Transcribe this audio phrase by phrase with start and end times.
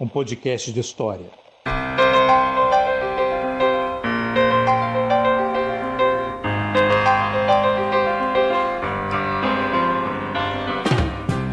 [0.00, 1.30] um podcast de história.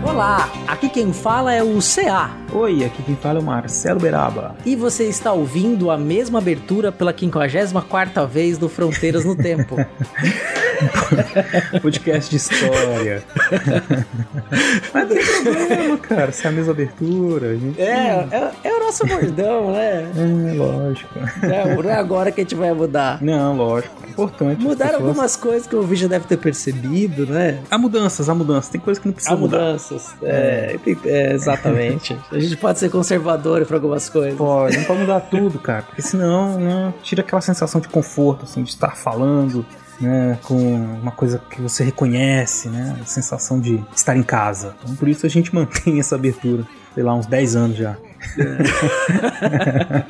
[0.04, 2.32] Olá, aqui quem fala é o CA.
[2.52, 4.56] Oi, aqui quem fala é o Marcelo Beraba.
[4.66, 9.76] E você está ouvindo a mesma abertura pela 54ª vez do Fronteiras no Tempo.
[11.82, 13.24] Podcast de história.
[14.94, 16.32] Mas não tem problema, cara.
[16.32, 17.58] Se é a mesma abertura.
[17.58, 17.82] Gente...
[17.82, 20.12] É, é, é, o nosso bordão, né?
[20.16, 21.20] É, lógico.
[21.44, 23.22] É, não é agora que a gente vai mudar.
[23.22, 23.96] Não, lógico.
[24.06, 24.62] É importante.
[24.62, 25.08] Mudaram pessoas...
[25.10, 27.60] algumas coisas que o vídeo já deve ter percebido, né?
[27.70, 28.70] Há mudanças, há mudanças.
[28.70, 29.60] Tem coisas que não precisa há mudar.
[29.60, 30.16] mudanças.
[30.24, 32.18] É, é, exatamente.
[32.32, 34.38] a gente pode ser conservador para algumas coisas.
[34.38, 35.84] Pode, não pode mudar tudo, cara.
[35.84, 39.66] Porque senão, né, tira aquela sensação de conforto, assim, de estar falando,
[40.02, 44.76] né, com uma coisa que você reconhece, né, a sensação de estar em casa.
[44.84, 47.96] Então, por isso a gente mantém essa abertura, sei lá, uns 10 anos já.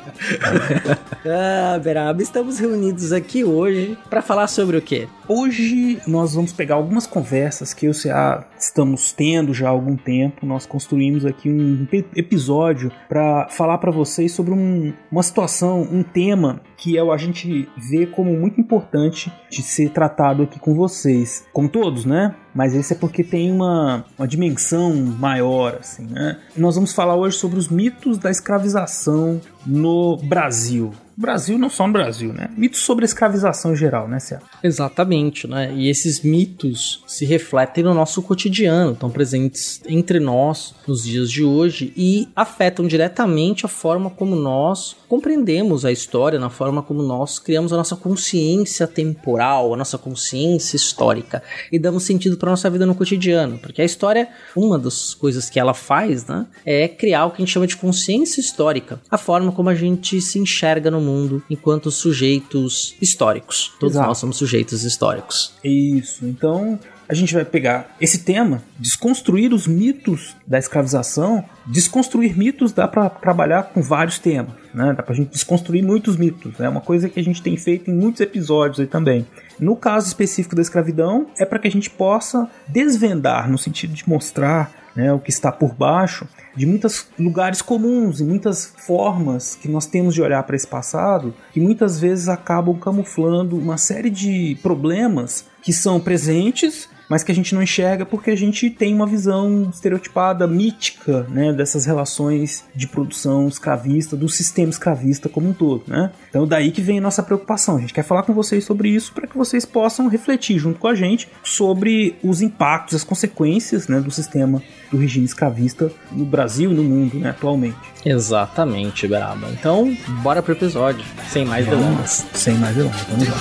[1.26, 5.08] ah, Beraba, estamos reunidos aqui hoje para falar sobre o quê?
[5.34, 10.44] Hoje nós vamos pegar algumas conversas que eu já estamos tendo já há algum tempo.
[10.44, 16.60] Nós construímos aqui um episódio para falar para vocês sobre um, uma situação, um tema
[16.76, 21.46] que é, a gente vê como muito importante de ser tratado aqui com vocês.
[21.50, 22.34] Como todos, né?
[22.54, 26.40] Mas esse é porque tem uma, uma dimensão maior, assim, né?
[26.54, 30.92] Nós vamos falar hoje sobre os mitos da escravização no Brasil.
[31.16, 32.48] Brasil, não só no Brasil, né?
[32.56, 34.38] Mitos sobre a escravização em geral, né, Céu?
[34.62, 35.72] Exatamente, né?
[35.74, 41.44] E esses mitos se refletem no nosso cotidiano, estão presentes entre nós nos dias de
[41.44, 47.38] hoje e afetam diretamente a forma como nós compreendemos a história, na forma como nós
[47.38, 52.86] criamos a nossa consciência temporal, a nossa consciência histórica e damos sentido para nossa vida
[52.86, 57.30] no cotidiano, porque a história, uma das coisas que ela faz, né, é criar o
[57.30, 61.01] que a gente chama de consciência histórica, a forma como a gente se enxerga no
[61.02, 63.72] mundo enquanto sujeitos históricos.
[63.78, 64.08] Todos Exato.
[64.08, 65.54] nós somos sujeitos históricos.
[65.62, 66.24] Isso.
[66.24, 66.78] Então,
[67.12, 71.44] a gente vai pegar esse tema, desconstruir os mitos da escravização.
[71.66, 74.94] Desconstruir mitos dá para trabalhar com vários temas, né?
[74.96, 76.68] Dá pra gente desconstruir muitos mitos, é né?
[76.70, 79.26] uma coisa que a gente tem feito em muitos episódios aí também.
[79.60, 84.08] No caso específico da escravidão, é para que a gente possa desvendar, no sentido de
[84.08, 89.68] mostrar né, o que está por baixo, de muitos lugares comuns e muitas formas que
[89.68, 94.58] nós temos de olhar para esse passado, que muitas vezes acabam camuflando uma série de
[94.62, 99.06] problemas que são presentes mas que a gente não enxerga porque a gente tem uma
[99.06, 105.82] visão estereotipada, mítica, né, dessas relações de produção escravista, do sistema escravista como um todo,
[105.86, 106.10] né?
[106.30, 107.76] Então daí que vem a nossa preocupação.
[107.76, 110.88] A gente quer falar com vocês sobre isso para que vocês possam refletir junto com
[110.88, 116.72] a gente sobre os impactos, as consequências, né, do sistema do regime escravista no Brasil
[116.72, 117.76] e no mundo, né, atualmente.
[118.06, 119.50] Exatamente, Beraba.
[119.50, 122.24] Então, bora pro episódio, sem mais delongas.
[122.32, 123.36] Sem mais delongas, vamos lá.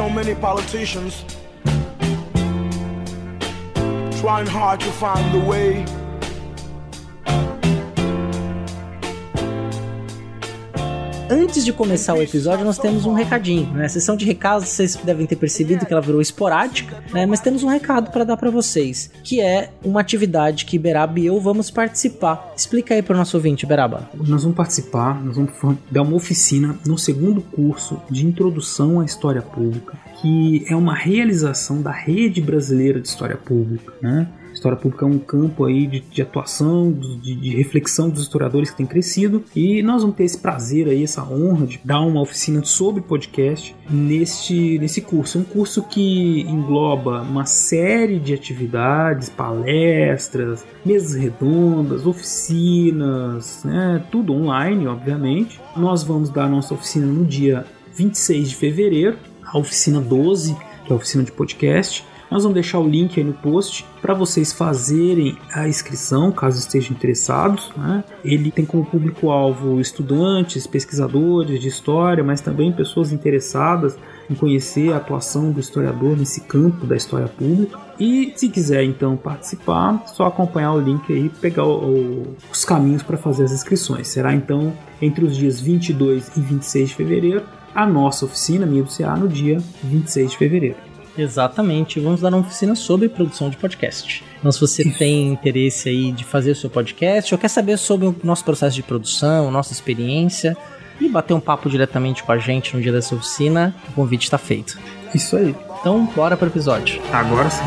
[0.00, 1.26] So many politicians
[4.18, 5.84] trying hard to find the way
[11.32, 13.84] Antes de começar o episódio, nós temos um recadinho, né?
[13.84, 17.24] A sessão de recados, vocês devem ter percebido que ela virou esporádica, né?
[17.24, 21.26] Mas temos um recado para dar para vocês, que é uma atividade que Beraba e
[21.26, 22.52] eu vamos participar.
[22.56, 24.10] Explica aí para o nosso ouvinte, Beraba.
[24.12, 25.52] Nós vamos participar, nós vamos
[25.88, 31.80] dar uma oficina no segundo curso de Introdução à História Pública, que é uma realização
[31.80, 34.26] da Rede Brasileira de História Pública, né?
[34.60, 38.76] História pública é um campo aí de, de atuação, de, de, reflexão dos historiadores que
[38.76, 42.62] tem crescido e nós vamos ter esse prazer aí, essa honra de dar uma oficina
[42.62, 45.38] sobre podcast neste nesse curso.
[45.38, 54.34] É um curso que engloba uma série de atividades, palestras, mesas redondas, oficinas, né, tudo
[54.34, 55.58] online, obviamente.
[55.74, 57.64] Nós vamos dar nossa oficina no dia
[57.94, 60.54] 26 de fevereiro, a oficina 12,
[60.84, 64.14] que é a oficina de podcast Nós vamos deixar o link aí no post para
[64.14, 67.72] vocês fazerem a inscrição, caso estejam interessados.
[67.76, 68.04] Né?
[68.24, 73.98] Ele tem como público-alvo estudantes, pesquisadores de história, mas também pessoas interessadas
[74.30, 77.76] em conhecer a atuação do historiador nesse campo da história pública.
[77.98, 83.02] E se quiser então participar, só acompanhar o link aí pegar o, o, os caminhos
[83.02, 84.06] para fazer as inscrições.
[84.06, 84.72] Será então
[85.02, 87.42] entre os dias 22 e 26 de fevereiro,
[87.74, 90.89] a nossa oficina, minha do CA, no dia 26 de fevereiro.
[91.16, 94.24] Exatamente, vamos dar uma oficina sobre produção de podcast.
[94.38, 98.06] Então, se você tem interesse aí de fazer o seu podcast ou quer saber sobre
[98.06, 100.56] o nosso processo de produção, nossa experiência,
[101.00, 104.38] e bater um papo diretamente com a gente no dia dessa oficina, o convite está
[104.38, 104.78] feito.
[105.14, 105.54] Isso aí.
[105.80, 107.00] Então, bora pro episódio.
[107.12, 107.64] Agora sim.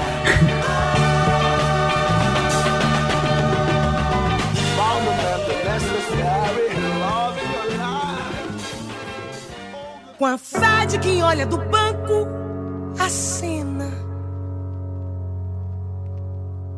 [10.17, 12.42] Com a fé de quem olha do banco
[13.03, 13.91] a cena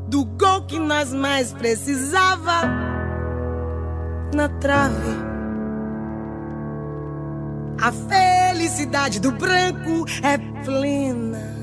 [0.07, 2.61] do gol que nós mais precisava
[4.33, 5.23] na trave.
[7.79, 11.55] A felicidade do branco é plena.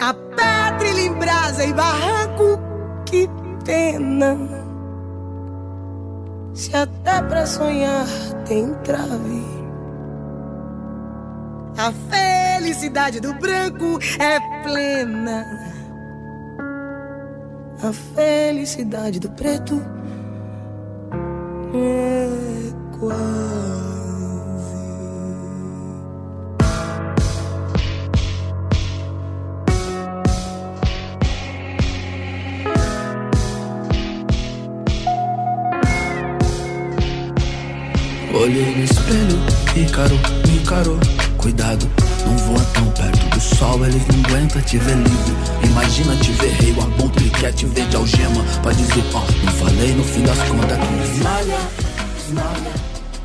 [0.00, 2.58] A pedra em brasa e barranco,
[3.06, 3.28] que
[3.64, 4.36] pena.
[6.54, 8.06] Se até pra sonhar
[8.46, 9.63] tem trave.
[11.76, 15.44] A felicidade do branco é plena.
[17.82, 19.82] A felicidade do preto
[21.74, 22.28] é
[22.98, 23.44] quase.
[38.32, 39.38] Olhei no espelho,
[39.76, 40.14] Ícaro
[40.46, 41.33] me encarou.
[41.44, 41.86] Cuidado,
[42.24, 45.34] não voa tão perto do sol, eles não aguentam te ver livre.
[45.62, 48.42] Imagina te ver rei, o abutre quer te ver de algema.
[48.62, 51.58] Pode dizer, ó, oh, não falei no fim das contas que esmalha,
[52.16, 52.72] esmalha.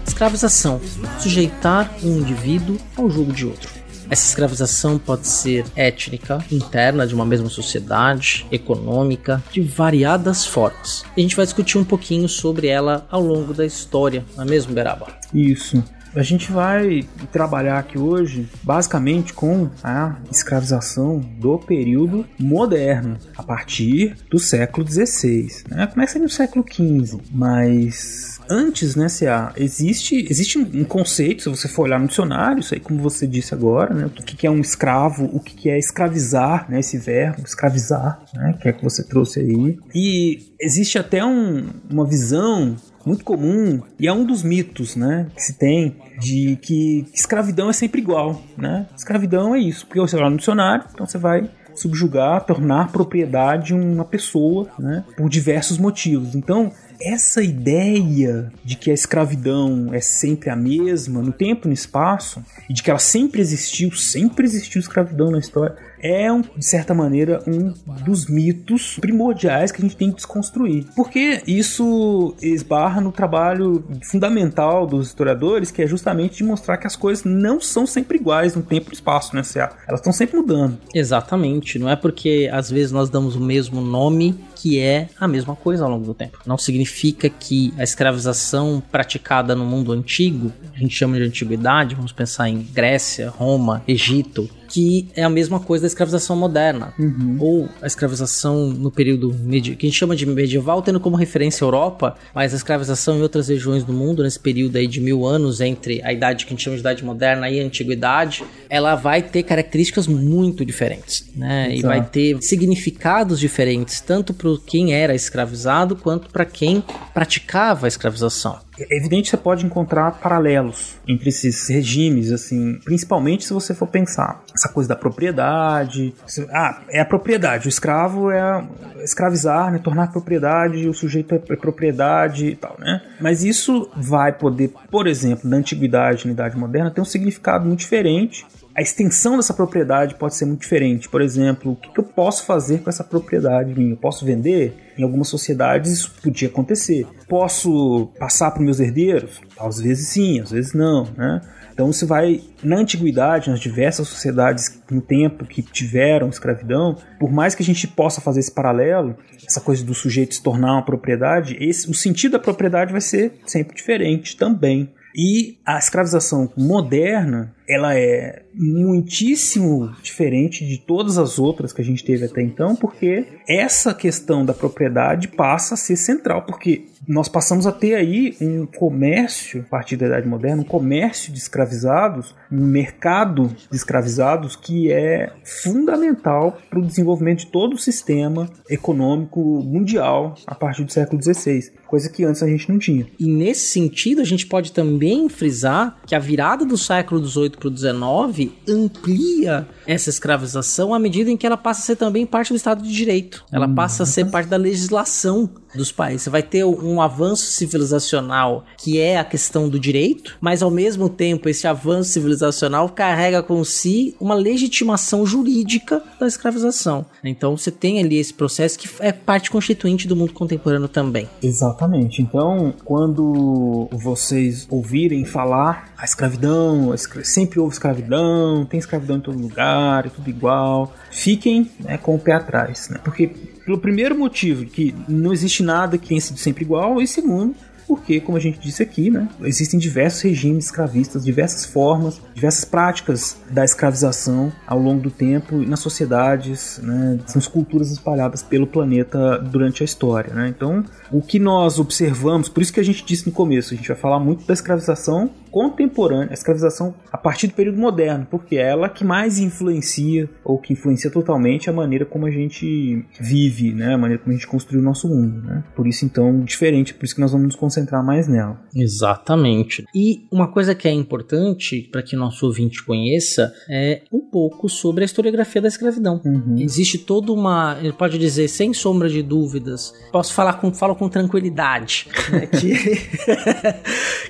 [0.06, 0.82] Escravização,
[1.18, 3.70] sujeitar um indivíduo ao jogo de outro.
[4.10, 11.06] Essa escravização pode ser étnica, interna de uma mesma sociedade, econômica, de variadas formas.
[11.16, 14.48] E a gente vai discutir um pouquinho sobre ela ao longo da história, não é
[14.48, 15.08] mesmo, Beraba?
[15.34, 15.82] Isso.
[16.16, 24.16] A gente vai trabalhar aqui hoje basicamente com a escravização do período moderno, a partir
[24.30, 25.48] do século XVI.
[25.70, 25.88] Né?
[25.88, 31.84] Começa no século XV, mas antes, né, CA, existe, existe um conceito, se você for
[31.84, 35.26] olhar no dicionário, isso aí como você disse agora, né, o que, é um escravo,
[35.26, 39.42] o que, que é escravizar, né, esse verbo, escravizar, né, que é que você trouxe
[39.42, 39.78] aí.
[39.94, 45.42] E existe até um, uma visão muito comum e é um dos mitos, né, que
[45.42, 48.88] se tem de que escravidão é sempre igual, né?
[48.96, 54.04] Escravidão é isso, porque você vai no dicionário, então você vai subjugar, tornar propriedade uma
[54.04, 56.36] pessoa, né, por diversos motivos.
[56.36, 61.74] Então, essa ideia de que a escravidão é sempre a mesma no tempo e no
[61.74, 66.66] espaço e de que ela sempre existiu, sempre existiu escravidão na história, é, um, de
[66.66, 67.74] certa maneira, um
[68.04, 70.86] dos mitos primordiais que a gente tem que desconstruir.
[70.96, 76.96] Porque isso esbarra no trabalho fundamental dos historiadores, que é justamente de mostrar que as
[76.96, 79.42] coisas não são sempre iguais no tempo e espaço, né?
[79.88, 80.78] Elas estão sempre mudando.
[80.94, 81.80] Exatamente.
[81.80, 85.86] Não é porque às vezes nós damos o mesmo nome que é a mesma coisa
[85.86, 86.40] ao longo do tempo.
[86.46, 92.12] Não significa que a escravização praticada no mundo antigo, a gente chama de antiguidade, vamos
[92.12, 96.94] pensar em Grécia, Roma, Egito, que é a mesma coisa da escravização moderna.
[96.98, 97.38] Uhum.
[97.40, 101.66] Ou a escravização no período medieval, que a gente chama de medieval, tendo como referência
[101.66, 105.26] a Europa, mas a escravização em outras regiões do mundo, nesse período aí de mil
[105.26, 108.96] anos, entre a idade que a gente chama de idade moderna e a antiguidade, ela
[108.96, 111.74] vai ter características muito diferentes, né?
[111.74, 111.80] Exato.
[111.80, 116.84] E vai ter significados diferentes, tanto para quem era escravizado quanto para quem
[117.14, 118.69] praticava a escravização.
[118.90, 123.88] É evidente que você pode encontrar paralelos entre esses regimes, assim, principalmente se você for
[123.88, 126.14] pensar essa coisa da propriedade.
[126.52, 127.68] Ah, é a propriedade.
[127.68, 128.64] O escravo é
[129.04, 129.80] escravizar, né?
[129.80, 133.02] Tornar propriedade, o sujeito é propriedade e tal, né?
[133.20, 137.80] Mas isso vai poder, por exemplo, na antiguidade, na idade moderna, ter um significado muito
[137.80, 138.46] diferente
[138.80, 141.10] a extensão dessa propriedade pode ser muito diferente.
[141.10, 143.92] Por exemplo, o que, eu posso fazer com essa propriedade minha?
[143.92, 144.74] Eu posso vender?
[144.98, 147.06] Em algumas sociedades isso podia acontecer.
[147.28, 149.42] Posso passar para meus herdeiros?
[149.60, 151.42] Às vezes sim, às vezes não, né?
[151.74, 157.54] Então você vai na antiguidade, nas diversas sociedades no tempo que tiveram escravidão, por mais
[157.54, 161.58] que a gente possa fazer esse paralelo, essa coisa do sujeito se tornar uma propriedade,
[161.60, 164.90] esse, o sentido da propriedade vai ser sempre diferente também.
[165.14, 172.04] E a escravização moderna, ela é muitíssimo diferente de todas as outras que a gente
[172.04, 177.66] teve até então, porque essa questão da propriedade passa a ser central, porque nós passamos
[177.66, 182.66] a ter aí um comércio, a partir da Idade Moderna, um comércio de escravizados, um
[182.66, 190.36] mercado de escravizados que é fundamental para o desenvolvimento de todo o sistema econômico mundial
[190.46, 193.08] a partir do século XVI, coisa que antes a gente não tinha.
[193.20, 197.70] E nesse sentido, a gente pode também frisar que a virada do século XVIII para
[197.70, 202.54] o XIX amplia essa escravização à medida em que ela passa a ser também parte
[202.54, 203.44] do Estado de Direito.
[203.52, 206.24] Ela passa a ser parte da legislação dos países.
[206.24, 211.10] Você vai ter um avanço civilizacional que é a questão do direito, mas ao mesmo
[211.10, 217.06] tempo esse avanço civilizacional carrega com si uma legitimação jurídica da escravização.
[217.24, 221.28] Então você tem ali esse processo que é parte constituinte do mundo contemporâneo também.
[221.42, 222.22] Exatamente.
[222.22, 229.79] Então, quando vocês ouvirem falar a escravidão, sempre houve escravidão, tem escravidão em todo lugar,
[230.10, 233.00] tudo igual, fiquem né, com o pé atrás, né?
[233.04, 233.28] Porque
[233.66, 237.56] pelo primeiro motivo, que não existe nada que tenha sido sempre igual, e segundo,
[237.90, 243.38] porque, como a gente disse aqui, né, existem diversos regimes escravistas, diversas formas, diversas práticas
[243.50, 249.82] da escravização ao longo do tempo nas sociedades, né, nas culturas espalhadas pelo planeta durante
[249.82, 250.32] a história.
[250.32, 250.50] Né?
[250.50, 253.88] Então, o que nós observamos, por isso que a gente disse no começo, a gente
[253.88, 258.70] vai falar muito da escravização contemporânea, a escravização a partir do período moderno, porque é
[258.70, 263.96] ela que mais influencia ou que influencia totalmente a maneira como a gente vive, né,
[263.96, 265.64] a maneira como a gente construiu o nosso mundo, né?
[265.76, 268.62] Por isso então diferente, por isso que nós vamos nos concentrar mais nela.
[268.76, 269.86] Exatamente.
[269.94, 274.70] E uma coisa que é importante para que o nosso ouvinte conheça é um pouco
[274.70, 276.22] sobre a historiografia da escravidão.
[276.24, 276.58] Uhum.
[276.60, 281.08] Existe toda uma, ele pode dizer sem sombra de dúvidas, posso falar com falo com
[281.08, 283.00] tranquilidade, né, que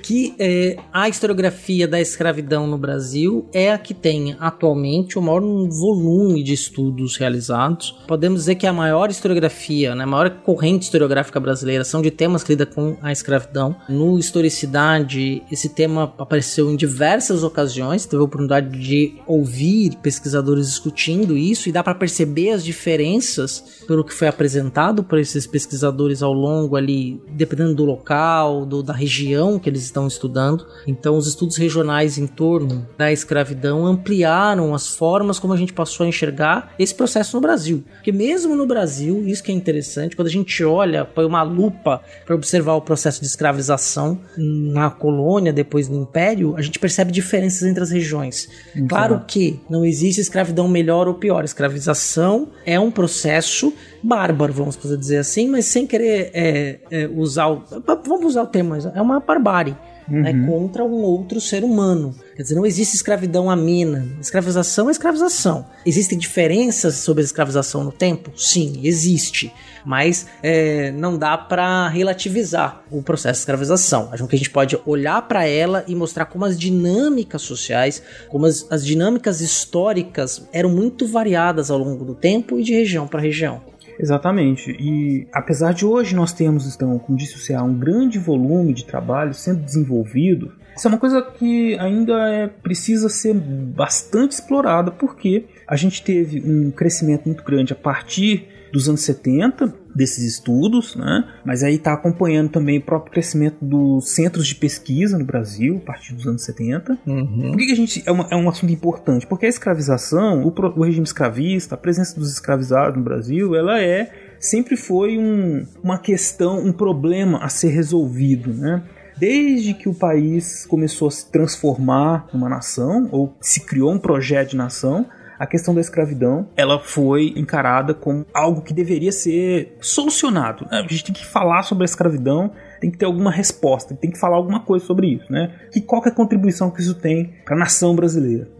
[0.02, 5.40] que é, a historiografia da escravidão no Brasil é a que tem atualmente o maior
[5.40, 7.96] volume de estudos realizados.
[8.06, 12.44] Podemos dizer que a maior historiografia, né, a maior corrente historiográfica brasileira são de temas
[12.44, 13.74] que lidam com a escravidão.
[13.88, 21.36] No Historicidade, esse tema apareceu em diversas ocasiões, teve a oportunidade de ouvir pesquisadores discutindo
[21.36, 26.32] isso e dá para perceber as diferenças pelo que foi apresentado por esses pesquisadores ao
[26.32, 30.66] longo ali, dependendo do local, do, da região que eles estão estudando.
[30.86, 36.04] Então, os estudos regionais em torno da escravidão ampliaram as formas como a gente passou
[36.04, 37.84] a enxergar esse processo no Brasil.
[37.94, 42.02] Porque mesmo no Brasil, isso que é interessante, quando a gente olha, põe uma lupa
[42.24, 47.62] para observar o processo de escravização na colônia, depois no império, a gente percebe diferenças
[47.62, 48.48] entre as regiões.
[48.74, 48.88] Então.
[48.88, 51.44] Claro que não existe escravidão melhor ou pior.
[51.44, 56.49] escravização é um processo bárbaro, vamos dizer assim, mas sem querer é,
[56.90, 57.62] é, usar o.
[58.06, 59.76] Vamos usar o termo, é uma barbárie
[60.10, 60.40] né, uhum.
[60.40, 62.14] né, contra um outro ser humano.
[62.36, 64.06] Quer dizer, não existe escravidão amena.
[64.20, 65.66] Escravização é escravização.
[65.86, 68.32] Existem diferenças sobre a escravização no tempo?
[68.36, 69.52] Sim, existe.
[69.84, 74.08] Mas é, não dá para relativizar o processo de escravização.
[74.12, 78.46] Acho que a gente pode olhar para ela e mostrar como as dinâmicas sociais, como
[78.46, 83.20] as, as dinâmicas históricas eram muito variadas ao longo do tempo e de região para
[83.20, 83.62] região.
[84.00, 84.70] Exatamente.
[84.80, 88.84] E apesar de hoje nós termos, então, como disse o CA, um grande volume de
[88.84, 95.44] trabalho sendo desenvolvido, isso é uma coisa que ainda é, precisa ser bastante explorada, porque
[95.66, 101.28] a gente teve um crescimento muito grande a partir dos anos 70 desses estudos, né?
[101.44, 105.86] Mas aí está acompanhando também o próprio crescimento dos centros de pesquisa no Brasil a
[105.86, 106.98] partir dos anos 70.
[107.06, 107.50] Uhum.
[107.50, 109.26] Por que, que a gente é, uma, é, um assunto importante?
[109.26, 114.10] Porque a escravização, o, o, regime escravista, a presença dos escravizados no Brasil, ela é
[114.38, 118.82] sempre foi um, uma questão, um problema a ser resolvido, né?
[119.18, 124.50] Desde que o país começou a se transformar numa nação ou se criou um projeto
[124.50, 125.04] de nação,
[125.40, 130.66] a questão da escravidão ela foi encarada como algo que deveria ser solucionado.
[130.70, 130.80] Né?
[130.80, 134.18] A gente tem que falar sobre a escravidão, tem que ter alguma resposta, tem que
[134.18, 135.54] falar alguma coisa sobre isso, né?
[135.72, 138.50] Que qual é a contribuição que isso tem para a nação brasileira?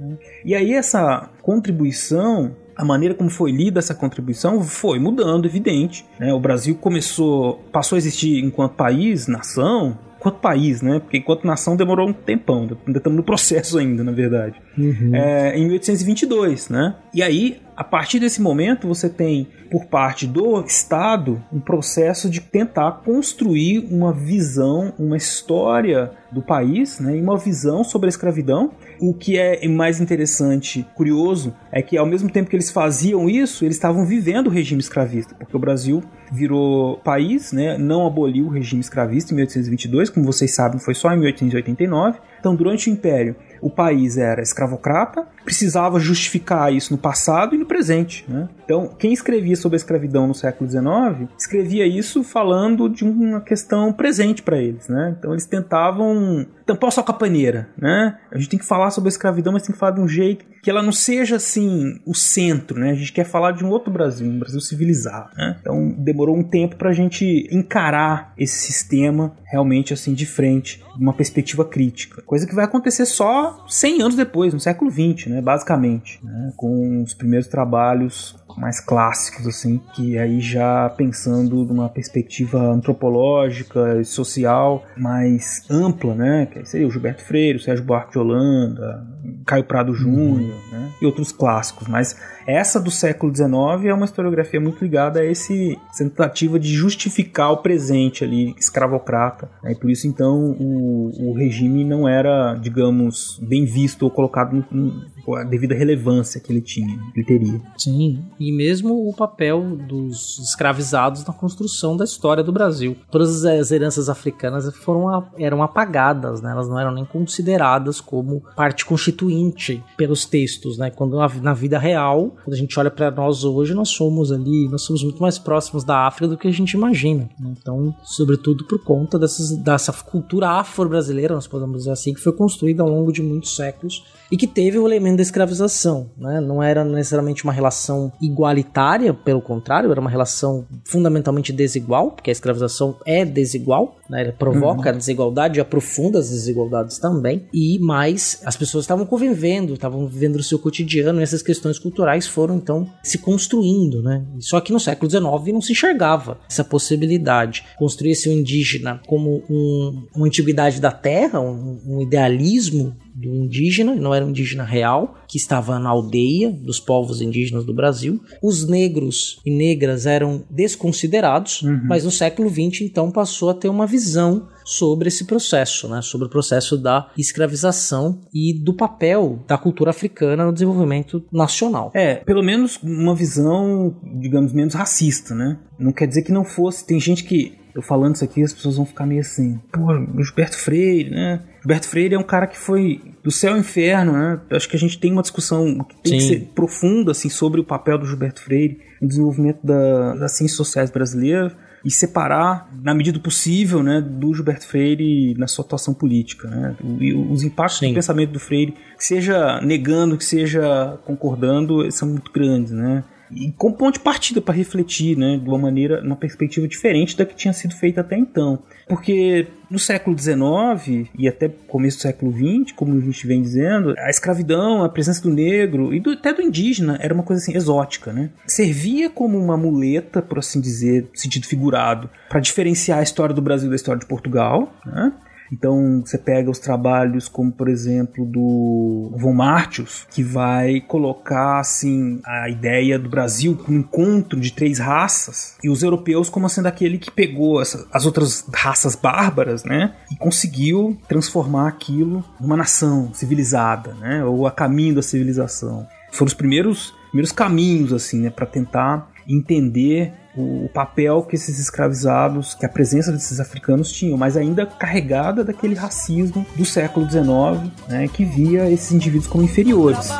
[0.42, 6.06] E aí essa contribuição a maneira como foi lida essa contribuição foi mudando, evidente.
[6.18, 6.32] Né?
[6.32, 11.00] O Brasil começou, passou a existir enquanto país, nação, enquanto país, né?
[11.00, 14.60] Porque enquanto nação demorou um tempão, ainda estamos no processo ainda, na verdade.
[14.76, 15.14] Uhum.
[15.14, 16.94] É, em 1822, né?
[17.12, 22.38] E aí, a partir desse momento, você tem, por parte do Estado, um processo de
[22.38, 27.16] tentar construir uma visão, uma história do país, né?
[27.16, 32.04] E uma visão sobre a escravidão o que é mais interessante, curioso, é que ao
[32.04, 36.02] mesmo tempo que eles faziam isso, eles estavam vivendo o regime escravista, porque o Brasil
[36.30, 41.10] virou país, né, não aboliu o regime escravista em 1822, como vocês sabem, foi só
[41.12, 42.18] em 1889.
[42.38, 47.66] Então, durante o Império, o país era escravocrata, precisava justificar isso no passado e no
[47.66, 48.25] presente.
[48.28, 48.49] Né?
[48.64, 53.92] Então, quem escrevia sobre a escravidão no século XIX escrevia isso falando de uma questão
[53.92, 54.87] presente para eles.
[54.87, 55.16] Né?
[55.19, 57.69] Então, eles tentavam tampar o sol com a paneira.
[57.76, 58.16] Né?
[58.30, 60.45] A gente tem que falar sobre a escravidão, mas tem que falar de um jeito
[60.62, 62.78] que ela não seja assim o centro.
[62.78, 62.90] Né?
[62.90, 65.30] A gente quer falar de um outro Brasil, um Brasil civilizado.
[65.37, 65.57] Né?
[65.61, 71.02] Então, demorou um tempo para a gente encarar esse sistema realmente assim de frente, de
[71.02, 72.23] uma perspectiva crítica.
[72.23, 75.39] Coisa que vai acontecer só 100 anos depois, no século XX, né?
[75.40, 76.52] Basicamente, né?
[76.56, 84.04] com os primeiros trabalhos mais clássicos, assim, que aí já pensando numa perspectiva antropológica e
[84.04, 86.47] social mais ampla, né?
[86.47, 89.06] Que seria o Gilberto Freire, o Sérgio Buarque de Holanda,
[89.47, 90.78] Caio Prado Júnior, uhum.
[90.78, 90.90] né?
[91.00, 91.88] E outros clássicos.
[91.88, 92.16] Mas
[92.47, 93.50] essa do século XIX
[93.87, 99.49] é uma historiografia muito ligada a esse tentativa de justificar o presente ali escravocrata.
[99.62, 99.73] Né?
[99.73, 104.64] E por isso, então, o, o regime não era, digamos, bem visto ou colocado no,
[104.70, 107.60] no, a devida relevância que ele tinha, ele teria.
[107.76, 112.96] Sim, e mesmo o papel dos escravizados na construção da história do Brasil.
[113.10, 116.50] Todas as heranças africanas foram eram apagadas, né?
[116.50, 120.90] elas não eram nem consideradas como parte constituinte pelos textos, né?
[120.90, 124.82] quando na vida real, quando a gente olha para nós hoje, nós somos ali, nós
[124.82, 127.28] somos muito mais próximos da África do que a gente imagina.
[127.38, 127.54] Né?
[127.60, 132.82] Então, sobretudo por conta dessas, dessa cultura afro-brasileira, nós podemos dizer assim, que foi construída
[132.82, 136.40] ao longo de muitos séculos e que teve o elemento da escravização, né?
[136.40, 142.32] Não era necessariamente uma relação igualitária, pelo contrário, era uma relação fundamentalmente desigual, porque a
[142.32, 144.22] escravização é desigual, né?
[144.22, 144.94] Ela provoca uhum.
[144.94, 147.46] a desigualdade e aprofunda as desigualdades também.
[147.52, 152.26] E mais, as pessoas estavam convivendo, estavam vivendo o seu cotidiano e essas questões culturais
[152.26, 154.25] foram então se construindo, né?
[154.38, 157.64] Só que no século XIX não se enxergava essa possibilidade.
[157.78, 164.14] Construir-se o indígena como um, uma antiguidade da terra, um, um idealismo do indígena, não
[164.14, 168.21] era um indígena real, que estava na aldeia dos povos indígenas do Brasil.
[168.43, 171.83] Os negros e negras eram desconsiderados, uhum.
[171.85, 176.00] mas no século XX então passou a ter uma visão sobre esse processo, né?
[176.00, 181.90] sobre o processo da escravização e do papel da cultura africana no desenvolvimento nacional.
[181.94, 185.59] É, pelo menos uma visão, digamos, menos racista, né?
[185.79, 186.87] Não quer dizer que não fosse.
[186.87, 190.56] Tem gente que eu falando isso aqui, as pessoas vão ficar meio assim, pô, Gilberto
[190.56, 191.40] Freire, né?
[191.61, 194.40] Gilberto Freire é um cara que foi do céu ao inferno, né?
[194.48, 196.28] Eu acho que a gente tem uma discussão que tem Sim.
[196.28, 200.56] que ser profunda, assim, sobre o papel do Gilberto Freire no desenvolvimento da, das ciências
[200.56, 201.52] sociais brasileiras
[201.85, 206.48] e separar, na medida do possível, né, do Gilberto Freire na sua atuação política.
[206.48, 206.76] Né?
[207.00, 207.88] E os impactos Sim.
[207.88, 212.72] do pensamento do Freire, que seja negando, que seja concordando, são muito grandes.
[212.72, 213.02] Né?
[213.33, 217.25] E com ponto de partida para refletir, né, de uma maneira, uma perspectiva diferente da
[217.25, 218.62] que tinha sido feita até então.
[218.88, 223.95] Porque no século XIX e até começo do século XX, como a gente vem dizendo,
[223.99, 227.57] a escravidão, a presença do negro e do, até do indígena era uma coisa assim
[227.57, 228.31] exótica, né?
[228.47, 233.71] Servia como uma muleta, por assim dizer, sentido figurado, para diferenciar a história do Brasil
[233.71, 235.12] da história de Portugal, né?
[235.52, 242.20] Então você pega os trabalhos como por exemplo do Von Martius, que vai colocar assim
[242.24, 246.66] a ideia do Brasil como um encontro de três raças e os europeus como sendo
[246.66, 253.12] aquele que pegou essa, as outras raças bárbaras, né, e conseguiu transformar aquilo numa nação
[253.14, 255.86] civilizada, né, ou a caminho da civilização.
[256.12, 262.55] Foram os primeiros primeiros caminhos assim, né, para tentar entender o papel que esses escravizados,
[262.55, 268.09] que a presença desses africanos tinham, mas ainda carregada daquele racismo do século XIX, né,
[268.09, 270.11] que via esses indivíduos como inferiores.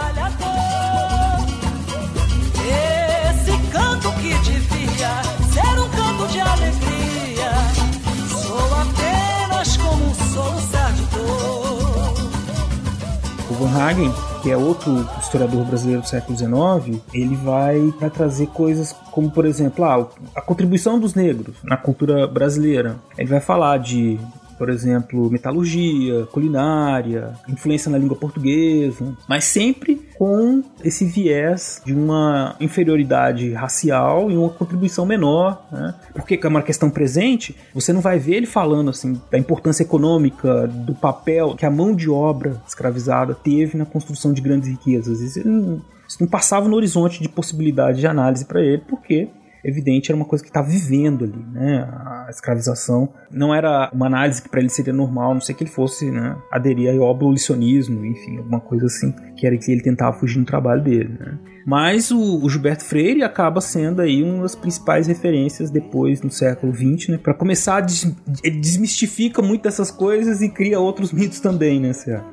[13.61, 18.93] Van Hagen que é outro historiador brasileiro do século XIX, ele vai, vai trazer coisas
[19.11, 22.97] como, por exemplo, ah, a contribuição dos negros na cultura brasileira.
[23.19, 24.19] Ele vai falar de
[24.61, 32.57] por exemplo, metalurgia, culinária, influência na língua portuguesa, mas sempre com esse viés de uma
[32.61, 35.95] inferioridade racial e uma contribuição menor, né?
[36.13, 40.67] Porque é uma questão presente, você não vai ver ele falando assim da importância econômica,
[40.67, 45.23] do papel que a mão de obra escravizada teve na construção de grandes riquezas.
[45.23, 49.31] Isso não, isso não passava no horizonte de possibilidade de análise para ele, porque
[49.65, 51.83] evidente, era uma coisa que estava vivendo ali, né?
[51.83, 55.71] A escravização não era uma análise que para ele seria normal, não sei que ele
[55.71, 60.39] fosse, né, aderir ao abolicionismo, enfim, alguma coisa assim, que era que ele tentava fugir
[60.39, 61.39] no trabalho dele, né?
[61.71, 66.75] Mas o, o, Gilberto Freire acaba sendo aí uma das principais referências depois no século
[66.75, 67.17] XX, né?
[67.17, 68.13] Para começar, a des,
[68.61, 71.93] desmistifica muito dessas coisas e cria outros mitos também, né?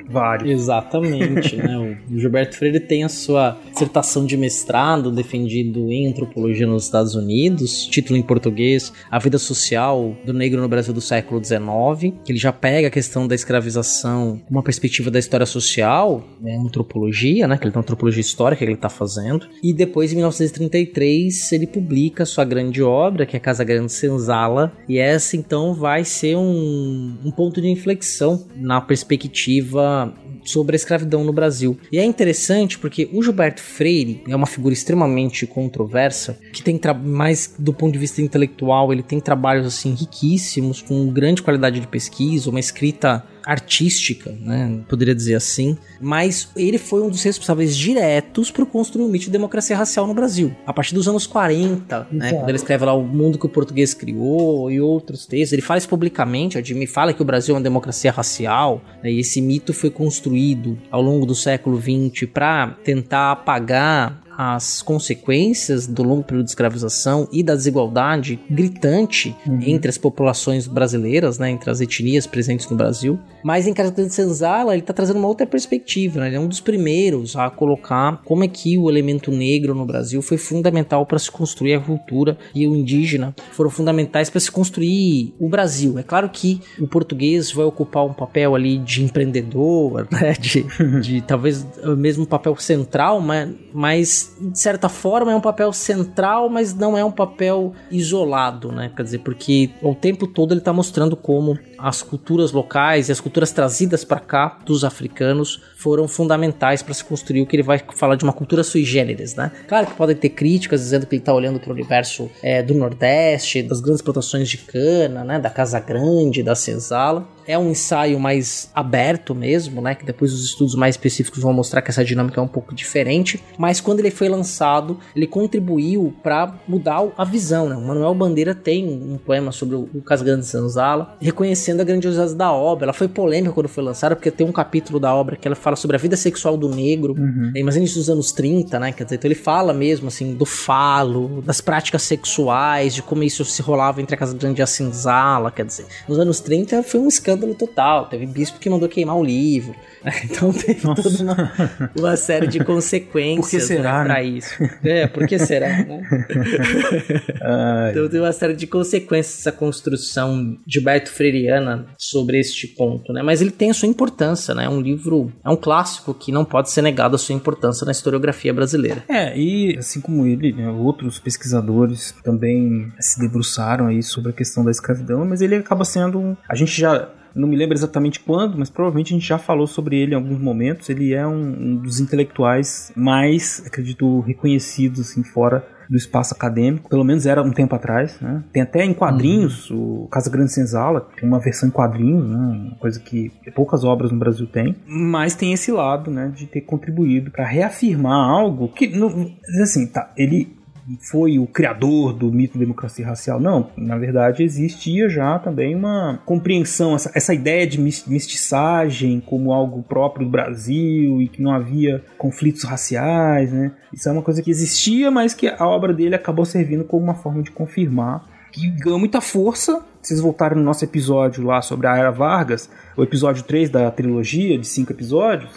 [0.09, 0.49] Vários.
[0.49, 1.77] Exatamente, né?
[2.09, 7.85] O Gilberto Freire tem a sua dissertação de mestrado defendido em antropologia nos Estados Unidos,
[7.85, 12.39] título em português, A Vida Social do Negro no Brasil do século XIX, que ele
[12.39, 17.65] já pega a questão da escravização, uma perspectiva da história social, né, antropologia, né, que
[17.65, 19.26] ele tem antropologia histórica que ele está fazendo,
[19.63, 24.97] e depois em 1933 ele publica sua grande obra, que é Casa Grande Senzala, e
[24.97, 30.13] essa então vai ser um, um ponto de inflexão na perspectiva
[30.43, 31.77] sobre a escravidão no Brasil.
[31.91, 37.53] E é interessante porque o Gilberto Freire é uma figura extremamente controversa, que tem mais
[37.57, 42.49] do ponto de vista intelectual, ele tem trabalhos assim riquíssimos, com grande qualidade de pesquisa,
[42.49, 44.81] uma escrita artística, né?
[44.89, 45.77] Poderia dizer assim.
[46.01, 50.13] Mas ele foi um dos responsáveis diretos por construir o mito de democracia racial no
[50.13, 50.53] Brasil.
[50.65, 52.33] A partir dos anos 40, né?
[52.33, 55.53] Quando ele escreve lá O Mundo que o Português Criou e outros textos.
[55.53, 58.81] Ele fala isso publicamente, me fala que o Brasil é uma democracia racial.
[59.01, 59.13] Né?
[59.13, 65.87] E esse mito foi construído ao longo do século XX para tentar apagar as consequências
[65.87, 69.59] do longo período de escravização e da desigualdade gritante uhum.
[69.65, 73.17] entre as populações brasileiras, né, entre as etnias presentes no Brasil.
[73.43, 76.27] Mas em Casa de Senzala, ele está trazendo uma outra perspectiva, né?
[76.27, 80.21] ele é um dos primeiros a colocar como é que o elemento negro no Brasil
[80.21, 85.33] foi fundamental para se construir a cultura e o indígena foram fundamentais para se construir
[85.39, 85.97] o Brasil.
[85.97, 90.33] É claro que o português vai ocupar um papel ali de empreendedor, né?
[90.33, 90.65] de,
[91.01, 96.49] de talvez o mesmo papel central, mas, mas de certa forma é um papel central,
[96.49, 98.91] mas não é um papel isolado, né?
[98.95, 103.19] Quer dizer, porque o tempo todo ele está mostrando como as culturas locais e as
[103.19, 107.81] culturas trazidas para cá dos africanos foram fundamentais para se construir o que ele vai
[107.95, 109.51] falar de uma cultura sui generis, né?
[109.67, 112.73] Claro que podem ter críticas dizendo que ele está olhando para o universo é, do
[112.73, 115.39] Nordeste, das grandes plantações de cana, né?
[115.39, 117.27] Da Casa Grande, da Senzala.
[117.47, 119.95] É um ensaio mais aberto mesmo, né?
[119.95, 123.41] Que depois os estudos mais específicos vão mostrar que essa dinâmica é um pouco diferente.
[123.57, 127.75] Mas quando ele foi lançado, ele contribuiu para mudar a visão, né?
[127.75, 131.83] O Manuel Bandeira tem um poema sobre o Casa Grande de Senzala, reconhecendo reconhecendo a
[131.83, 132.85] grandiosidade da obra.
[132.85, 135.75] Ela foi polêmica quando foi lançada, porque tem um capítulo da obra que ela fala
[135.75, 137.51] sobre a vida sexual do negro, uhum.
[137.63, 138.91] mas início dos anos 30, né?
[138.91, 143.43] Quer dizer, então ele fala mesmo, assim, do falo, das práticas sexuais, de como isso
[143.43, 145.85] se rolava entre a Casa Grande e a Cinzala, quer dizer.
[146.07, 148.07] Nos anos 30 foi um escândalo total.
[148.07, 149.75] Teve bispo que mandou queimar o livro.
[150.23, 151.03] Então teve Nossa.
[151.03, 154.23] toda uma, uma, série de consequências por que será, né, né?
[154.23, 154.53] isso.
[154.83, 156.01] É, por que será, né?
[157.91, 161.11] então tem uma série de consequências essa construção de Beto
[161.57, 163.21] Freiriana sobre este ponto, né?
[163.21, 164.65] Mas ele tem a sua importância, né?
[164.65, 167.91] É um livro, é um clássico que não pode ser negado a sua importância na
[167.91, 169.03] historiografia brasileira.
[169.09, 174.63] É, e assim como ele, né, outros pesquisadores também se debruçaram aí sobre a questão
[174.63, 178.69] da escravidão, mas ele acaba sendo, a gente já não me lembro exatamente quando, mas
[178.69, 180.89] provavelmente a gente já falou sobre ele em alguns momentos.
[180.89, 187.03] Ele é um, um dos intelectuais mais, acredito, reconhecidos assim, fora do espaço acadêmico, pelo
[187.03, 188.43] menos era um tempo atrás, né?
[188.51, 190.03] Tem até em quadrinhos, uhum.
[190.03, 192.37] o Casa Grande Senzala, tem uma versão em quadrinhos, né?
[192.37, 196.61] Uma coisa que poucas obras no Brasil têm, mas tem esse lado, né, de ter
[196.61, 200.56] contribuído para reafirmar algo que, no, assim, tá, ele
[201.01, 203.39] foi o criador do mito da democracia racial.
[203.39, 209.83] Não, na verdade existia já também uma compreensão, essa, essa ideia de mistiçagem como algo
[209.83, 213.73] próprio do Brasil e que não havia conflitos raciais, né?
[213.93, 217.15] Isso é uma coisa que existia, mas que a obra dele acabou servindo como uma
[217.15, 219.83] forma de confirmar que ganhou muita força.
[220.01, 223.91] Se vocês voltarem no nosso episódio lá sobre a Era Vargas, o episódio 3 da
[223.91, 225.51] trilogia de cinco episódios,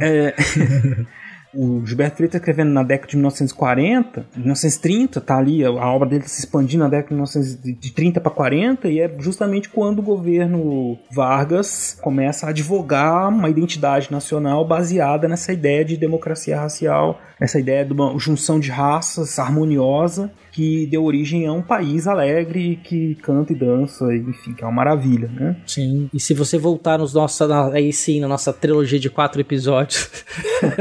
[0.00, 0.34] é,
[1.54, 6.28] O Gilberto Freire está escrevendo na década de 1940, 1930, tá ali, a obra dele
[6.28, 11.98] se expandindo na década de 1930 para 40, e é justamente quando o governo Vargas
[12.00, 17.92] começa a advogar uma identidade nacional baseada nessa ideia de democracia racial, essa ideia de
[17.92, 23.56] uma junção de raças harmoniosa que deu origem a um país alegre que canta e
[23.56, 25.56] dança, enfim, que é uma maravilha, né?
[25.64, 26.10] Sim.
[26.12, 30.10] E se você voltar nos nossos, aí sim, na nossa trilogia de quatro episódios.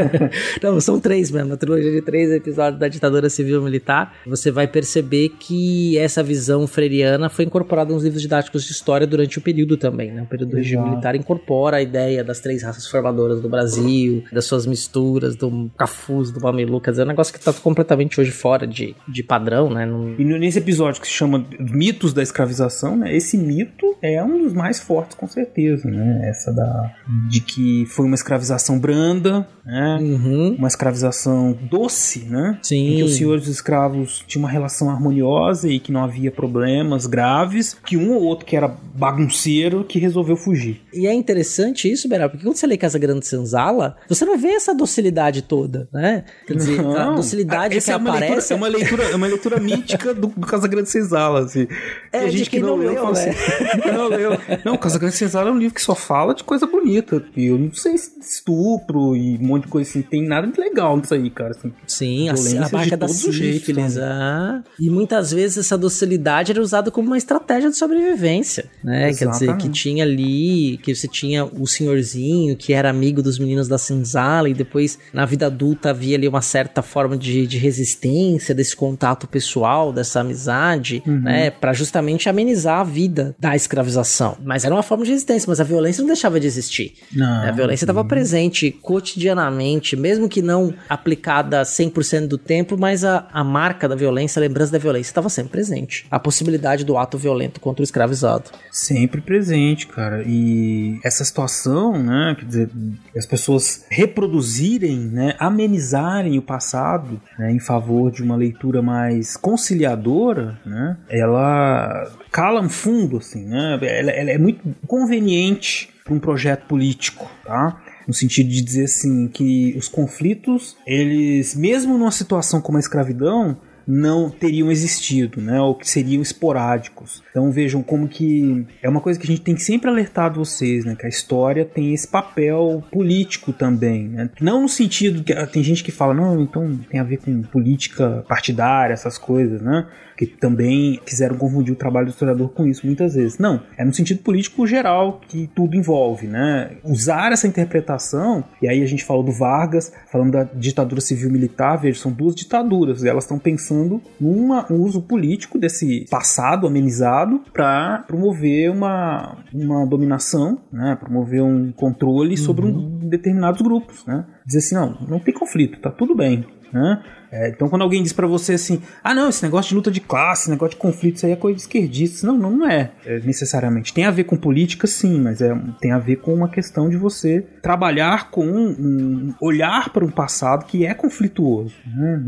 [0.63, 4.65] Não, são três mesmo, a trilogia de três episódios da ditadura civil militar, você vai
[4.67, 9.77] perceber que essa visão freiriana foi incorporada nos livros didáticos de história durante o período
[9.77, 10.23] também, né?
[10.23, 14.45] O período do regime militar incorpora a ideia das três raças formadoras do Brasil, das
[14.45, 18.31] suas misturas, do cafuz, do mamelu, quer dizer, é um negócio que está completamente hoje
[18.31, 19.86] fora de, de padrão escravidão, né?
[19.86, 20.15] Não...
[20.17, 23.15] E nesse episódio que se chama Mitos da Escravização, né?
[23.15, 26.30] Esse mito é um dos mais fortes, com certeza, né?
[26.30, 26.91] Essa da
[27.30, 29.97] de que foi uma escravização branda, né?
[30.01, 30.56] Uhum.
[30.58, 32.60] Uma escravização doce, né?
[32.62, 32.93] Sim.
[32.93, 37.75] Em que os senhores escravos tinham uma relação harmoniosa e que não havia problemas graves,
[37.86, 40.82] que um ou outro que era bagunceiro que resolveu fugir.
[40.93, 44.49] E é interessante isso, Beral, porque quando você lê Casa Grande Senzala, você não vê
[44.49, 46.23] essa docilidade toda, né?
[46.45, 48.53] Quer dizer, a docilidade Essa que é aparece...
[48.53, 51.67] leitura, é uma leitura, é uma leitura mítica do, do Casa Grande Senzala, assim.
[52.11, 53.29] É, a gente que não, não leu, leu, né?
[53.29, 54.31] assim, não leu.
[54.65, 57.23] Não, Casa Grande Senzala é um livro que só fala de coisa bonita.
[57.35, 60.01] E eu não sei se estupro e um monte de coisa assim.
[60.01, 61.51] Tem nada de legal nisso aí, cara.
[61.51, 61.73] Assim.
[61.87, 63.97] Sim, a, a marca de da sífilis.
[63.97, 64.63] ah.
[64.79, 69.13] E muitas vezes essa docilidade era usada como uma estratégia de sobrevivência, né?
[69.13, 73.67] Quer dizer, que tinha ali, que você tinha o senhorzinho que era amigo dos meninos
[73.67, 78.53] da senzala e depois na vida adulta havia ali uma certa forma de, de resistência
[78.53, 81.19] desse contato pessoal, dessa amizade, Uhum.
[81.21, 81.50] né?
[81.52, 84.36] Pra justamente amenizar a vida da escravização.
[84.43, 86.93] Mas era uma forma de resistência, mas a violência não deixava de existir.
[87.13, 87.43] Não.
[87.47, 93.43] A violência estava presente cotidianamente, mesmo que não aplicada 100% do tempo, mas a, a
[93.43, 96.06] marca da violência, a lembrança da violência estava sempre presente.
[96.10, 98.45] A possibilidade do ato violento contra o escravizado.
[98.71, 100.23] Sempre presente, cara.
[100.26, 102.69] E essa situação, né, quer dizer,
[103.15, 110.59] as pessoas reproduzirem, né, amenizarem o passado, né, em favor de uma leitura mais conciliadora,
[110.65, 116.65] né, ela cala um fundo, assim, né, ela, ela é muito conveniente para um projeto
[116.67, 117.81] político, tá?
[118.07, 123.57] No sentido de dizer assim que os conflitos, eles, mesmo numa situação como a escravidão,
[123.88, 125.62] não teriam existido, né?
[125.62, 127.23] Ou que seriam esporádicos.
[127.32, 130.95] Então vejam como que é uma coisa que a gente tem sempre alertado vocês, né?
[130.95, 134.30] Que a história tem esse papel político também, né?
[134.41, 138.26] Não no sentido que tem gente que fala não, então tem a ver com política
[138.28, 139.88] partidária, essas coisas, né?
[140.17, 143.38] Que também quiseram confundir o trabalho do historiador com isso muitas vezes.
[143.38, 146.71] Não, é no sentido político geral que tudo envolve, né?
[146.84, 151.99] Usar essa interpretação, e aí a gente falou do Vargas, falando da ditadura civil-militar, veja,
[151.99, 158.71] são duas ditaduras, e elas estão pensando num uso político desse passado amenizado para promover
[158.71, 160.97] uma, uma dominação, né?
[160.99, 164.25] Promover um controle sobre um, determinados grupos, né?
[164.45, 167.03] Dizer assim, não, não tem conflito, tá tudo bem, né?
[167.31, 169.99] É, então, quando alguém diz pra você assim, ah, não, esse negócio de luta de
[169.99, 172.25] classe, esse negócio de conflito, isso aí é coisa de esquerdista.
[172.27, 173.93] Não, não é, é, necessariamente.
[173.93, 176.97] Tem a ver com política, sim, mas é, tem a ver com uma questão de
[176.97, 181.73] você trabalhar com um, um olhar para um passado que é conflituoso.
[181.85, 182.21] Né?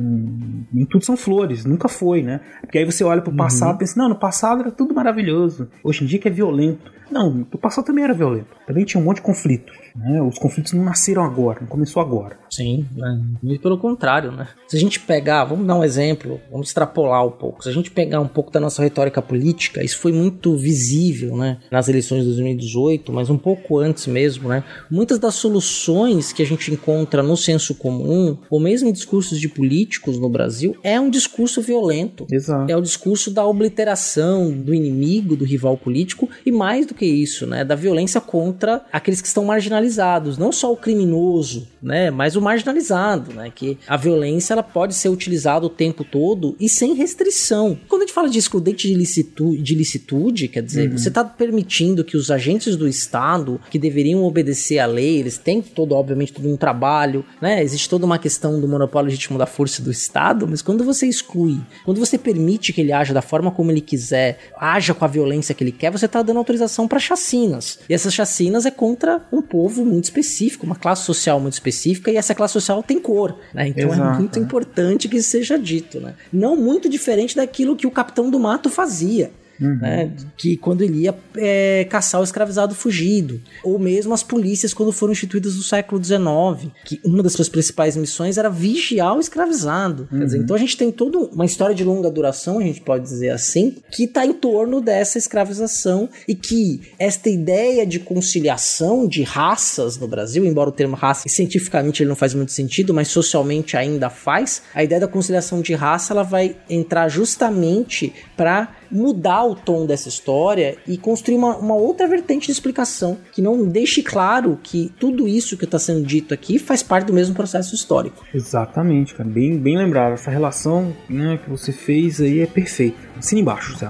[0.73, 2.41] Nem- tudo são flores, nunca foi, né?
[2.61, 5.69] Porque aí você olha pro passado e pensa, não, no passado era tudo maravilhoso.
[5.83, 6.91] Hoje em dia que é violento.
[7.11, 8.47] Não, no passado também era violento.
[8.67, 9.75] Também tinha um monte de conflitos.
[9.95, 10.21] Né?
[10.21, 12.37] Os conflitos não nasceram agora, não começou agora.
[12.49, 13.21] Sim, né?
[13.41, 14.47] muito pelo contrário, né?
[14.67, 17.61] Se a gente pegar, vamos dar um exemplo, vamos extrapolar um pouco.
[17.61, 21.57] Se a gente pegar um pouco da nossa retórica política, isso foi muito visível, né?
[21.69, 24.63] Nas eleições de 2018, mas um pouco antes mesmo, né?
[24.89, 29.49] Muitas das soluções que a gente encontra no senso comum, ou mesmo em discursos de
[29.49, 32.25] políticos no Brasil, é um discurso violento.
[32.31, 32.71] Exato.
[32.71, 37.45] É o discurso da obliteração do inimigo, do rival político, e mais do que isso,
[37.45, 37.65] né?
[37.65, 42.09] Da violência contra aqueles que estão marginalizados, não só o criminoso, né?
[42.11, 43.51] Mas o marginalizado, né?
[43.53, 47.77] Que a violência ela pode ser utilizada o tempo todo e sem restrição.
[47.87, 52.03] Quando a gente fala de excludente de licitude, de licitude quer dizer, você está permitindo
[52.03, 56.47] que os agentes do Estado, que deveriam obedecer à lei, eles têm todo, obviamente, todo
[56.49, 57.63] um trabalho, né?
[57.63, 61.59] Existe toda uma questão do monopólio legítimo da força do Estado, mas quando você exclui,
[61.83, 65.55] quando você permite que ele haja da forma como ele quiser, haja com a violência
[65.55, 67.79] que ele quer, você está dando autorização para chacinas.
[67.89, 72.17] E essas chacinas é contra um povo muito específico, uma classe social muito específica, e
[72.17, 73.67] essa classe social tem cor, né?
[73.67, 74.41] Então é Exato, muito é.
[74.69, 76.15] Importante que seja dito, né?
[76.31, 79.31] Não muito diferente daquilo que o Capitão do Mato fazia.
[79.59, 84.91] Né, que quando ele ia é, caçar o escravizado fugido, ou mesmo as polícias quando
[84.91, 90.07] foram instituídas no século XIX, que uma das suas principais missões era vigiar o escravizado.
[90.09, 93.03] Quer dizer, então a gente tem toda uma história de longa duração, a gente pode
[93.03, 99.23] dizer assim, que está em torno dessa escravização e que esta ideia de conciliação de
[99.23, 103.77] raças no Brasil, embora o termo raça cientificamente ele não faz muito sentido, mas socialmente
[103.77, 109.55] ainda faz, a ideia da conciliação de raça ela vai entrar justamente para mudar o
[109.55, 114.59] tom dessa história e construir uma, uma outra vertente de explicação que não deixe claro
[114.61, 118.25] que tudo isso que está sendo dito aqui faz parte do mesmo processo histórico.
[118.33, 119.29] Exatamente, cara.
[119.29, 120.13] Bem, bem lembrado.
[120.13, 122.97] Essa relação né, que você fez aí é perfeita.
[123.17, 123.89] Assina embaixo, Zé.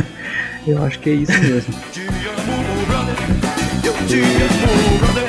[0.66, 1.74] Eu acho que é isso mesmo.
[3.82, 5.20] Eu te amo, brother.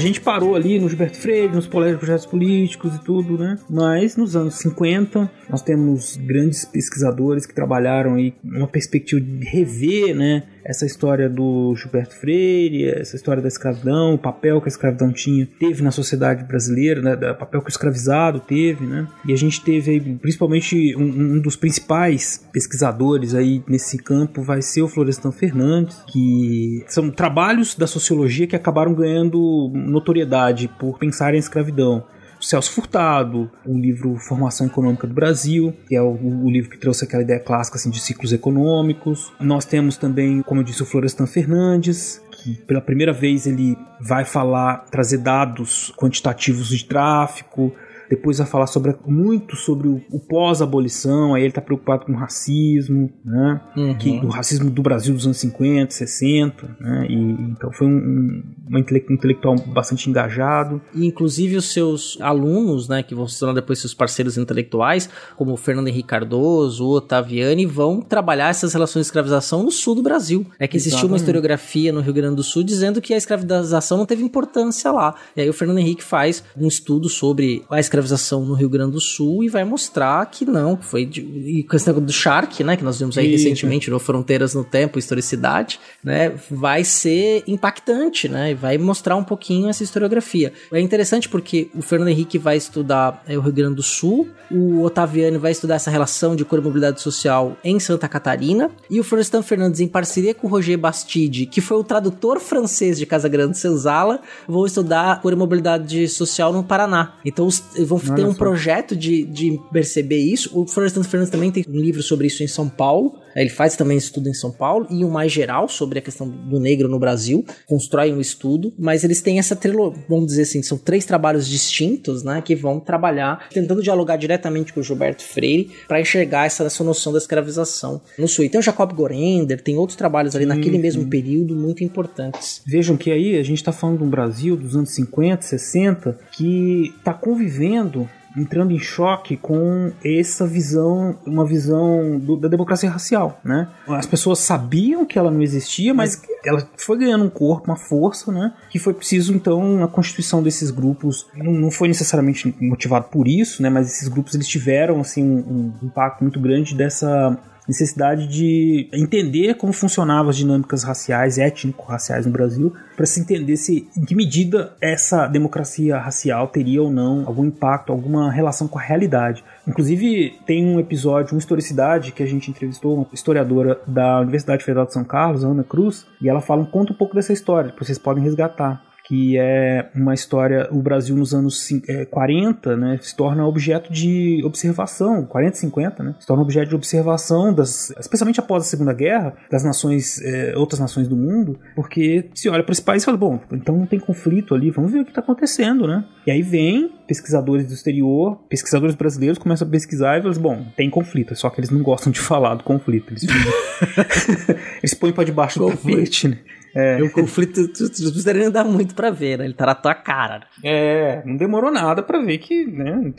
[0.00, 3.58] Gente parou ali no Gilberto Freire, nos projetos políticos e tudo, né?
[3.68, 10.14] Mas nos anos 50, nós temos grandes pesquisadores que trabalharam aí uma perspectiva de rever,
[10.14, 10.44] né?
[10.64, 15.46] Essa história do Gilberto Freire, essa história da escravidão, o papel que a escravidão tinha,
[15.58, 19.06] teve na sociedade brasileira, né, o papel que o escravizado teve, né?
[19.26, 24.62] E a gente teve aí, principalmente um, um, dos principais pesquisadores aí nesse campo vai
[24.62, 31.34] ser o Florestan Fernandes, que são trabalhos da sociologia que acabaram ganhando notoriedade por pensar
[31.34, 32.04] em escravidão.
[32.40, 37.04] Celso Furtado, o livro Formação Econômica do Brasil, que é o, o, livro que trouxe
[37.04, 39.32] aquela ideia clássica assim, de ciclos econômicos.
[39.38, 44.24] Nós temos também, como eu disse, o Florestan Fernandes, que pela primeira vez ele vai
[44.24, 47.72] falar, trazer dados quantitativos de tráfico,
[48.10, 52.16] depois vai falar sobre, muito sobre o, o pós-abolição, aí ele está preocupado com o
[52.16, 53.60] racismo, né?
[53.76, 53.94] Uhum.
[53.96, 57.06] Que, o racismo do Brasil dos anos 50, 60, né?
[57.08, 58.42] E, então foi um, um,
[58.72, 60.82] um intelectual bastante engajado.
[60.92, 65.52] E inclusive os seus alunos, né, que vão se tornar depois seus parceiros intelectuais, como
[65.52, 70.02] o Fernando Henrique Cardoso, o Otaviani, vão trabalhar essas relações de escravização no sul do
[70.02, 70.44] Brasil.
[70.58, 71.12] É que existiu Exatamente.
[71.12, 75.14] uma historiografia no Rio Grande do Sul dizendo que a escravização não teve importância lá.
[75.36, 78.92] E aí o Fernando Henrique faz um estudo sobre a escravização escravização no Rio Grande
[78.92, 82.12] do Sul e vai mostrar que não, que foi de, e com esse negócio do
[82.12, 83.44] Shark, né, que nós vimos aí Isso.
[83.44, 89.24] recentemente no Fronteiras no Tempo, Historicidade, né, vai ser impactante, né, e vai mostrar um
[89.24, 90.52] pouquinho essa historiografia.
[90.72, 94.82] É interessante porque o Fernando Henrique vai estudar é, o Rio Grande do Sul, o
[94.82, 99.04] Otaviano vai estudar essa relação de cor e mobilidade social em Santa Catarina, e o
[99.04, 103.28] Florestan Fernandes, em parceria com o Roger Bastide, que foi o tradutor francês de Casa
[103.28, 107.14] Grande Senzala, vão estudar cor e mobilidade social no Paraná.
[107.24, 107.62] Então, os,
[107.98, 110.50] vão ter um projeto de, de perceber isso.
[110.58, 113.18] O Florestan Fernandes também tem um livro sobre isso em São Paulo.
[113.34, 116.58] Ele faz também estudo em São Paulo e um mais geral sobre a questão do
[116.58, 117.44] negro no Brasil.
[117.66, 122.22] Constrói um estudo, mas eles têm essa trilogia, vamos dizer assim, são três trabalhos distintos,
[122.22, 126.84] né, que vão trabalhar tentando dialogar diretamente com o Gilberto Freire para enxergar essa, essa
[126.84, 128.44] noção da escravização no Sul.
[128.44, 132.62] E tem o Jacob Gorender, tem outros trabalhos ali naquele mesmo período muito importantes.
[132.66, 136.92] Vejam que aí a gente está falando de um Brasil dos anos 50, 60 que
[136.98, 143.68] está convivendo entrando em choque com essa visão, uma visão do, da democracia racial, né?
[143.88, 148.30] As pessoas sabiam que ela não existia, mas ela foi ganhando um corpo, uma força,
[148.30, 148.52] né?
[148.70, 151.26] Que foi preciso então a constituição desses grupos.
[151.34, 153.70] Não, não foi necessariamente motivado por isso, né?
[153.70, 157.36] Mas esses grupos eles tiveram assim um, um impacto muito grande dessa
[157.70, 163.88] necessidade de entender como funcionavam as dinâmicas raciais, étnico-raciais no Brasil, para se entender se
[163.96, 168.82] em que medida essa democracia racial teria ou não algum impacto, alguma relação com a
[168.82, 169.44] realidade.
[169.66, 174.86] Inclusive, tem um episódio, uma historicidade, que a gente entrevistou uma historiadora da Universidade Federal
[174.86, 177.98] de São Carlos, Ana Cruz, e ela fala, conta um pouco dessa história, que vocês
[177.98, 181.68] podem resgatar que é uma história, o Brasil nos anos
[182.12, 186.76] 40, é, né, se torna objeto de observação, 40, 50, né, se torna objeto de
[186.76, 192.30] observação, das, especialmente após a Segunda Guerra, das nações, é, outras nações do mundo, porque
[192.36, 195.00] se olha para esse país e fala, bom, então não tem conflito ali, vamos ver
[195.00, 196.04] o que está acontecendo, né?
[196.24, 200.66] E aí vem pesquisadores do exterior, pesquisadores brasileiros começam a pesquisar e falam, assim, bom,
[200.76, 203.24] tem conflito, só que eles não gostam de falar do conflito, eles,
[204.78, 206.38] eles põem para debaixo do tapete, né?
[206.74, 207.02] É.
[207.02, 209.44] O conflito, tu, tu, tu não precisaria dar muito pra ver, né?
[209.44, 210.46] Ele tá na tua cara.
[210.64, 213.12] É, não demorou nada pra ver que, né?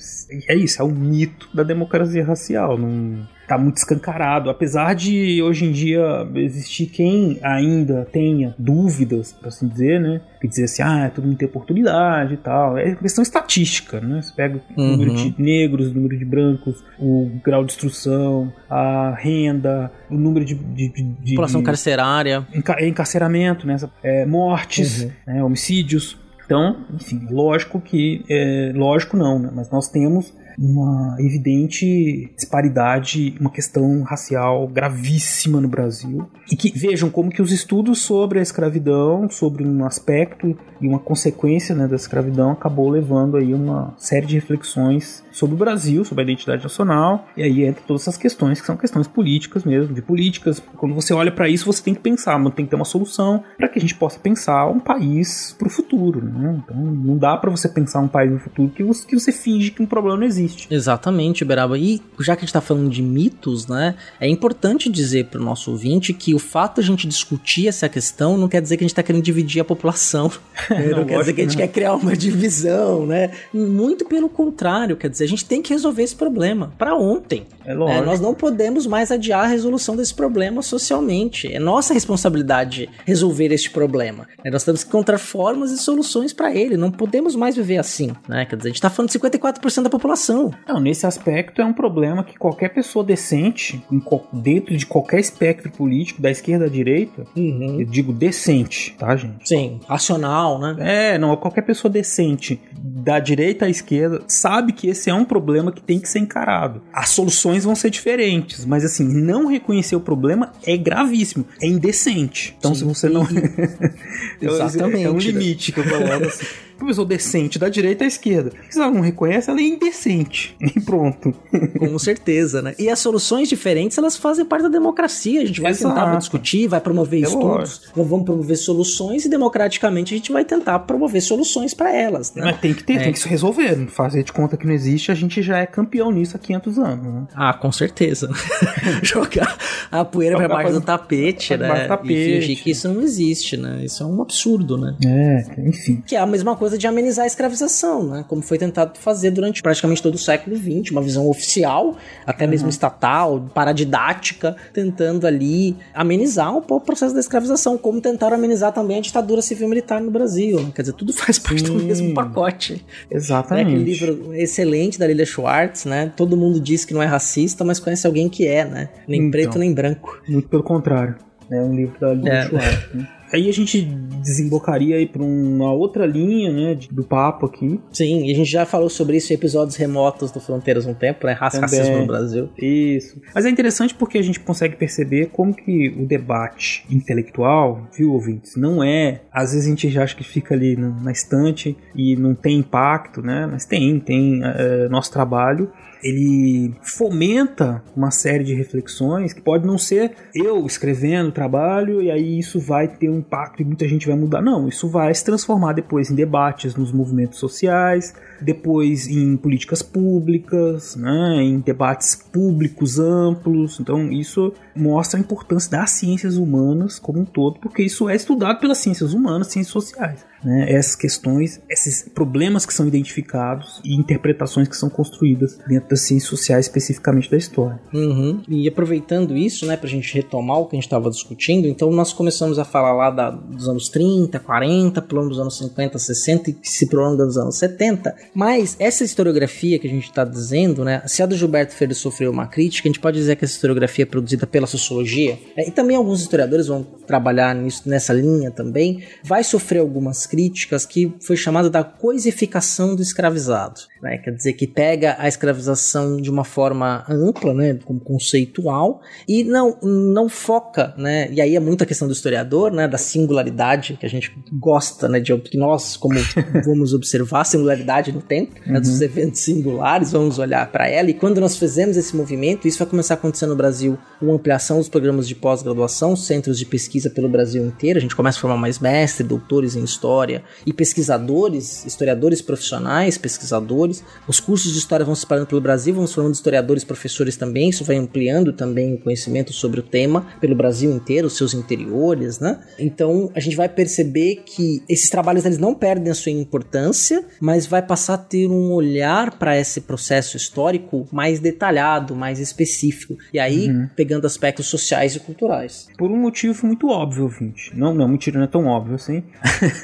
[0.48, 2.78] É isso, é o mito da democracia racial.
[2.78, 4.50] Não tá muito escancarado.
[4.50, 10.22] Apesar de hoje em dia existir quem ainda tenha dúvidas, por assim dizer, né?
[10.40, 12.78] Que dizer assim, ah, todo mundo tem oportunidade e tal.
[12.78, 14.22] É questão estatística, né?
[14.22, 14.92] Você pega o uhum.
[14.92, 20.46] número de negros, o número de brancos, o grau de instrução, a renda, o número
[20.46, 20.56] de.
[20.56, 22.48] de, de População de, carcerária.
[22.56, 23.76] Enca encarceramento, né?
[24.02, 25.12] É, mortes, uhum.
[25.28, 25.44] né?
[25.44, 26.18] homicídios.
[26.46, 28.24] Então, enfim, lógico que.
[28.30, 29.50] É, lógico não, né?
[29.54, 36.28] Mas nós temos uma evidente disparidade, uma questão racial gravíssima no Brasil.
[36.52, 41.00] E que vejam como que os estudos sobre a escravidão, sobre um aspecto e uma
[41.00, 46.24] consequência né, da escravidão, acabou levando aí uma série de reflexões sobre o Brasil, sobre
[46.24, 47.28] a identidade nacional.
[47.36, 50.62] E aí entra todas essas questões que são questões políticas mesmo, de políticas.
[50.78, 53.44] Quando você olha para isso, você tem que pensar, mas tem que ter uma solução
[53.58, 56.24] para que a gente possa pensar um país para o futuro.
[56.24, 56.62] Né?
[56.64, 59.72] Então não dá para você pensar um país no futuro que você, que você finge
[59.72, 60.68] que um problema não existe existe.
[60.70, 61.78] Exatamente, Beraba.
[61.78, 63.96] E já que a gente tá falando de mitos, né?
[64.20, 68.38] É importante dizer pro nosso ouvinte que o fato de a gente discutir essa questão
[68.38, 70.32] não quer dizer que a gente tá querendo dividir a população.
[70.70, 73.32] não, não quer dizer que a gente quer criar uma divisão, né?
[73.54, 77.46] Muito pelo contrário, quer dizer, a gente tem que resolver esse problema para ontem.
[77.66, 78.00] É lógico.
[78.00, 78.06] Né?
[78.06, 81.52] Nós não podemos mais adiar a resolução desse problema socialmente.
[81.52, 84.28] É nossa responsabilidade resolver este problema.
[84.44, 84.52] Né?
[84.52, 86.76] Nós temos que encontrar formas e soluções para ele.
[86.76, 88.46] Não podemos mais viver assim, né?
[88.46, 90.41] Quer dizer, a gente tá falando de 54% da população.
[90.68, 93.84] Não, nesse aspecto é um problema que qualquer pessoa decente,
[94.32, 97.82] dentro de qualquer espectro político, da esquerda à direita, uhum.
[97.82, 99.48] eu digo decente, tá, gente?
[99.48, 100.76] Sim, racional, né?
[100.80, 105.72] É, não, qualquer pessoa decente, da direita à esquerda, sabe que esse é um problema
[105.72, 106.82] que tem que ser encarado.
[106.94, 112.56] As soluções vão ser diferentes, mas assim, não reconhecer o problema é gravíssimo, é indecente.
[112.58, 113.28] Então, Sim, se você não.
[114.42, 115.06] Exatamente.
[115.06, 116.46] é um limite que eu coloco assim
[116.86, 118.52] pessoa decente da direita à esquerda.
[118.70, 120.56] Se ela não reconhece, ela é indecente.
[120.72, 121.34] E pronto.
[121.78, 122.74] Com certeza, né?
[122.80, 125.42] E as soluções diferentes, elas fazem parte da democracia.
[125.42, 125.94] A gente vai Exato.
[125.94, 128.04] tentar discutir, vai promover é estudos, lógico.
[128.06, 132.34] vamos promover soluções e democraticamente a gente vai tentar promover soluções para elas.
[132.34, 132.44] Né?
[132.46, 133.04] Mas tem que ter, é.
[133.04, 133.86] tem que se resolver.
[133.88, 137.14] Fazer de conta que não existe, a gente já é campeão nisso há 500 anos.
[137.14, 137.28] Né?
[137.36, 138.30] Ah, com certeza.
[139.04, 139.58] Jogar
[139.92, 141.88] a poeira para baixo do tapete, né?
[141.88, 142.14] Tapete.
[142.14, 143.84] E fingir que isso não existe, né?
[143.84, 144.96] Isso é um absurdo, né?
[145.06, 146.04] É, enfim.
[146.06, 148.26] Que é a mesma coisa coisa de amenizar a escravização, né?
[148.28, 152.66] Como foi tentado fazer durante praticamente todo o século XX, uma visão oficial, até mesmo
[152.66, 152.70] uhum.
[152.70, 159.00] estatal, paradidática, tentando ali amenizar um pouco o processo da escravização, como tentaram amenizar também
[159.00, 160.62] a ditadura civil-militar no Brasil.
[160.62, 160.72] Né?
[160.74, 162.86] Quer dizer, tudo faz parte do mesmo pacote.
[163.10, 163.66] Exatamente.
[163.66, 163.72] Né?
[163.74, 166.12] Aquele livro excelente da Lilia Schwartz, né?
[166.16, 168.90] Todo mundo diz que não é racista, mas conhece alguém que é, né?
[169.08, 170.22] Nem então, preto nem branco.
[170.28, 171.16] Muito pelo contrário.
[171.52, 172.48] É um livro da Lilia é.
[172.48, 172.94] Schwartz.
[172.94, 173.08] Né?
[173.32, 177.80] Aí a gente desembocaria aí para uma outra linha, né, do papo aqui.
[177.92, 181.26] Sim, e a gente já falou sobre isso em episódios remotos do Fronteiras um tempo,
[181.26, 182.50] né, raça racismo no Brasil.
[182.58, 183.20] Isso.
[183.34, 188.56] Mas é interessante porque a gente consegue perceber como que o debate intelectual, viu, ouvintes,
[188.56, 192.36] não é, às vezes a gente já acha que fica ali na estante e não
[192.36, 195.72] tem impacto, né, mas tem, tem é, nosso trabalho
[196.04, 202.10] ele fomenta uma série de reflexões que pode não ser eu escrevendo o trabalho e
[202.10, 204.42] aí isso vai ter um impacto e muita gente vai mudar.
[204.42, 210.96] Não, isso vai se transformar depois em debates nos movimentos sociais, depois em políticas públicas,
[210.96, 213.80] né, em debates públicos amplos.
[213.80, 218.60] Então isso mostra a importância das ciências humanas como um todo, porque isso é estudado
[218.60, 224.68] pelas ciências humanas, ciências sociais né, essas questões, esses problemas que são identificados e interpretações
[224.68, 227.80] que são construídas dentro das ciências sociais, especificamente da história.
[227.94, 228.42] Uhum.
[228.48, 231.92] E aproveitando isso, né, para a gente retomar o que a gente estava discutindo, então
[231.92, 236.50] nós começamos a falar lá da, dos anos 30, 40, plano dos anos 50, 60
[236.50, 241.02] e se prolonga dos anos 70, mas essa historiografia que a gente está dizendo, né,
[241.06, 244.04] se a do Gilberto Freire sofreu uma crítica, a gente pode dizer que essa historiografia
[244.04, 249.04] é produzida pela sociologia, é, e também alguns historiadores vão trabalhar nisso, nessa linha também,
[249.24, 253.82] vai sofrer algumas críticas que foi chamada da coisificação do escravizado.
[254.02, 254.18] Né?
[254.18, 257.78] Quer dizer, que pega a escravização de uma forma ampla, né?
[257.84, 261.30] como conceitual, e não, não foca, né?
[261.32, 262.88] e aí é muita questão do historiador, né?
[262.88, 265.20] da singularidade, que a gente gosta, né?
[265.20, 266.16] de que nós, como
[266.64, 268.80] vamos observar, singularidade no tempo, né?
[268.80, 269.04] dos uhum.
[269.04, 273.16] eventos singulares, vamos olhar para ela, e quando nós fizemos esse movimento, isso vai começar
[273.16, 277.66] a acontecer no Brasil, com ampliação dos programas de pós-graduação, centros de pesquisa pelo Brasil
[277.66, 283.18] inteiro, a gente começa a formar mais mestres, doutores em história, e pesquisadores, historiadores profissionais,
[283.18, 284.04] pesquisadores.
[284.28, 287.70] Os cursos de história vão se espalhando pelo Brasil, vamos formando historiadores, professores também.
[287.70, 292.40] Isso vai ampliando também o conhecimento sobre o tema pelo Brasil inteiro, os seus interiores,
[292.40, 292.60] né?
[292.78, 297.66] Então a gente vai perceber que esses trabalhos eles não perdem a sua importância, mas
[297.66, 303.18] vai passar a ter um olhar para esse processo histórico mais detalhado, mais específico.
[303.34, 303.90] E aí uhum.
[303.96, 305.88] pegando aspectos sociais e culturais.
[305.98, 307.72] Por um motivo muito óbvio, ouvinte.
[307.76, 309.24] Não, não, mentira, não é tão óbvio assim.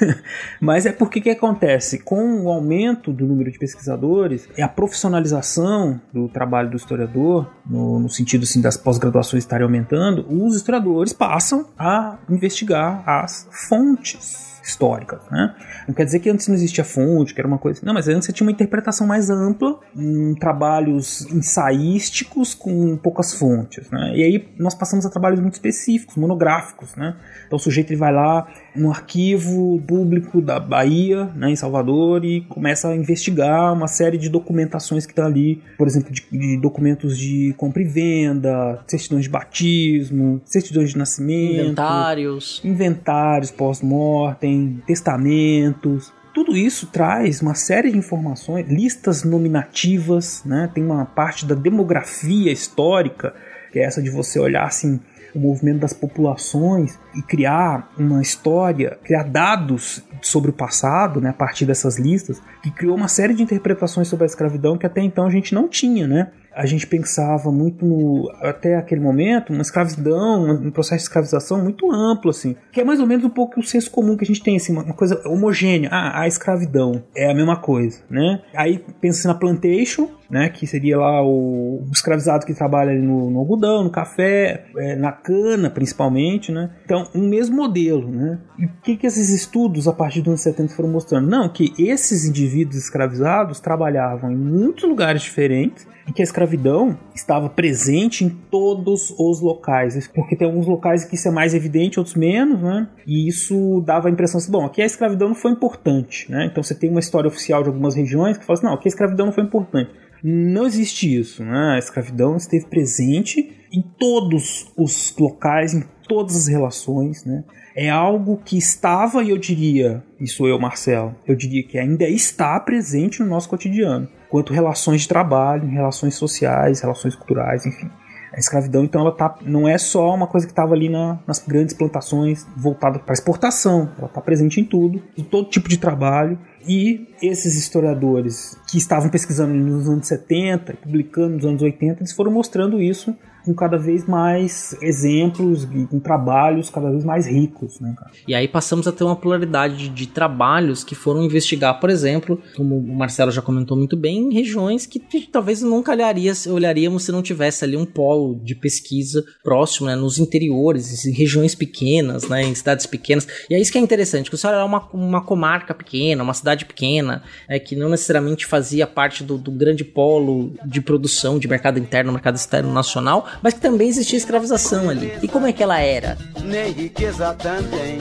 [0.60, 1.98] Mas é porque que acontece?
[1.98, 7.98] Com o aumento do número de pesquisadores e a profissionalização do trabalho do historiador, no,
[7.98, 15.20] no sentido assim, das pós-graduações estarem aumentando, os historiadores passam a investigar as fontes históricas,
[15.30, 15.54] né?
[15.86, 17.80] Não quer dizer que antes não existia fonte, que era uma coisa.
[17.82, 23.90] Não, mas antes você tinha uma interpretação mais ampla, em trabalhos ensaísticos com poucas fontes,
[23.90, 24.12] né?
[24.14, 27.16] E aí nós passamos a trabalhos muito específicos, monográficos, né?
[27.46, 28.46] Então o sujeito ele vai lá
[28.78, 34.28] no arquivo público da Bahia, né, em Salvador, e começa a investigar uma série de
[34.28, 39.24] documentações que estão tá ali, por exemplo, de, de, documentos de compra e venda, certidões
[39.24, 47.98] de batismo, certidões de nascimento, inventários, inventários pós-mortem, testamentos, tudo isso traz uma série de
[47.98, 50.70] informações, listas nominativas, né?
[50.72, 53.34] Tem uma parte da demografia histórica,
[53.72, 55.00] que é essa de você olhar assim
[55.38, 61.32] o movimento das populações e criar uma história, criar dados sobre o passado, né, a
[61.34, 65.26] partir dessas listas, que criou uma série de interpretações sobre a escravidão que até então
[65.26, 66.30] a gente não tinha, né?
[66.58, 71.88] a gente pensava muito no, até aquele momento, uma escravidão, um processo de escravização muito
[71.92, 74.42] amplo, assim, que é mais ou menos um pouco o senso comum que a gente
[74.42, 75.88] tem, assim, uma, coisa homogênea.
[75.92, 78.42] Ah, a escravidão é a mesma coisa, né?
[78.52, 83.38] Aí pensa na plantation, né, que seria lá o, o escravizado que trabalha no, no,
[83.38, 86.70] algodão, no café, é, na cana principalmente, né?
[86.84, 88.38] Então, um mesmo modelo, né?
[88.58, 91.28] E o que, que esses estudos a partir dos anos 70 foram mostrando?
[91.28, 97.48] Não, que esses indivíduos escravizados trabalhavam em muitos lugares diferentes e que a escravidão estava
[97.48, 102.16] presente em todos os locais, porque tem alguns locais que isso é mais evidente, outros
[102.16, 102.88] menos, né?
[103.06, 106.46] E isso dava a impressão assim, bom, aqui a escravidão não foi importante, né?
[106.46, 108.90] Então você tem uma história oficial de algumas regiões que fala assim, não, aqui a
[108.90, 109.90] escravidão não foi importante.
[110.22, 111.74] Não existe isso, né?
[111.74, 117.44] A escravidão esteve presente em todos os locais, em todas as relações, né?
[117.76, 122.58] É algo que estava, e eu diria, isso eu, Marcelo, eu diria que ainda está
[122.58, 127.90] presente no nosso cotidiano quanto relações de trabalho, relações sociais, relações culturais, enfim.
[128.38, 131.44] A escravidão, então, ela tá, não é só uma coisa que estava ali na, nas
[131.44, 136.38] grandes plantações voltada para exportação, ela está presente em tudo, em todo tipo de trabalho.
[136.64, 142.30] E esses historiadores que estavam pesquisando nos anos 70, publicando nos anos 80, eles foram
[142.30, 143.12] mostrando isso
[143.44, 148.10] com cada vez mais exemplos e com trabalhos cada vez mais ricos, né, cara?
[148.26, 152.76] E aí passamos a ter uma pluralidade de, trabalhos que foram investigar, por exemplo, como
[152.76, 154.98] o Marcelo já comentou muito bem, em regiões que
[155.30, 160.18] talvez nunca olharia, olharíamos se não tivesse ali um polo de pesquisa próximo, né, nos
[160.18, 163.26] interiores, em regiões pequenas, né, em cidades pequenas.
[163.48, 166.64] E é isso que é interessante, que você olha uma, uma comarca pequena, uma cidade
[166.64, 171.78] pequena, é, que não necessariamente fazia parte do, do grande polo de produção de mercado
[171.78, 175.12] interno, mercado externo nacional, mas que também existia escravização ali.
[175.22, 176.16] E como é que ela era?
[176.42, 177.98] Nem riqueza também.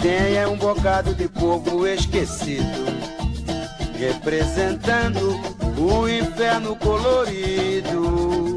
[0.00, 2.86] Tem é um bocado de povo esquecido,
[3.98, 5.40] representando
[5.78, 8.56] o inferno colorido.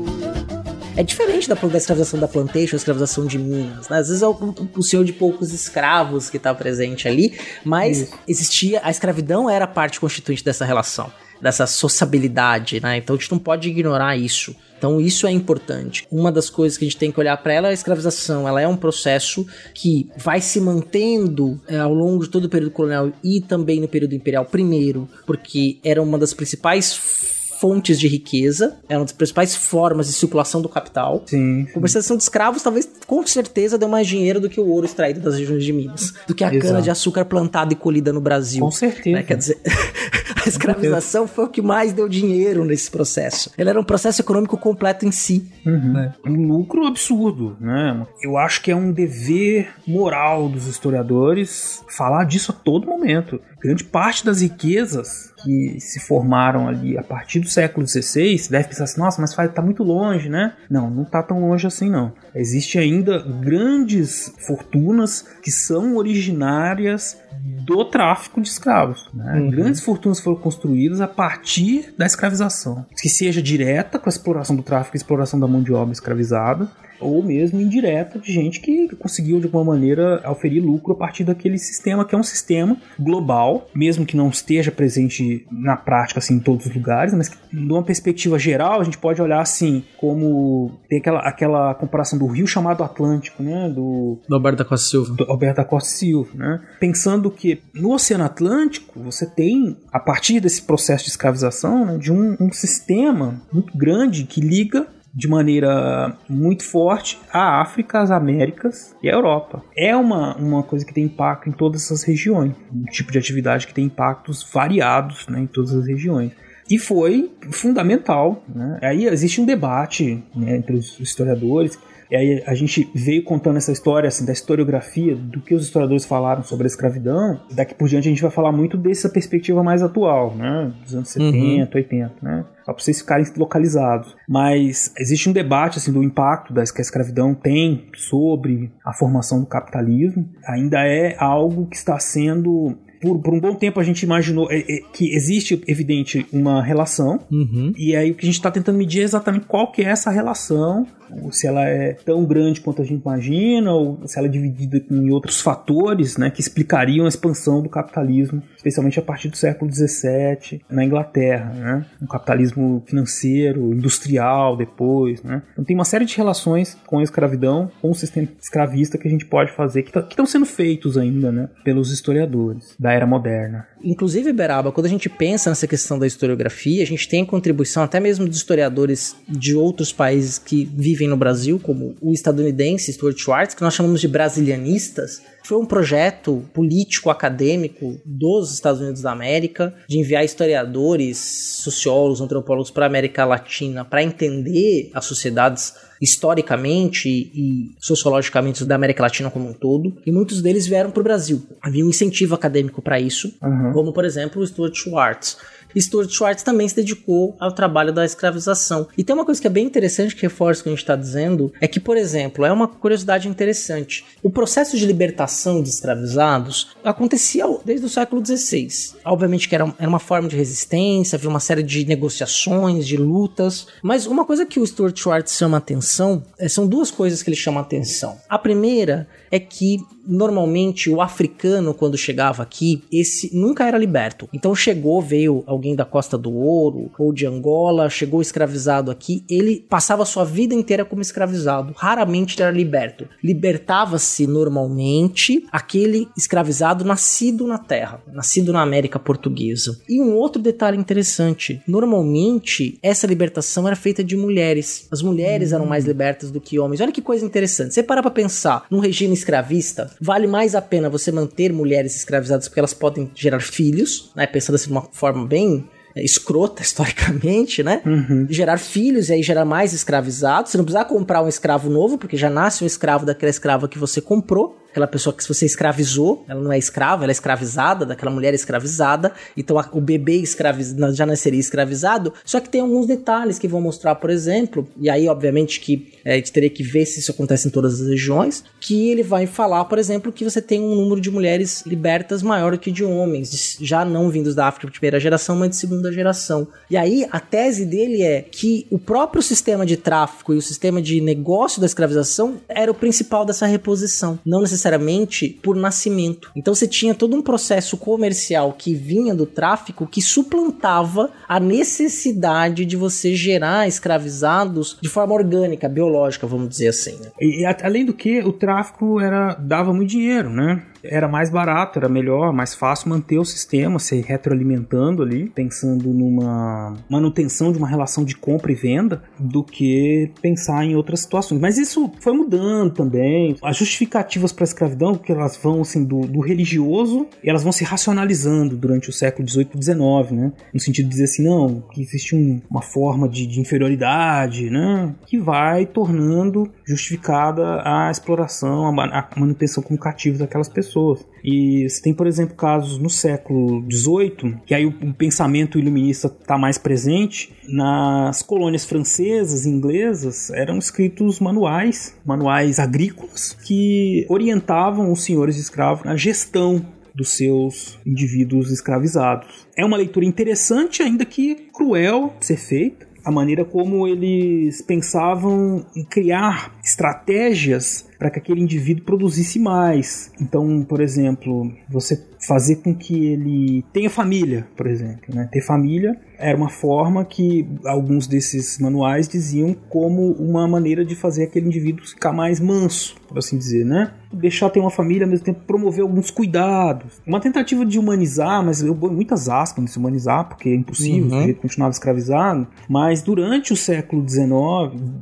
[0.99, 3.87] É diferente da, da escravização da plantation, a escravização de Minas.
[3.87, 3.99] Né?
[3.99, 8.19] Às vezes é o, o, senhor de poucos escravos que está presente ali, mas Isso.
[8.27, 8.81] existia.
[8.83, 11.09] A escravidão era parte constituinte dessa relação,
[11.41, 12.97] dessa sociabilidade, né?
[12.97, 14.55] Então a gente não pode ignorar isso.
[14.77, 16.07] Então isso é importante.
[16.09, 18.47] Uma das coisas que a gente tem que olhar para ela é a escravização.
[18.47, 22.71] Ela é um processo que vai se mantendo é, ao longo de todo o período
[22.71, 24.45] colonial e também no período imperial.
[24.45, 30.13] Primeiro, porque era uma das principais fontes de riqueza, era uma das principais formas de
[30.13, 31.23] circulação do capital.
[31.25, 31.67] Sim.
[31.69, 35.19] A comercialização de escravos talvez com certeza deu mais dinheiro do que o ouro extraído
[35.19, 36.67] das regiões de Minas, do que a Exato.
[36.67, 38.61] cana de açúcar plantada e colhida no Brasil.
[38.61, 39.17] Com certeza.
[39.17, 39.23] Né?
[39.23, 39.59] Quer dizer,
[40.45, 43.51] a escravização foi o que mais deu dinheiro nesse processo.
[43.57, 45.45] Ele era um processo econômico completo em si.
[45.65, 45.93] Uhum.
[45.93, 46.13] Né?
[46.25, 48.07] Um lucro absurdo, né?
[48.23, 53.41] Eu acho que é um dever moral dos historiadores falar disso a todo momento.
[53.61, 58.83] Grande parte das riquezas que se formaram ali a partir do século XVI, deve pensar
[58.85, 60.53] assim, nossa, mas está muito longe, né?
[60.69, 62.13] Não, não está tão longe assim não.
[62.33, 69.09] Existem ainda grandes fortunas que são originárias do tráfico de escravos.
[69.13, 69.39] Né?
[69.39, 69.49] Uhum.
[69.49, 74.63] Grandes fortunas foram construídas a partir da escravização, que seja direta com a exploração do
[74.63, 76.69] tráfico e exploração da mão de obra escravizada,
[76.99, 81.57] ou mesmo indireta de gente que conseguiu de alguma maneira oferir lucro a partir daquele
[81.57, 86.39] sistema que é um sistema global, mesmo que não esteja presente na prática assim em
[86.39, 90.99] todos os lugares, mas que numa perspectiva geral a gente pode olhar assim como tem
[90.99, 95.15] aquela, aquela comparação do rio chamado Atlântico, né, do, do Alberto da Costa Silva.
[95.15, 96.61] Do Alberto da Costa Silva, né?
[96.79, 102.11] Pensando que no Oceano Atlântico você tem a partir desse processo de escravização né, de
[102.11, 108.95] um, um sistema muito grande que liga de maneira muito forte a África, as Américas
[109.01, 109.63] e a Europa.
[109.75, 113.67] É uma, uma coisa que tem impacto em todas essas regiões, um tipo de atividade
[113.67, 116.31] que tem impactos variados né, em todas as regiões.
[116.69, 118.43] E foi fundamental.
[118.47, 118.79] Né?
[118.83, 121.79] Aí existe um debate né, entre os historiadores
[122.09, 126.05] e aí a gente veio contando essa história, assim, da historiografia, do que os historiadores
[126.05, 127.39] falaram sobre a escravidão.
[127.51, 130.73] Daqui por diante a gente vai falar muito dessa perspectiva mais atual, né?
[130.83, 131.67] Dos anos 70, uhum.
[131.73, 132.45] 80, né?
[132.65, 134.15] Só para vocês ficarem localizados.
[134.27, 139.45] Mas existe um debate, assim, do impacto que a escravidão tem sobre a formação do
[139.45, 140.27] capitalismo.
[140.47, 144.59] Ainda é algo que está sendo por, por um bom tempo a gente imaginou é,
[144.59, 147.19] é, que existe, evidente, uma relação.
[147.31, 147.73] Uhum.
[147.77, 150.09] E aí o que a gente está tentando medir é exatamente qual que é essa
[150.09, 150.87] relação
[151.31, 155.11] se ela é tão grande quanto a gente imagina, ou se ela é dividida em
[155.11, 160.61] outros fatores né, que explicariam a expansão do capitalismo, especialmente a partir do século XVII
[160.69, 161.53] na Inglaterra.
[161.53, 161.85] Né?
[162.01, 165.21] Um capitalismo financeiro, industrial depois.
[165.23, 165.41] Né?
[165.53, 169.11] Então tem uma série de relações com a escravidão, com o sistema escravista que a
[169.11, 173.67] gente pode fazer, que tá, estão sendo feitos ainda né, pelos historiadores da era moderna.
[173.83, 177.99] Inclusive, Beraba, quando a gente pensa nessa questão da historiografia, a gente tem contribuição até
[177.99, 183.55] mesmo de historiadores de outros países que vivem no Brasil, como o estadunidense Stuart Schwartz,
[183.55, 185.21] que nós chamamos de brasilianistas.
[185.43, 191.17] Foi um projeto político-acadêmico dos Estados Unidos da América de enviar historiadores,
[191.63, 199.03] sociólogos, antropólogos para a América Latina para entender as sociedades historicamente e sociologicamente da América
[199.03, 201.45] Latina como um todo, e muitos deles vieram para o Brasil.
[201.61, 203.73] Havia um incentivo acadêmico para isso, uhum.
[203.73, 205.37] como por exemplo o Stuart Schwartz.
[205.77, 208.87] Stuart Schwartz também se dedicou ao trabalho da escravização.
[208.97, 210.95] E tem uma coisa que é bem interessante que reforça o que a gente está
[210.95, 214.05] dizendo, é que, por exemplo, é uma curiosidade interessante.
[214.23, 218.67] O processo de libertação de escravizados acontecia desde o século XVI.
[219.05, 223.67] Obviamente que era, era uma forma de resistência, havia uma série de negociações, de lutas.
[223.81, 227.37] Mas uma coisa que o Stuart Schwartz chama atenção, é, são duas coisas que ele
[227.37, 228.17] chama atenção.
[228.27, 229.77] A primeira é que
[230.09, 234.27] normalmente o africano quando chegava aqui, esse nunca era liberto.
[234.33, 239.65] Então chegou, veio alguém da Costa do Ouro ou de Angola, chegou escravizado aqui, ele
[239.69, 243.07] passava sua vida inteira como escravizado, raramente era liberto.
[243.23, 249.79] Libertava-se normalmente aquele escravizado nascido na terra, nascido na América Portuguesa.
[249.87, 254.87] E um outro detalhe interessante, normalmente essa libertação era feita de mulheres.
[254.91, 256.81] As mulheres eram mais libertas do que homens.
[256.81, 257.73] Olha que coisa interessante.
[257.73, 262.47] Você para pra pensar num regime escravista, vale mais a pena você manter mulheres escravizadas
[262.47, 264.25] porque elas podem gerar filhos, né?
[264.27, 267.81] Pensando assim de uma forma bem é, escrota historicamente, né?
[267.85, 268.27] Uhum.
[268.29, 270.51] Gerar filhos e aí gerar mais escravizados.
[270.51, 273.79] Você não precisa comprar um escravo novo, porque já nasce um escravo daquela escrava que
[273.79, 278.11] você comprou aquela pessoa que você escravizou, ela não é escrava, ela é escravizada, daquela
[278.11, 283.39] mulher escravizada, então a, o bebê escraviz, já nasceria escravizado, só que tem alguns detalhes
[283.39, 286.85] que vão mostrar, por exemplo, e aí obviamente que é, a gente teria que ver
[286.85, 290.41] se isso acontece em todas as regiões, que ele vai falar, por exemplo, que você
[290.41, 294.67] tem um número de mulheres libertas maior que de homens, já não vindos da África
[294.67, 296.47] de primeira geração, mas de segunda geração.
[296.69, 300.81] E aí a tese dele é que o próprio sistema de tráfico e o sistema
[300.81, 306.31] de negócio da escravização era o principal dessa reposição, não necessariamente necessariamente por nascimento.
[306.35, 312.65] Então você tinha todo um processo comercial que vinha do tráfico que suplantava a necessidade
[312.65, 316.97] de você gerar escravizados de forma orgânica, biológica, vamos dizer assim.
[316.99, 317.11] Né?
[317.19, 320.63] E, e além do que, o tráfico era dava muito dinheiro, né?
[320.83, 326.75] Era mais barato, era melhor, mais fácil manter o sistema, se retroalimentando ali, pensando numa
[326.89, 331.39] manutenção de uma relação de compra e venda, do que pensar em outras situações.
[331.39, 333.35] Mas isso foi mudando também.
[333.41, 337.63] As justificativas para a escravidão, que elas vão assim do, do, religioso elas vão se
[337.63, 340.31] racionalizando durante o século XVIII e XIX, né?
[340.53, 344.95] No sentido de dizer assim, não, que existe um, uma forma de, de inferioridade, né?
[345.05, 351.05] Que vai tornando justificada a exploração, a, a manutenção como cativo daquelas pessoas pessoas.
[351.23, 356.07] E você tem, por exemplo, casos no século XVIII, que aí o, o pensamento iluminista
[356.07, 357.33] está mais presente.
[357.47, 365.83] Nas colônias francesas e inglesas eram escritos manuais, manuais agrícolas, que orientavam os senhores escravos
[365.83, 369.47] na gestão dos seus indivíduos escravizados.
[369.57, 375.65] É uma leitura interessante, ainda que cruel de ser feita, a maneira como eles pensavam
[375.75, 380.09] em criar estratégias para que aquele indivíduo produzisse mais.
[380.21, 385.29] Então, por exemplo, você fazer com que ele tenha família, por exemplo, né?
[385.31, 391.23] Ter família era uma forma que alguns desses manuais diziam como uma maneira de fazer
[391.23, 393.93] aquele indivíduo ficar mais manso, por assim dizer, né?
[394.11, 396.99] Deixar ter uma família, ao mesmo tempo promover alguns cuidados.
[397.07, 401.07] Uma tentativa de humanizar, mas eu muitas aspas nesse humanizar, porque é impossível, uhum.
[401.07, 402.47] o sujeito continuava escravizado.
[402.67, 404.27] Mas durante o século XIX,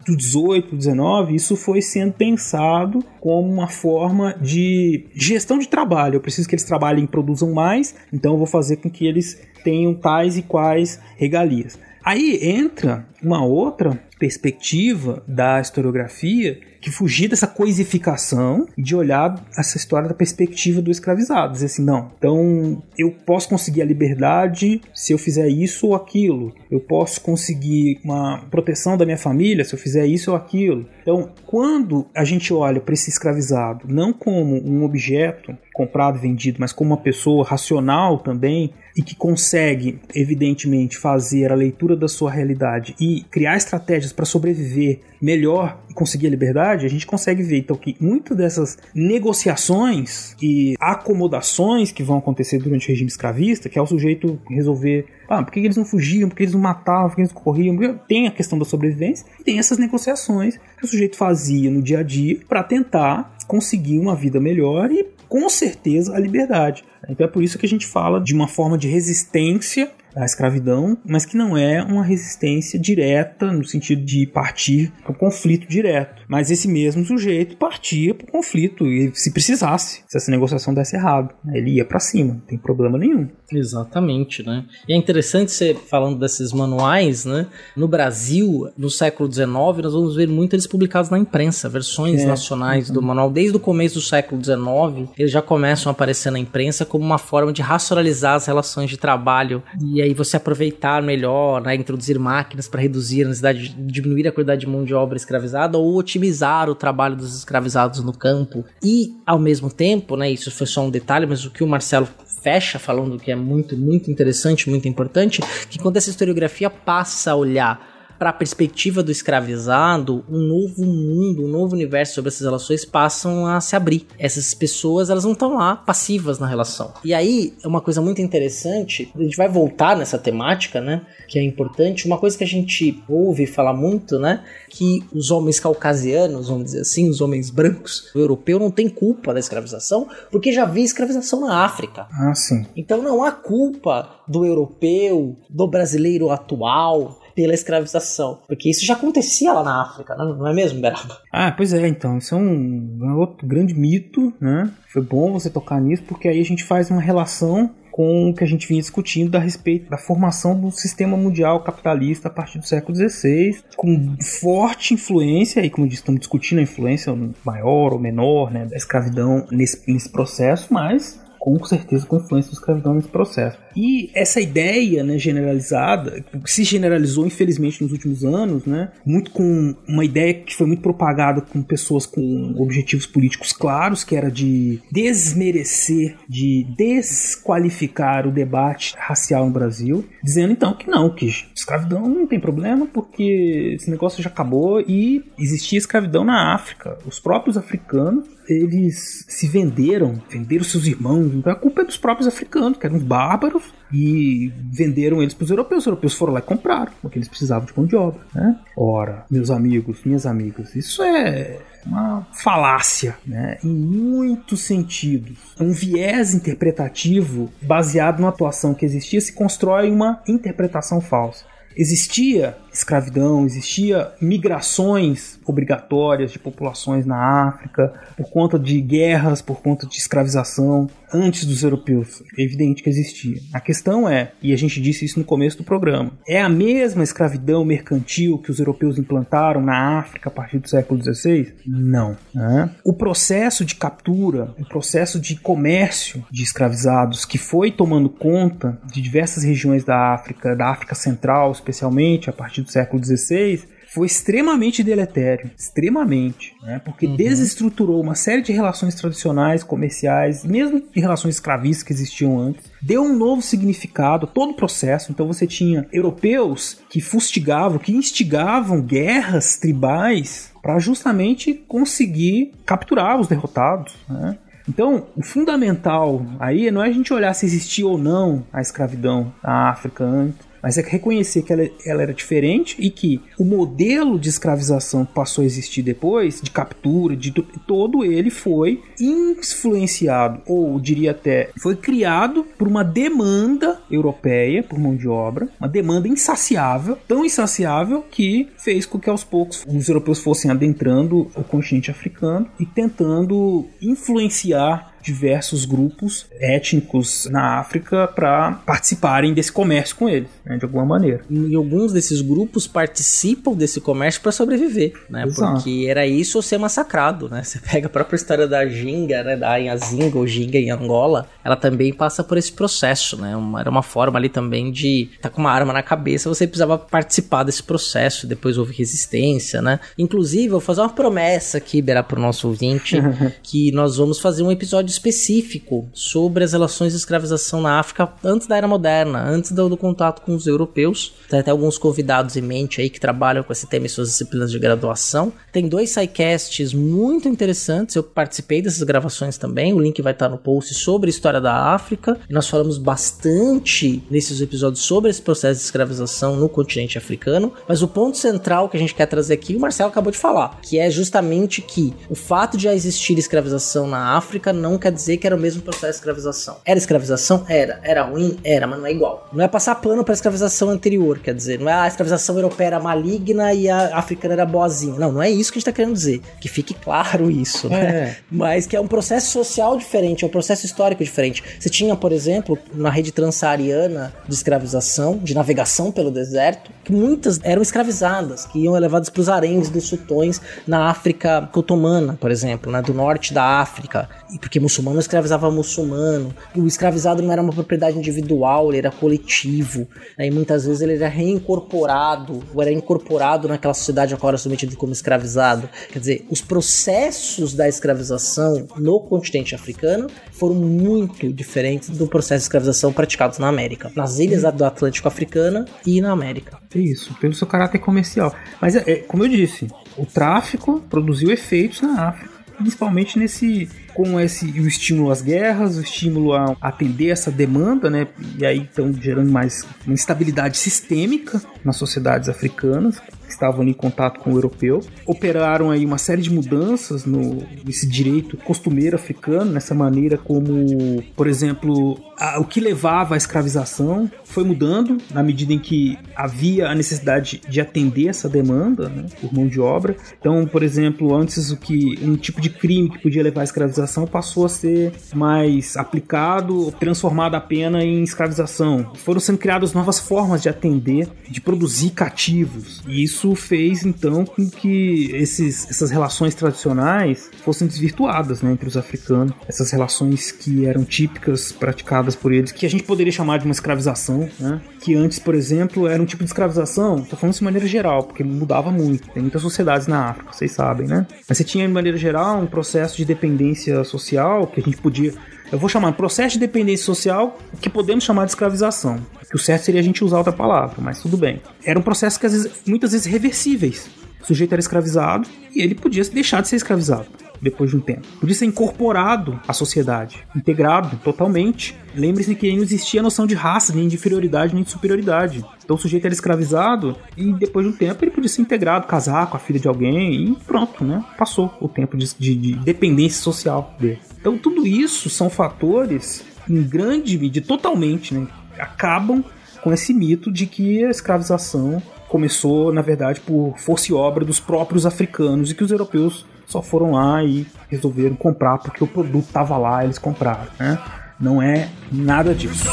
[0.06, 2.87] do 18, 19, isso foi sendo pensado
[3.20, 6.16] como uma forma de gestão de trabalho.
[6.16, 9.42] Eu preciso que eles trabalhem e produzam mais, então eu vou fazer com que eles
[9.64, 11.78] tenham tais e quais regalias.
[12.08, 20.08] Aí entra uma outra perspectiva da historiografia que fugir dessa coisificação de olhar essa história
[20.08, 21.51] da perspectiva do escravizado.
[21.51, 26.55] Dizer assim, não, então eu posso conseguir a liberdade se eu fizer isso ou aquilo.
[26.72, 30.88] Eu posso conseguir uma proteção da minha família se eu fizer isso ou aquilo.
[31.01, 36.58] Então, quando a gente olha para esse escravizado não como um objeto comprado e vendido,
[36.60, 42.32] mas como uma pessoa racional também e que consegue, evidentemente, fazer a leitura da sua
[42.32, 47.60] realidade e criar estratégias para sobreviver melhor e conseguir a liberdade, a gente consegue ver.
[47.60, 53.78] Então que muitas dessas negociações e acomodações que vão acontecer durante o regime escravista, que
[53.78, 57.10] é o sujeito resolver, ah, por que eles não fugiam, por que eles não matavam,
[57.10, 60.86] por que eles não corriam, tem a questão da sobrevivência e tem essas negociações que
[60.86, 65.50] o sujeito fazia no dia a dia para tentar conseguir uma vida melhor e com
[65.50, 66.84] certeza a liberdade.
[67.10, 70.98] Então é por isso que a gente fala de uma forma de resistência à escravidão,
[71.06, 76.24] mas que não é uma resistência direta no sentido de partir para o conflito direto.
[76.28, 80.95] Mas esse mesmo sujeito partia para o conflito e se precisasse, se essa negociação desse
[80.95, 83.28] errado, ele ia para cima, não tem problema nenhum.
[83.51, 84.65] Exatamente, né?
[84.88, 87.47] E é interessante você falando desses manuais, né?
[87.75, 92.25] No Brasil, no século XIX, nós vamos ver muito eles publicados na imprensa, versões é,
[92.25, 93.32] nacionais do manual.
[93.32, 97.17] Desde o começo do século XIX, eles já começam a aparecer na imprensa como uma
[97.17, 101.75] forma de racionalizar as relações de trabalho e aí você aproveitar melhor, né?
[101.75, 105.95] Introduzir máquinas para reduzir a necessidade, diminuir a quantidade de mão de obra escravizada ou
[106.18, 108.65] otimizar o trabalho dos escravizados no campo.
[108.84, 110.30] E, ao mesmo tempo, né?
[110.30, 112.07] Isso foi só um detalhe, mas o que o Marcelo
[112.41, 117.36] fecha falando que é muito, muito interessante, muito importante, que quando essa historiografia passa a
[117.36, 122.86] olhar para a perspectiva do escravizado, um novo mundo, um novo universo sobre essas relações
[122.86, 124.05] passam a se abrir.
[124.18, 126.93] Essas pessoas, elas não estão lá passivas na relação.
[127.03, 131.38] E aí, é uma coisa muito interessante, a gente vai voltar nessa temática, né, que
[131.38, 136.47] é importante, uma coisa que a gente ouve falar muito, né, que os homens caucasianos,
[136.47, 140.63] vamos dizer assim, os homens brancos, o europeu não tem culpa da escravização, porque já
[140.63, 142.07] havia escravização na África.
[142.11, 142.65] Ah, sim.
[142.76, 148.40] Então não há culpa do europeu, do brasileiro atual, pela escravização.
[148.48, 151.20] Porque isso já acontecia lá na África, não é mesmo, Beraba?
[151.32, 152.18] Ah, pois é, então.
[152.18, 154.72] Isso é um, um outro grande mito, né?
[154.92, 158.44] Foi bom você tocar nisso, porque aí a gente faz uma relação com o que
[158.44, 162.68] a gente vinha discutindo a respeito da formação do sistema mundial capitalista a partir do
[162.68, 167.16] século XVI, com forte influência, e como eu disse, estamos discutindo a influência
[167.46, 172.58] maior ou menor né, da escravidão nesse, nesse processo, mas com certeza com influência da
[172.58, 173.58] escravidão nesse processo.
[173.78, 179.75] E essa ideia né, generalizada, que se generalizou infelizmente nos últimos anos, né, muito com
[179.88, 184.80] uma ideia que foi muito propagada com pessoas com objetivos políticos claros, que era de
[184.91, 192.25] desmerecer, de desqualificar o debate racial no Brasil, dizendo então que não, que escravidão não
[192.25, 196.97] tem problema porque esse negócio já acabou e existia escravidão na África.
[197.05, 201.34] Os próprios africanos eles se venderam, venderam seus irmãos.
[201.34, 205.49] Então a culpa é dos próprios africanos, que eram bárbaros, e venderam eles para os
[205.49, 205.84] europeus.
[205.84, 208.20] Os europeus foram lá e compraram, porque eles precisavam de mão de obra.
[208.34, 208.59] Né?
[208.76, 213.57] Ora, meus amigos, minhas amigas, isso é uma falácia, né?
[213.63, 215.38] em muitos sentidos.
[215.59, 221.45] Um viés interpretativo baseado na atuação que existia se constrói uma interpretação falsa.
[221.78, 229.86] Existia escravidão, existia migrações obrigatórias de populações na África por conta de guerras, por conta
[229.86, 232.24] de escravização antes dos europeus.
[232.38, 233.39] É evidente que existia.
[233.53, 237.03] A questão é, e a gente disse isso no começo do programa, é a mesma
[237.03, 241.53] escravidão mercantil que os europeus implantaram na África a partir do século XVI?
[241.66, 242.18] Não.
[242.34, 242.70] Né?
[242.84, 249.01] O processo de captura, o processo de comércio de escravizados que foi tomando conta de
[249.01, 253.64] diversas regiões da África, da África Central especialmente, a partir do século XVI,
[253.98, 256.80] foi extremamente deletério, extremamente, né?
[256.86, 257.16] porque uhum.
[257.16, 263.02] desestruturou uma série de relações tradicionais, comerciais, mesmo de relações escravistas que existiam antes, deu
[263.02, 265.12] um novo significado a todo o processo.
[265.12, 273.28] Então você tinha europeus que fustigavam, que instigavam guerras tribais para justamente conseguir capturar os
[273.28, 274.38] derrotados, né?
[274.70, 279.34] Então, o fundamental aí não é a gente olhar se existia ou não a escravidão
[279.41, 284.20] na África antes, mas é reconhecer que ela, ela, era diferente e que o modelo
[284.20, 287.32] de escravização que passou a existir depois, de captura, de
[287.66, 294.95] todo ele foi influenciado, ou diria até, foi criado por uma demanda europeia por mão
[294.95, 300.20] de obra, uma demanda insaciável, tão insaciável que fez com que aos poucos os europeus
[300.20, 309.34] fossem adentrando o continente africano e tentando influenciar diversos grupos étnicos na África para participarem
[309.34, 311.22] desse comércio com eles, né, de alguma maneira.
[311.30, 315.24] E alguns desses grupos participam desse comércio para sobreviver, né?
[315.24, 315.53] Exato.
[315.53, 317.41] Porque era isso ou ser massacrado, né?
[317.41, 319.38] Você pega a própria história da Ginga, né?
[319.38, 323.34] Da Inhazinga ou Ginga em Angola, ela também passa por esse processo, né?
[323.34, 326.78] Uma, era uma forma ali também de tá com uma arma na cabeça, você precisava
[326.78, 329.80] participar desse processo, depois houve resistência, né?
[329.97, 332.97] Inclusive, eu vou fazer uma promessa aqui, Berá, pro nosso ouvinte,
[333.41, 338.48] que nós vamos fazer um episódio específico sobre as relações de escravização na África antes
[338.48, 341.14] da Era Moderna, antes do, do contato com os europeus.
[341.30, 344.52] Tem até alguns convidados em mente aí que trabalham com esse tema em suas disciplinas
[344.52, 345.32] de graduação.
[345.52, 350.38] Tem dois sidecasts muito interessantes, eu participei dessas gravações também, o link vai estar no
[350.38, 352.20] post sobre a história da África.
[352.30, 357.88] Nós falamos bastante nesses episódios sobre esse processo de escravização no continente africano, mas o
[357.88, 360.89] ponto central que a gente quer trazer aqui, o Marcelo acabou de falar, que é
[360.89, 365.36] justamente que o fato de já existir escravização na África não quer dizer que era
[365.36, 366.57] o mesmo processo de escravização.
[366.65, 367.45] Era escravização?
[367.47, 367.80] Era.
[367.84, 368.38] Era ruim?
[368.43, 369.28] Era, mas não é igual.
[369.32, 372.67] Não é passar pano para a escravização anterior, quer dizer, não é a escravização europeia
[372.67, 374.99] era maligna e a africana era boazinha.
[374.99, 376.21] Não, não é isso que a gente está querendo dizer.
[376.39, 377.86] Que fique claro isso, né?
[377.88, 378.17] É.
[378.30, 381.43] Mas que é um processo social diferente, é um processo histórico diferente.
[381.59, 387.39] Você tinha, por exemplo, na rede transsaariana de escravização, de navegação pelo deserto, que muitas
[387.43, 392.71] eram escravizadas, que iam levadas para os haréns dos sultões na África otomana, por exemplo,
[392.71, 396.36] né, do norte da África, e porque muçulmano escravizava muçulmano.
[396.53, 399.88] O escravizado não era uma propriedade individual, ele era coletivo,
[400.18, 404.38] né, e muitas vezes ele era reincorporado, ou era incorporado naquela sociedade a qual era
[404.38, 405.70] submetido como escravizado.
[405.91, 412.43] Quer dizer, os processos da escravização no continente africano foram muito diferentes do processo de
[412.43, 416.57] escravização praticados na América, nas ilhas do Atlântico africana e na América.
[416.76, 418.36] Isso, pelo seu caráter comercial.
[418.61, 424.20] Mas, é, é, como eu disse, o tráfico produziu efeitos na África, principalmente nesse com
[424.20, 428.08] esse o estímulo às guerras, o estímulo a atender essa demanda, né?
[428.38, 434.20] E aí estão gerando mais uma instabilidade sistêmica nas sociedades africanas que estavam em contato
[434.20, 434.82] com o europeu.
[435.04, 441.26] Operaram aí uma série de mudanças no esse direito costumeiro africano, nessa maneira como, por
[441.26, 446.76] exemplo, a, o que levava à escravização foi mudando na medida em que havia a
[446.76, 449.95] necessidade de atender essa demanda né, por mão de obra.
[450.20, 454.07] Então, por exemplo, antes o que um tipo de crime que podia levar à escravização
[454.07, 458.91] passou a ser mais aplicado, transformado a pena em escravização.
[458.95, 462.82] Foram sendo criadas novas formas de atender, de produzir cativos.
[462.88, 468.68] E isso isso fez então com que esses, essas relações tradicionais fossem desvirtuadas né, entre
[468.68, 469.34] os africanos.
[469.47, 473.51] Essas relações que eram típicas, praticadas por eles, que a gente poderia chamar de uma
[473.51, 474.62] escravização, né?
[474.82, 478.03] que antes, por exemplo, era um tipo de escravização, estou falando isso de maneira geral,
[478.03, 479.10] porque mudava muito.
[479.10, 481.05] Tem muitas sociedades na África, vocês sabem, né?
[481.28, 485.14] Mas você tinha, de maneira geral, um processo de dependência social que a gente podia
[485.49, 488.99] eu vou chamar processo de dependência social, que podemos chamar de escravização.
[489.30, 491.41] Que o certo seria a gente usar outra palavra, mas tudo bem.
[491.64, 493.89] Era um processo que às vezes, muitas vezes reversíveis.
[494.22, 497.08] O sujeito era escravizado e ele podia deixar de ser escravizado
[497.42, 498.08] depois de um tempo.
[498.20, 501.76] Podia ser incorporado à sociedade, integrado totalmente.
[501.96, 505.44] Lembre-se que não existia a noção de raça, nem de inferioridade, nem de superioridade.
[505.64, 509.28] Então o sujeito era escravizado e depois de um tempo ele podia ser integrado, casar
[509.30, 511.04] com a filha de alguém e pronto, né?
[511.18, 514.00] Passou o tempo de, de, de dependência social dele.
[514.20, 518.28] Então tudo isso são fatores em grande medida, totalmente, né?
[518.58, 519.24] Acabam
[519.62, 524.40] com esse mito de que a escravização começou, na verdade, por força e obra dos
[524.40, 529.26] próprios africanos e que os europeus só foram lá e resolveram comprar porque o produto
[529.26, 530.80] estava lá, eles compraram, né?
[531.20, 532.64] Não é nada disso.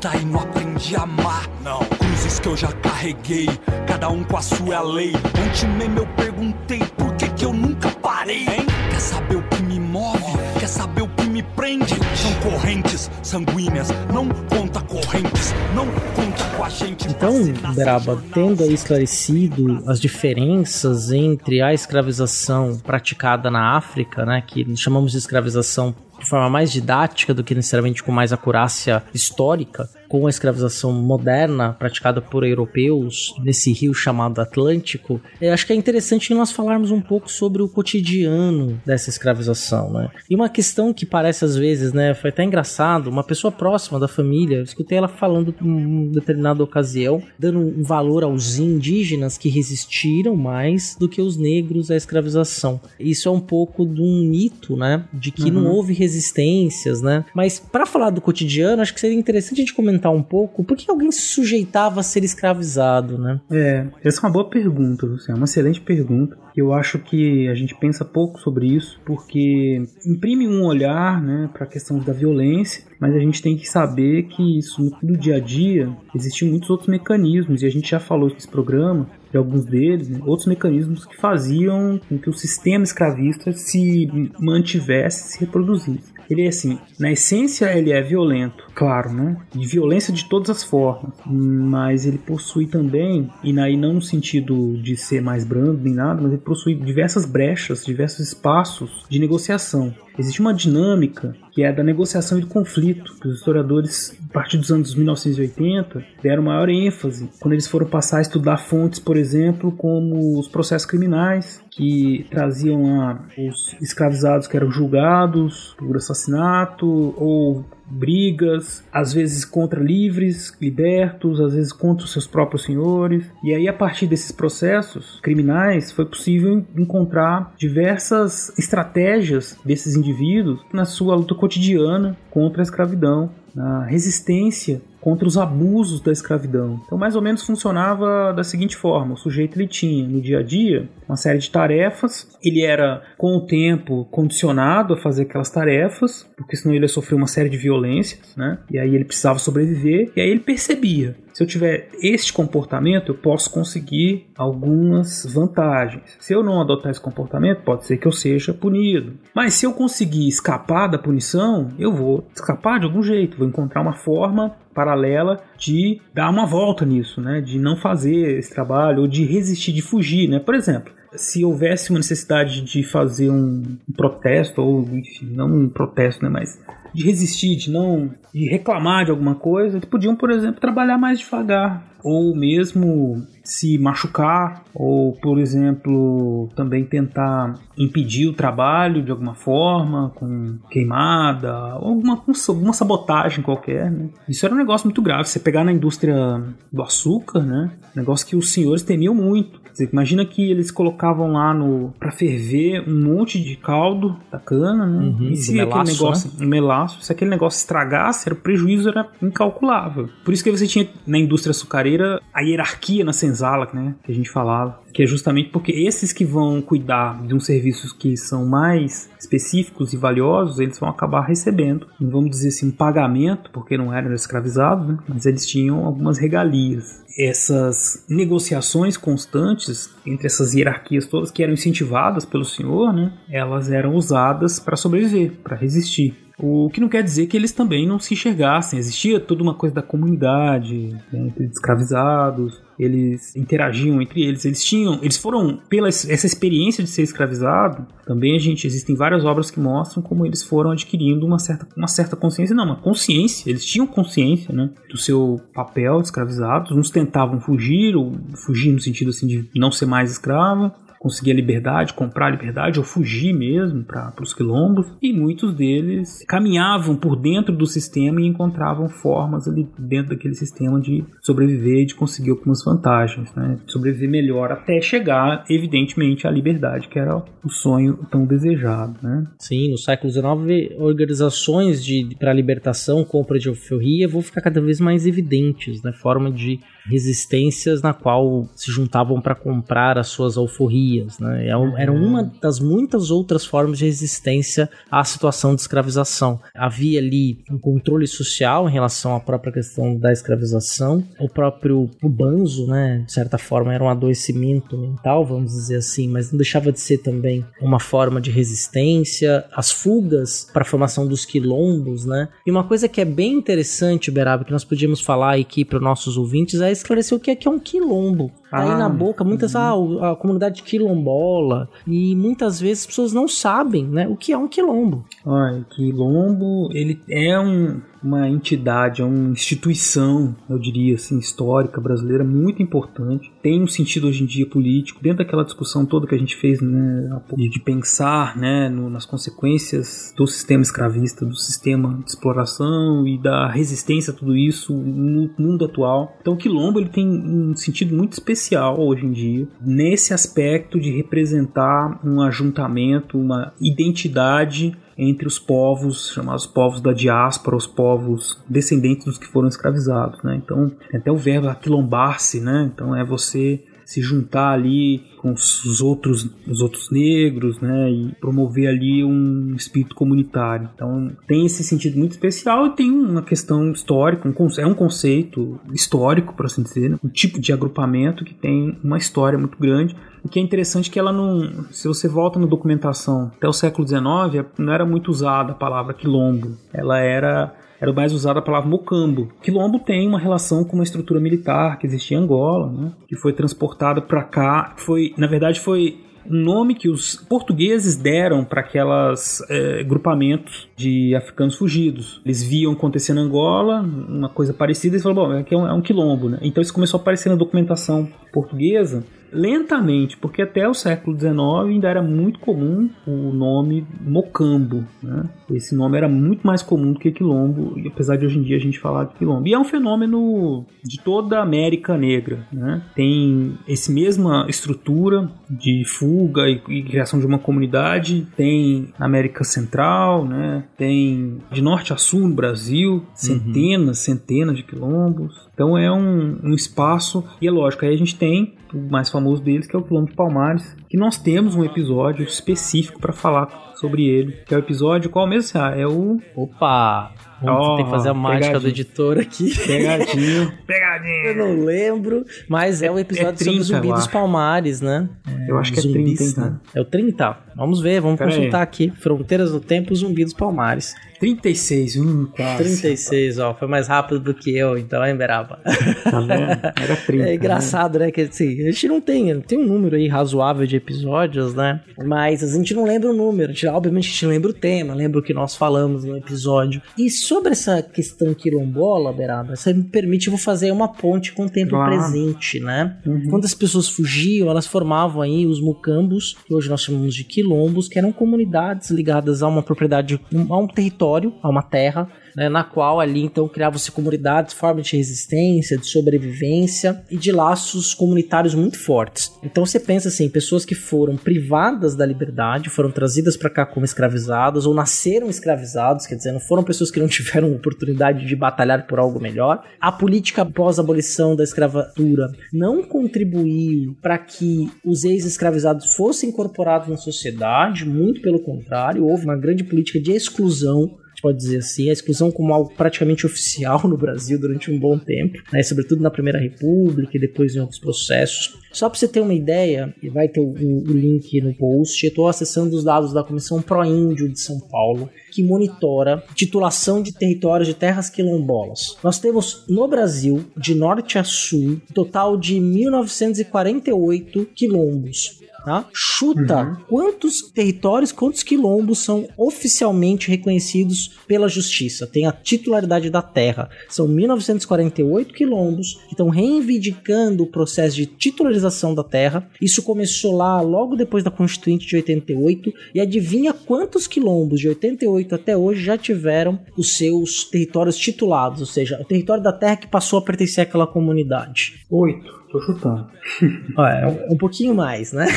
[0.02, 1.48] poeta e não aprendi a amar.
[1.62, 1.78] Não.
[1.78, 3.48] Cruzes que eu já carreguei,
[3.86, 5.12] cada um com a sua lei.
[5.14, 8.42] Ontem mesmo eu perguntei por que, que eu nunca parei.
[8.42, 8.66] Hein?
[8.90, 10.38] Quer saber o que me move?
[10.58, 11.94] Quer saber o que me prende.
[12.16, 17.08] São correntes sanguíneas, não conta correntes, não conta com a gente.
[17.08, 17.32] Então,
[17.74, 25.12] Beraba, tendo aí esclarecido as diferenças entre a escravização praticada na África, né, que chamamos
[25.12, 30.30] de escravização de forma mais didática do que necessariamente com mais acurácia histórica, com a
[30.30, 36.52] escravização moderna praticada por europeus nesse rio chamado Atlântico, eu acho que é interessante nós
[36.52, 40.10] falarmos um pouco sobre o cotidiano dessa escravização, né?
[40.28, 44.06] E uma questão que parece às vezes, né, foi até engraçado, uma pessoa próxima da
[44.06, 50.36] família, eu escutei ela falando em determinada ocasião, dando um valor aos indígenas que resistiram
[50.36, 52.78] mais do que os negros à escravização.
[53.00, 55.62] Isso é um pouco de um mito, né, de que uhum.
[55.62, 57.24] não houve resistências, né?
[57.34, 60.76] Mas para falar do cotidiano, acho que seria interessante a gente comentar um pouco por
[60.76, 63.40] que alguém se sujeitava a ser escravizado, né?
[63.50, 66.36] É, essa é uma boa pergunta, Luciano, é uma excelente pergunta.
[66.56, 71.64] Eu acho que a gente pensa pouco sobre isso, porque imprime um olhar né, para
[71.64, 75.40] a questão da violência, mas a gente tem que saber que isso no dia a
[75.40, 80.08] dia existem muitos outros mecanismos, e a gente já falou nesse programa de alguns deles,
[80.08, 84.06] né, outros mecanismos que faziam com que o sistema escravista se
[84.38, 86.12] mantivesse, se reproduzisse.
[86.28, 89.36] Ele é assim, na essência ele é violento, claro, né?
[89.54, 94.76] De violência de todas as formas, mas ele possui também, e aí não no sentido
[94.78, 99.94] de ser mais brando nem nada, mas ele possui diversas brechas, diversos espaços de negociação.
[100.18, 103.14] Existe uma dinâmica que é da negociação e do conflito.
[103.24, 108.22] Os historiadores, a partir dos anos 1980, deram maior ênfase quando eles foram passar a
[108.22, 114.70] estudar fontes, por exemplo, como os processos criminais, que traziam lá os escravizados que eram
[114.70, 122.26] julgados por assassinato ou brigas, às vezes contra livres, libertos, às vezes contra os seus
[122.26, 123.24] próprios senhores.
[123.42, 130.84] E aí, a partir desses processos criminais, foi possível encontrar diversas estratégias desses indivíduos na
[130.84, 136.80] sua luta cotidiana contra a escravidão, na resistência contra os abusos da escravidão.
[136.86, 140.42] Então, mais ou menos funcionava da seguinte forma: o sujeito ele tinha no dia a
[140.42, 146.26] dia uma série de tarefas, ele era com o tempo condicionado a fazer aquelas tarefas,
[146.36, 148.58] porque senão ele ia sofrer uma série de violências, né?
[148.70, 153.14] E aí ele precisava sobreviver, e aí ele percebia se eu tiver este comportamento, eu
[153.14, 156.16] posso conseguir algumas vantagens.
[156.20, 159.14] Se eu não adotar esse comportamento, pode ser que eu seja punido.
[159.34, 163.80] Mas se eu conseguir escapar da punição, eu vou escapar de algum jeito, vou encontrar
[163.80, 167.40] uma forma paralela de dar uma volta nisso, né?
[167.40, 170.38] De não fazer esse trabalho ou de resistir, de fugir, né?
[170.38, 176.24] Por exemplo, se houvesse uma necessidade de fazer um, protesto ou enfim, não um protesto,
[176.24, 176.60] né, mas
[176.94, 181.18] de resistir, de não de reclamar de alguma coisa, eles podiam, por exemplo, trabalhar mais
[181.18, 189.34] devagar ou mesmo se machucar, ou por exemplo, também tentar impedir o trabalho de alguma
[189.34, 193.90] forma, com queimada, ou alguma, alguma sabotagem qualquer.
[193.90, 194.08] Né?
[194.28, 195.28] Isso era um negócio muito grave.
[195.28, 196.42] Você pegar na indústria
[196.72, 197.72] do açúcar, né?
[197.94, 199.61] negócio que os senhores temiam muito.
[199.72, 204.86] Dizer, imagina que eles colocavam lá no para ferver um monte de caldo da cana,
[204.86, 205.06] né?
[205.06, 206.46] Uhum, e se melaço, aquele negócio, né?
[206.46, 210.08] um melaço, se aquele negócio estragasse, o prejuízo era incalculável.
[210.24, 214.14] Por isso que você tinha na indústria açucareira a hierarquia na senzala, né, que a
[214.14, 218.46] gente falava, que é justamente porque esses que vão cuidar de uns serviços que são
[218.46, 223.76] mais específicos e valiosos, eles vão acabar recebendo, não vamos dizer assim, um pagamento, porque
[223.76, 227.02] não eram escravizados, né, mas eles tinham algumas regalias.
[227.18, 233.94] Essas negociações constantes entre essas hierarquias todas que eram incentivadas pelo senhor, né, elas eram
[233.94, 236.21] usadas para sobreviver, para resistir.
[236.38, 238.78] O que não quer dizer que eles também não se enxergassem.
[238.78, 244.98] Existia toda uma coisa da comunidade, né, entre escravizados, eles interagiam entre eles, eles tinham,
[245.02, 247.86] eles foram pela essa experiência de ser escravizado.
[248.04, 251.86] Também a gente existem várias obras que mostram como eles foram adquirindo uma certa, uma
[251.86, 253.48] certa consciência, não, uma consciência.
[253.48, 256.72] Eles tinham consciência, né, do seu papel de escravizados.
[256.72, 260.72] Uns tentavam fugir ou fugir no sentido assim de não ser mais escravo
[261.02, 264.86] conseguir a liberdade, comprar a liberdade ou fugir mesmo para os quilombos.
[265.02, 270.80] E muitos deles caminhavam por dentro do sistema e encontravam formas ali dentro daquele sistema
[270.80, 273.58] de sobreviver de conseguir algumas vantagens, né?
[273.66, 278.94] sobreviver melhor até chegar, evidentemente, à liberdade, que era o sonho tão desejado.
[279.02, 279.26] Né?
[279.40, 284.78] Sim, no século XIX, organizações de, para libertação, compra de alforria vão ficar cada vez
[284.78, 285.92] mais evidentes, né?
[285.92, 291.48] forma de resistências na qual se juntavam para comprar as suas alforrias né?
[291.48, 296.40] É era uma das muitas outras formas de resistência à situação de escravização.
[296.54, 302.66] Havia ali um controle social em relação à própria questão da escravização, o próprio banzo,
[302.66, 306.80] né, de certa forma era um adoecimento mental, vamos dizer assim, mas não deixava de
[306.80, 312.28] ser também uma forma de resistência, as fugas para a formação dos quilombos, né?
[312.46, 315.82] E uma coisa que é bem interessante, Beraba, que nós podíamos falar aqui para os
[315.82, 318.30] nossos ouvintes é esclarecer o que é que é um quilombo.
[318.52, 319.72] Aí na boca, muitas, ah,
[320.02, 324.46] a comunidade quilombola, e muitas vezes as pessoas não sabem, né, o que é um
[324.46, 325.04] quilombo.
[325.24, 332.62] Olha, quilombo, ele é um, uma entidade, uma instituição, eu diria assim, histórica brasileira muito
[332.62, 333.32] importante.
[333.42, 336.60] Tem um sentido hoje em dia político, dentro daquela discussão toda que a gente fez,
[336.60, 343.18] né, de pensar, né, no, nas consequências do sistema escravista, do sistema de exploração e
[343.18, 346.16] da resistência a tudo isso no mundo atual.
[346.20, 350.90] Então, o quilombo ele tem um sentido muito especial hoje em dia nesse aspecto de
[350.90, 359.04] representar um ajuntamento, uma identidade entre os povos chamados povos da diáspora, os povos descendentes
[359.04, 360.36] dos que foram escravizados, né?
[360.36, 362.70] Então, tem até o verbo aquilombar-se, né?
[362.72, 368.68] Então é você se juntar ali com os outros, os outros negros, né, e promover
[368.68, 370.68] ali um espírito comunitário.
[370.74, 375.60] Então tem esse sentido muito especial e tem uma questão histórica, um, é um conceito
[375.72, 376.98] histórico, por assim dizer, né?
[377.02, 380.92] um tipo de agrupamento que tem uma história muito grande o que é interessante é
[380.92, 381.66] que ela não.
[381.72, 385.92] Se você volta na documentação até o século XIX, não era muito usada a palavra
[385.92, 386.56] quilombo.
[386.72, 387.52] Ela era
[387.82, 389.32] era mais usada a palavra mocambo.
[389.42, 393.32] Quilombo tem uma relação com uma estrutura militar que existia em Angola, né, que foi
[393.32, 394.74] transportada para cá.
[394.76, 401.14] Foi, na verdade, foi um nome que os portugueses deram para aquelas é, grupamentos de
[401.14, 402.20] africanos fugidos.
[402.24, 405.72] Eles viam acontecer na Angola uma coisa parecida e falaram, bom, aqui é um, é
[405.72, 406.38] um quilombo, né?
[406.42, 411.32] Então isso começou a aparecer na documentação portuguesa lentamente, porque até o século XIX
[411.66, 414.84] ainda era muito comum o nome mocambo.
[415.02, 415.24] Né?
[415.50, 418.60] Esse nome era muito mais comum do que quilombo, apesar de hoje em dia a
[418.60, 419.48] gente falar de quilombo.
[419.48, 422.46] E é um fenômeno de toda a América Negra.
[422.52, 422.82] Né?
[422.94, 430.26] Tem essa mesma estrutura de fuga e, e, criação de uma comunidade, tem América Central,
[430.26, 430.64] né?
[430.76, 434.04] Tem de norte a sul no Brasil, centenas, uhum.
[434.16, 435.34] centenas de quilombos.
[435.52, 439.42] Então é um, um espaço, e é lógico, aí a gente tem o mais famoso
[439.42, 443.72] deles, que é o Quilombo de Palmares, que nós temos um episódio específico para falar
[443.76, 445.60] sobre ele, que é o episódio qual mesmo?
[445.60, 446.18] Ah, é o...
[446.34, 447.12] Opa!
[447.42, 449.52] Vamos oh, ter que fazer a mágica do editor aqui.
[449.66, 450.52] Pegadinho.
[450.66, 451.26] Pegadinho.
[451.26, 455.08] Eu não lembro, mas é o episódio é 30, sobre o zumbi dos palmares, né?
[455.48, 456.56] Eu acho que é 30, né?
[456.74, 457.36] É o 30?
[457.56, 458.62] Vamos ver, vamos Pera consultar aí.
[458.62, 458.90] aqui.
[458.90, 460.94] Fronteiras do Tempo, Zumbi dos Palmares.
[461.22, 462.80] 36, hum, quase.
[462.80, 465.60] 36, ó, foi mais rápido do que eu, então, hein, Beraba?
[466.02, 466.50] Tá vendo?
[466.82, 467.12] Era 30.
[467.12, 467.34] É né?
[467.36, 468.10] engraçado, né?
[468.10, 471.80] Que assim, a gente não tem, tem um número aí razoável de episódios, né?
[472.04, 473.52] Mas a gente não lembra o número.
[473.52, 476.82] A gente, obviamente a gente lembra o tema, lembra o que nós falamos no episódio.
[476.98, 481.44] E sobre essa questão quilombola, Beraba, você me permite, eu vou fazer uma ponte com
[481.44, 481.86] o tempo ah.
[481.86, 482.96] presente, né?
[483.06, 483.28] Uhum.
[483.30, 487.86] Quando as pessoas fugiam, elas formavam aí os mucambos, que hoje nós chamamos de quilombos,
[487.86, 490.20] que eram comunidades ligadas a uma propriedade,
[490.50, 494.86] a um território território, a uma terra, né, na qual ali então criavam-se comunidades, formas
[494.86, 499.30] de resistência, de sobrevivência e de laços comunitários muito fortes.
[499.42, 503.84] Então você pensa assim, pessoas que foram privadas da liberdade, foram trazidas para cá como
[503.84, 508.86] escravizadas ou nasceram escravizados, quer dizer, não foram pessoas que não tiveram oportunidade de batalhar
[508.86, 509.62] por algo melhor.
[509.80, 517.84] A política pós-abolição da escravatura não contribuiu para que os ex-escravizados fossem incorporados na sociedade,
[517.84, 522.52] muito pelo contrário, houve uma grande política de exclusão pode dizer assim, a exclusão como
[522.52, 527.20] algo praticamente oficial no Brasil durante um bom tempo, né, sobretudo na Primeira República e
[527.20, 528.58] depois em outros processos.
[528.72, 532.08] Só para você ter uma ideia, e vai ter o, o link no post, eu
[532.08, 537.12] estou acessando os dados da Comissão Pro Índio de São Paulo, que monitora titulação de
[537.12, 538.96] territórios de terras quilombolas.
[539.02, 545.40] Nós temos no Brasil, de norte a sul, total de 1948 quilombos.
[545.64, 545.88] Tá?
[545.92, 546.76] Chuta uhum.
[546.88, 553.70] quantos territórios, quantos quilombos são oficialmente reconhecidos pela justiça, tem a titularidade da terra.
[553.88, 559.48] São 1948 quilombos que estão reivindicando o processo de titularização da terra.
[559.60, 565.34] Isso começou lá logo depois da Constituinte de 88 e adivinha quantos quilombos de 88
[565.34, 569.86] até hoje já tiveram os seus territórios titulados, ou seja, o território da terra que
[569.86, 571.84] passou a pertencer àquela comunidade.
[571.90, 572.41] Oito.
[572.52, 573.08] Tô chutando.
[573.80, 575.26] é um, um pouquinho mais, né?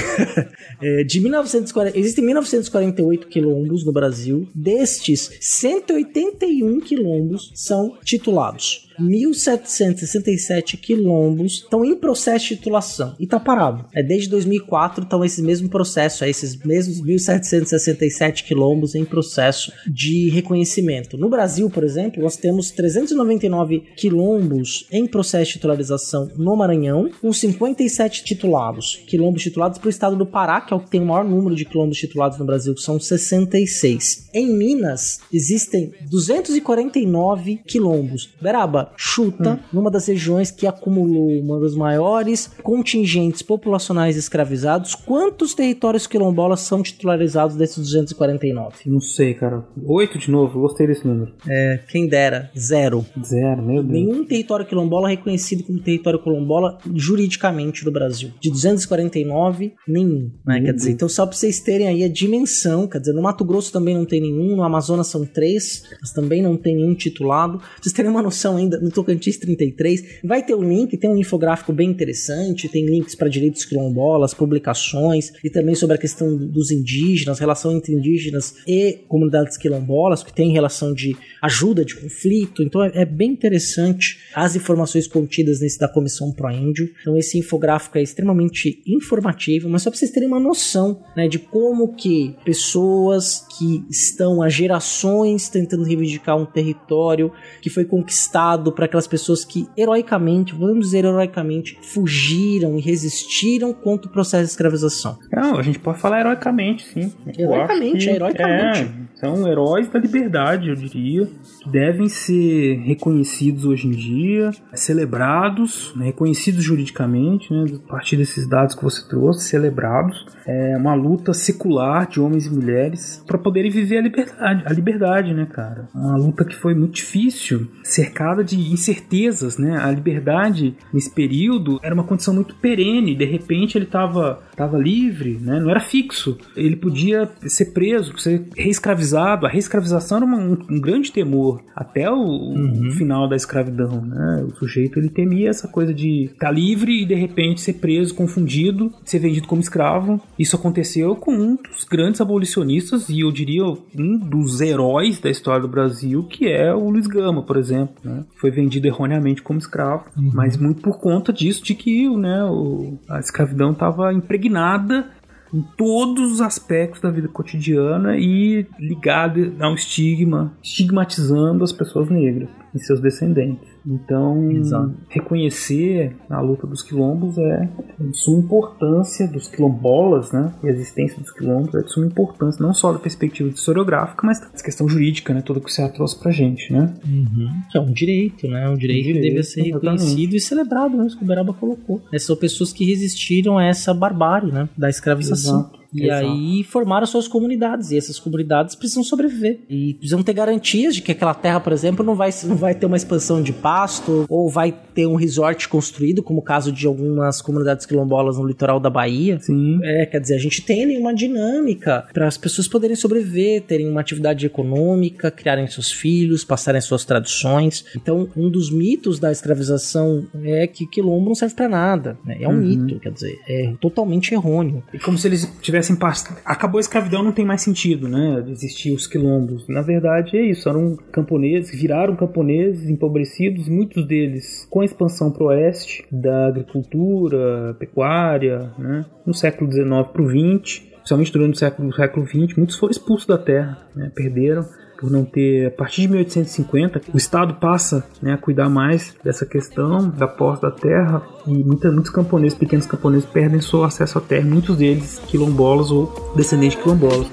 [0.82, 4.46] É, de 1940, existem 1948 quilombos no Brasil.
[4.54, 8.85] Destes, 181 quilombos são titulados.
[9.00, 13.86] 1.767 quilombos estão em processo de titulação e tá parado.
[13.94, 20.30] É desde 2004 estão esse mesmo processo, é esses mesmos 1.767 quilombos em processo de
[20.30, 21.18] reconhecimento.
[21.18, 27.32] No Brasil, por exemplo, nós temos 399 quilombos em processo de titularização no Maranhão, com
[27.32, 29.04] 57 titulados.
[29.08, 31.56] Quilombos titulados para o estado do Pará, que é o que tem o maior número
[31.56, 34.30] de quilombos titulados no Brasil, que são 66.
[34.34, 38.30] Em Minas, existem 249 quilombos.
[38.42, 39.60] Beraba, chuta hum.
[39.72, 44.96] numa das regiões que acumulou uma das maiores contingentes populacionais escravizados.
[44.96, 48.78] Quantos territórios quilombolas são titularizados desses 249?
[48.88, 49.66] Não sei, cara.
[49.86, 51.34] Oito de novo, gostei desse número.
[51.48, 53.06] É, quem dera, zero.
[53.24, 53.94] Zero, meu Deus.
[53.94, 58.32] Nenhum território quilombola reconhecido como território quilombola juridicamente do Brasil.
[58.40, 60.32] De 249, nenhum.
[60.46, 60.62] Né?
[60.62, 63.72] Quer dizer, então só pra vocês terem aí a dimensão, quer dizer, no Mato Grosso
[63.72, 67.60] também não tem nenhum, no Amazonas são três, mas também não tem nenhum titulado.
[67.60, 71.10] Pra vocês terem uma noção ainda, no Tocantins 33, vai ter o um link, tem
[71.10, 76.36] um infográfico bem interessante, tem links para direitos quilombolas, publicações e também sobre a questão
[76.36, 82.64] dos indígenas, relação entre indígenas e comunidades quilombolas, que tem relação de ajuda de conflito.
[82.64, 86.90] Então é, é bem interessante as informações contidas nesse da Comissão Pro Índio.
[87.02, 91.40] Então esse infográfico é extremamente informativo, mas só para vocês terem uma noção né, de
[91.40, 97.32] como que pessoas que estão há gerações tentando reivindicar um território
[97.62, 104.10] que foi conquistado para aquelas pessoas que heroicamente, vamos dizer heroicamente, fugiram e resistiram contra
[104.10, 105.18] o processo de escravização.
[105.32, 107.14] Não, a gente pode falar heroicamente, sim.
[107.38, 108.80] Heroicamente, é, heroicamente.
[108.82, 111.26] É, são heróis da liberdade, eu diria,
[111.64, 118.48] que devem ser reconhecidos hoje em dia, celebrados, né, reconhecidos juridicamente, né, a partir desses
[118.48, 120.26] dados que você trouxe, celebrados.
[120.46, 125.34] É uma luta secular de homens e mulheres para poderem viver a liberdade, a liberdade,
[125.34, 125.88] né, cara?
[125.94, 129.78] Uma luta que foi muito difícil, cercada de incertezas, né?
[129.78, 135.40] A liberdade nesse período era uma condição muito perene, de repente ele estava tava livre,
[135.42, 135.60] né?
[135.60, 136.38] Não era fixo.
[136.56, 139.05] Ele podia ser preso, ser reescravizado.
[139.14, 142.88] A reescravização era uma, um, um, grande temor até o, uhum.
[142.88, 144.46] o, final da escravidão, né?
[144.48, 148.16] O sujeito ele temia essa coisa de estar tá livre e de repente ser preso,
[148.16, 150.22] confundido, ser vendido como escravo.
[150.38, 155.62] Isso aconteceu com um dos grandes abolicionistas e eu diria um dos heróis da história
[155.62, 158.24] do Brasil, que é o Luiz Gama, por exemplo, né?
[158.36, 160.32] Foi vendido erroneamente como escravo, uhum.
[160.34, 165.10] mas muito por conta disso de que né, o, a escravidão estava impregnada
[165.56, 172.10] em todos os aspectos da vida cotidiana e ligada a um estigma, estigmatizando as pessoas
[172.10, 173.75] negras e seus descendentes.
[173.86, 174.94] Então, Exato.
[175.10, 180.54] reconhecer a luta dos quilombos é de suma importância dos quilombolas, né?
[180.64, 184.40] E a existência dos quilombos é de suma importância, não só da perspectiva historiográfica, mas
[184.40, 185.42] da questão jurídica, né?
[185.42, 186.94] Toda que você trouxe pra gente, né?
[187.06, 187.50] Uhum.
[187.72, 188.68] Que é um direito, né?
[188.70, 191.06] Um direito, um direito que deve ser reconhecido e celebrado, né?
[191.06, 192.02] Isso que o Beraba colocou.
[192.12, 194.68] Essas são pessoas que resistiram a essa barbárie, né?
[194.78, 195.60] Da escravização.
[195.60, 195.86] Exato.
[195.96, 196.28] E Exato.
[196.28, 197.92] aí formaram suas comunidades.
[197.92, 199.62] E essas comunidades precisam sobreviver.
[199.70, 202.86] E precisam ter garantias de que aquela terra, por exemplo, não vai, não vai ter
[202.86, 207.42] uma expansão de pasto ou vai ter um resort construído, como o caso de algumas
[207.42, 209.40] comunidades quilombolas no litoral da Bahia.
[209.40, 209.80] Sim.
[209.84, 214.02] É, quer dizer, a gente tem uma dinâmica para as pessoas poderem sobreviver, terem uma
[214.02, 217.86] atividade econômica, criarem seus filhos, passarem suas tradições.
[217.96, 222.18] Então, um dos mitos da escravização é que quilombo não serve para nada.
[222.26, 222.38] Né?
[222.42, 222.62] É um uhum.
[222.62, 224.84] mito, quer dizer, é totalmente errôneo.
[224.94, 228.44] E como se eles tivessem tivessem acabou a escravidão não tem mais sentido, né?
[228.48, 229.68] Existir os quilombos.
[229.68, 235.46] Na verdade é isso, eram camponeses, viraram camponeses empobrecidos, muitos deles com a expansão pro
[235.46, 239.06] oeste da agricultura, pecuária, né?
[239.26, 243.28] No século XIX para o XX, principalmente durante o século, século XX, muitos foram expulsos
[243.28, 244.12] da terra, né?
[244.14, 244.66] perderam
[245.00, 249.46] por não ter, a partir de 1850, o Estado passa né, a cuidar mais dessa
[249.46, 254.22] questão da posse da terra e muita, muitos camponeses, pequenos camponeses, perdem seu acesso à
[254.22, 257.28] terra, muitos deles quilombolas ou descendentes de quilombolas.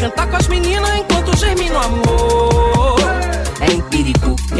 [0.00, 2.11] Cantar com as meninas enquanto germina o amor.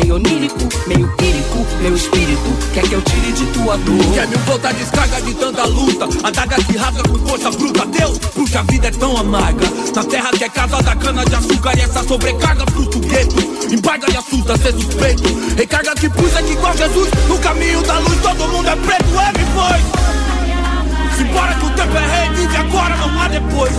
[0.02, 4.12] É meio onírico, meio quírico, meu espírito quer que eu tire de tua dor.
[4.12, 7.86] Quer me voltar descarga de tanta luta, adaga que rasga com força bruta.
[7.86, 9.64] Deus, puxa, a vida é tão amarga.
[9.94, 13.36] Na terra que é casa da cana de açúcar e essa sobrecarga fruto gueto.
[13.72, 15.22] Embarga e assusta ser suspeito.
[15.56, 19.38] Recarga que puxa que igual Jesus, no caminho da luz todo mundo é preto, é
[19.38, 21.16] me foi.
[21.16, 23.72] Simbora que o tempo é rei, vive agora, não há depois.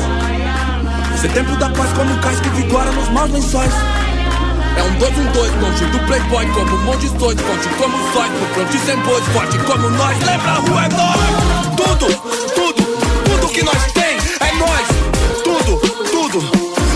[1.20, 3.74] Ser tempo da paz como cais que vigora nos maus lençóis.
[4.78, 7.98] É um dois, um dois, longe do playboy Como um monte de dois, forte como
[8.14, 12.08] sóis No front sem bois, forte como nós Lembra a rua é nós Tudo,
[12.56, 12.84] tudo,
[13.26, 14.88] tudo que nós tem É nós,
[15.44, 15.78] tudo,
[16.12, 16.40] tudo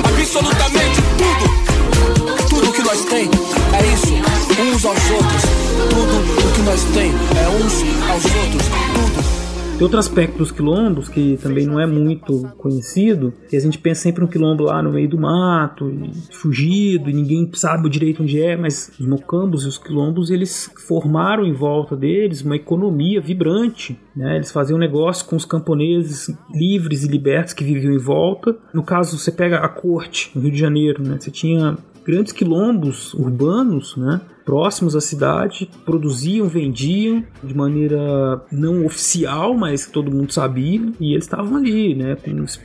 [0.06, 3.30] Absolutamente tudo Tudo que nós tem
[3.74, 4.14] é isso,
[4.62, 5.42] uns aos outros.
[5.90, 8.68] Tudo o que nós tem é uns aos outros.
[8.94, 9.47] Tudo.
[9.78, 14.02] Tem outro aspecto dos quilombos que também não é muito conhecido, que a gente pensa
[14.02, 15.94] sempre um quilombo lá no meio do mato,
[16.32, 21.46] fugido, e ninguém sabe direito onde é, mas os mocambos e os quilombos, eles formaram
[21.46, 24.38] em volta deles uma economia vibrante, né?
[24.38, 28.58] Eles faziam negócio com os camponeses livres e libertos que viviam em volta.
[28.74, 31.18] No caso, você pega a corte no Rio de Janeiro, né?
[31.20, 34.22] Você tinha grandes quilombos urbanos, né?
[34.48, 41.12] Próximos à cidade, produziam, vendiam de maneira não oficial, mas que todo mundo sabia, e
[41.12, 42.16] eles estavam ali, né?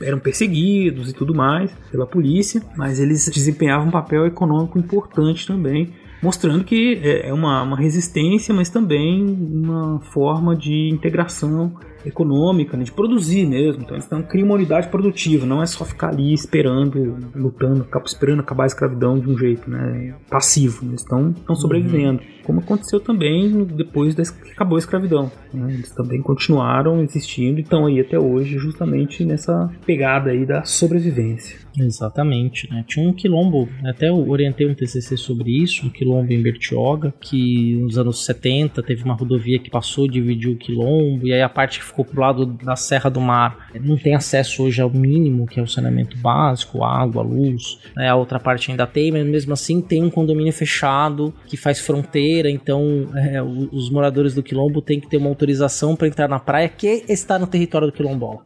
[0.01, 5.91] Eram perseguidos e tudo mais pela polícia, mas eles desempenhavam um papel econômico importante também
[6.21, 11.73] mostrando que é, é uma, uma resistência, mas também uma forma de integração
[12.05, 13.83] econômica, né, de produzir mesmo.
[13.83, 18.41] Então eles estão, criam uma unidade produtiva, não é só ficar ali esperando, lutando, esperando
[18.41, 20.85] acabar a escravidão de um jeito né, passivo.
[20.85, 22.21] Eles estão, sobrevivendo.
[22.21, 22.43] Uhum.
[22.43, 25.31] Como aconteceu também depois que acabou a escravidão.
[25.53, 25.73] Né?
[25.73, 31.63] Eles também continuaram existindo e estão aí até hoje, justamente nessa pegada aí da sobrevivência.
[31.77, 32.83] Exatamente, né?
[32.87, 37.75] Tinha um quilombo, até eu orientei um TCC sobre isso, um quilombo em Bertioga, que
[37.77, 41.79] nos anos 70 teve uma rodovia que passou, dividiu o quilombo, e aí a parte
[41.79, 45.59] que ficou pro lado da Serra do Mar não tem acesso hoje ao mínimo, que
[45.59, 48.09] é o saneamento básico, água, luz, né?
[48.09, 52.49] A outra parte ainda tem, mas mesmo assim tem um condomínio fechado que faz fronteira,
[52.49, 56.67] então é, os moradores do quilombo têm que ter uma autorização para entrar na praia
[56.67, 58.39] que está no território do quilombola.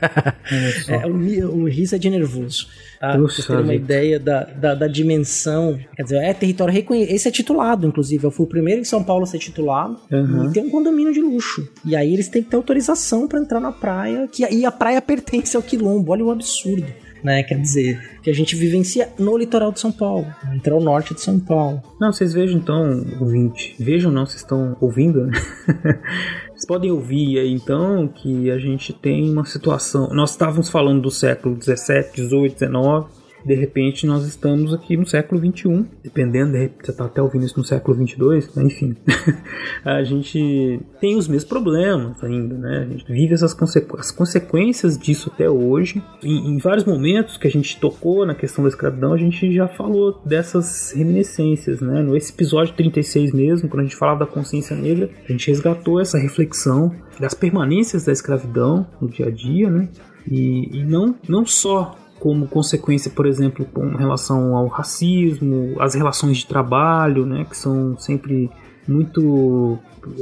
[0.88, 2.68] é, o, o riso é de nervoso.
[3.00, 3.12] Tá?
[3.12, 5.80] Pra você ter uma ideia da, da, da, dimensão.
[5.96, 7.14] Quer dizer, é território reconhecido.
[7.14, 8.22] Esse é titulado, inclusive.
[8.22, 9.96] Eu fui o primeiro em São Paulo a ser titulado.
[10.12, 10.50] Uhum.
[10.50, 11.66] E tem um condomínio de luxo.
[11.82, 14.28] E aí eles têm que ter autorização para entrar na praia.
[14.30, 16.12] Que, e a praia pertence ao quilombo.
[16.12, 16.86] Olha o absurdo
[17.22, 17.42] né?
[17.42, 21.20] Quer dizer, que a gente vivencia no litoral de São Paulo, no litoral norte de
[21.20, 21.82] São Paulo.
[22.00, 23.74] Não, vocês vejam então, ouvinte.
[23.78, 25.32] Vejam não, vocês estão ouvindo, né?
[26.70, 30.08] Podem ouvir aí então que a gente tem uma situação.
[30.14, 33.08] Nós estávamos falando do século 17, 18, 19
[33.44, 37.44] de repente nós estamos aqui no século 21, dependendo, de repente você está até ouvindo
[37.44, 38.64] isso no século 22, né?
[38.64, 38.96] enfim,
[39.84, 42.86] a gente tem os mesmos problemas ainda, né?
[42.88, 46.02] A gente vive essas consequ as consequências disso até hoje.
[46.22, 49.68] Em, em, vários momentos que a gente tocou na questão da escravidão, a gente já
[49.68, 52.02] falou dessas reminiscências, né?
[52.02, 56.18] No episódio 36 mesmo, quando a gente falava da consciência negra, a gente resgatou essa
[56.18, 59.88] reflexão das permanências da escravidão no dia a dia, né?
[60.30, 66.38] E, e não, não só como consequência, por exemplo, com relação ao racismo, as relações
[66.38, 68.50] de trabalho, né, que são sempre
[68.86, 69.78] muito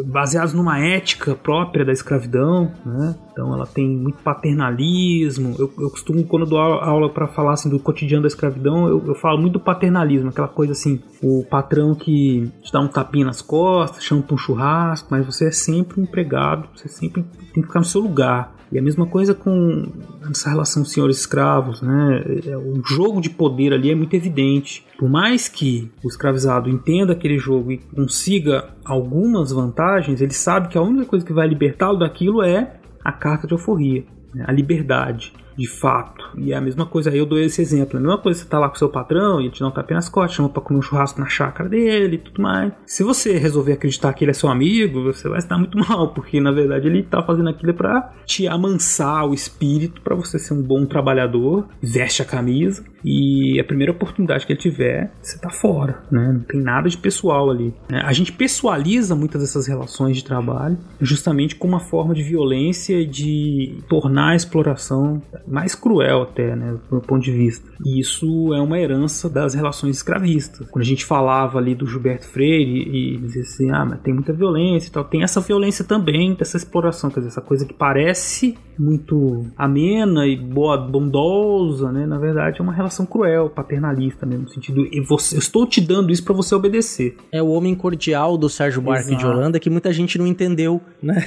[0.07, 3.17] baseados numa ética própria da escravidão, né?
[3.33, 5.55] Então ela tem muito paternalismo.
[5.59, 9.15] Eu, eu costumo, quando dou aula para falar assim, do cotidiano da escravidão, eu, eu,
[9.15, 13.41] falo muito do paternalismo, aquela coisa assim, o patrão que te dá um tapinha nas
[13.41, 17.23] costas, chama para um churrasco, mas você é sempre um empregado, você sempre
[17.55, 18.58] tem que ficar no seu lugar.
[18.71, 19.87] E a mesma coisa com
[20.31, 22.23] essa relação senhores-escravos, né?
[22.47, 24.85] É, o jogo de poder ali é muito evidente.
[24.99, 30.77] Por mais que o escravizado entenda aquele jogo e consiga algumas vantagens, ele sabe que
[30.77, 34.05] a única coisa que vai libertá-lo daquilo é a carta de alforria,
[34.35, 34.45] né?
[34.47, 36.25] a liberdade de fato.
[36.37, 37.99] E é a mesma coisa, eu dou esse exemplo.
[37.99, 40.09] A mesma coisa, você tá lá com seu patrão e te dá um tapinha nas
[40.09, 42.73] costas, chama pra comer um churrasco na chácara dele e tudo mais.
[42.87, 46.41] Se você resolver acreditar que ele é seu amigo, você vai estar muito mal, porque
[46.41, 50.63] na verdade ele tá fazendo aquilo para te amansar o espírito para você ser um
[50.63, 56.03] bom trabalhador, veste a camisa e a primeira oportunidade que ele tiver, você tá fora,
[56.11, 56.33] né?
[56.33, 57.73] Não tem nada de pessoal ali.
[57.91, 58.01] Né?
[58.05, 63.83] A gente pessoaliza muitas dessas relações de trabalho justamente como uma forma de violência de
[63.89, 67.69] tornar a exploração mais cruel até, né, do ponto de vista.
[67.85, 70.69] E isso é uma herança das relações escravistas.
[70.71, 74.33] Quando a gente falava ali do Gilberto Freire e dizia assim, ah, mas tem muita
[74.33, 78.57] violência e tal, tem essa violência também dessa exploração, quer dizer, essa coisa que parece
[78.79, 84.49] muito amena e boa, bondosa, né, na verdade é uma relação cruel, paternalista, né, no
[84.49, 87.17] sentido, eu, você, eu estou te dando isso para você obedecer.
[87.33, 91.25] É o homem cordial do Sérgio Buarque de Holanda que muita gente não entendeu, né?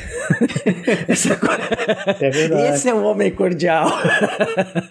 [2.19, 2.75] é verdade.
[2.75, 3.89] Esse é o homem cordial.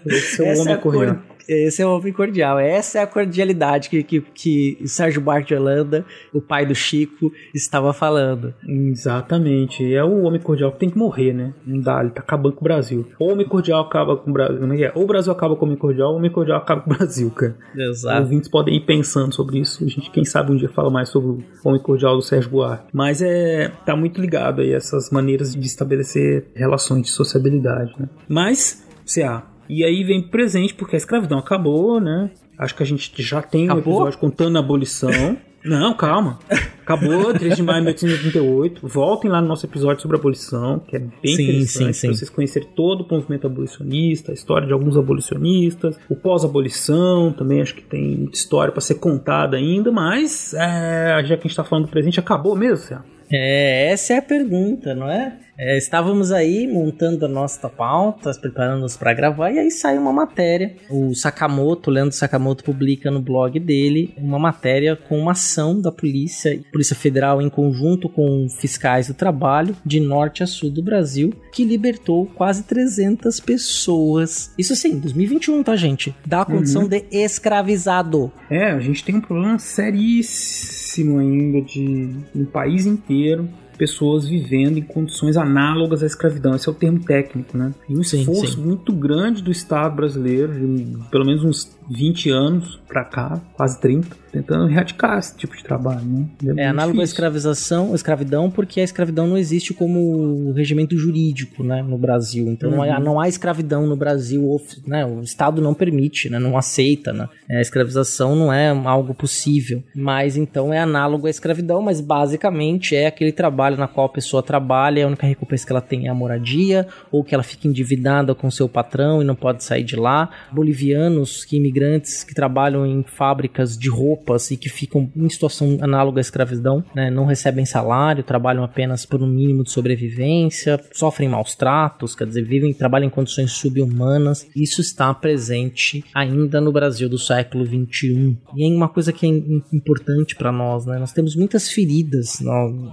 [0.06, 1.18] Esse é o homem é cordial.
[1.50, 2.58] Esse é o homem cordial.
[2.58, 6.74] Essa é a cordialidade que, que, que o Sérgio Buarque de Holanda, o pai do
[6.74, 8.54] Chico, estava falando.
[8.66, 9.92] Exatamente.
[9.92, 11.52] É o homem cordial que tem que morrer, né?
[11.66, 13.06] Não dá, ele tá acabando com o Brasil.
[13.18, 14.58] Ou o homem cordial acaba com o Brasil.
[14.60, 14.92] Como é que é?
[14.94, 16.94] Ou o Brasil acaba com o homem cordial, ou o homem cordial acaba com o
[16.96, 17.56] Brasil, cara.
[17.76, 18.16] Exato.
[18.16, 19.84] Os ouvintes podem ir pensando sobre isso.
[19.84, 22.86] A gente, quem sabe, um dia fala mais sobre o homem cordial do Sérgio Buarque.
[22.92, 23.72] Mas é.
[23.84, 28.08] tá muito ligado aí a essas maneiras de estabelecer relações de sociabilidade, né?
[28.28, 32.28] Mas, CA, E aí vem presente porque a escravidão acabou, né?
[32.58, 33.94] Acho que a gente já tem acabou?
[33.94, 35.38] um episódio contando a abolição.
[35.64, 36.40] Não, calma.
[36.82, 38.88] Acabou, 3 de maio de 1888.
[38.88, 42.08] Voltem lá no nosso episódio sobre a abolição, que é bem sim, interessante sim, sim.
[42.08, 47.76] vocês conhecerem todo o movimento abolicionista, a história de alguns abolicionistas, o pós-abolição, também acho
[47.76, 51.62] que tem muita história para ser contada ainda, mas é, já que a gente está
[51.62, 53.02] falando do presente, acabou mesmo, Céu?
[53.32, 55.36] É, essa é a pergunta, não é?
[55.62, 60.74] É, estávamos aí montando a nossa pauta, preparando-nos para gravar, e aí saiu uma matéria.
[60.88, 65.92] O Sakamoto, o Leandro Sakamoto, publica no blog dele uma matéria com uma ação da
[65.92, 71.30] polícia, Polícia Federal, em conjunto com fiscais do trabalho, de norte a sul do Brasil,
[71.52, 74.54] que libertou quase 300 pessoas.
[74.56, 76.14] Isso sim, 2021, tá, gente?
[76.24, 76.88] Da condição uhum.
[76.88, 78.32] de escravizado.
[78.48, 80.79] É, a gente tem um problema seríssimo
[81.18, 83.48] ainda de um país inteiro
[83.80, 86.54] pessoas vivendo em condições análogas à escravidão.
[86.54, 87.72] Esse é o termo técnico, né?
[87.88, 88.60] E um sim, esforço sim.
[88.60, 94.16] muito grande do Estado brasileiro, de pelo menos uns 20 anos para cá, quase 30,
[94.30, 96.26] tentando erradicar esse tipo de trabalho, né?
[96.56, 101.64] É, é análogo à escravização, à escravidão, porque a escravidão não existe como regimento jurídico,
[101.64, 102.48] né, no Brasil.
[102.48, 102.76] Então uhum.
[102.76, 103.04] não, há, uhum.
[103.04, 105.04] não há escravidão no Brasil, né?
[105.04, 106.38] O Estado não permite, né?
[106.38, 107.28] Não aceita, né?
[107.50, 109.82] A escravização não é algo possível.
[109.94, 114.42] Mas então é análogo à escravidão, mas basicamente é aquele trabalho na qual a pessoa
[114.42, 118.34] trabalha, a única recompensa que ela tem é a moradia, ou que ela fica endividada
[118.34, 120.30] com seu patrão e não pode sair de lá.
[120.52, 126.20] Bolivianos que imigrantes que trabalham em fábricas de roupas e que ficam em situação análoga
[126.20, 127.10] à escravidão, né?
[127.10, 132.42] não recebem salário, trabalham apenas por um mínimo de sobrevivência, sofrem maus tratos, quer dizer,
[132.42, 134.46] vivem, trabalham em condições subhumanas.
[134.54, 138.36] Isso está presente ainda no Brasil do século 21.
[138.56, 139.28] E é uma coisa que é
[139.74, 140.98] importante para nós, né?
[140.98, 142.42] Nós temos muitas feridas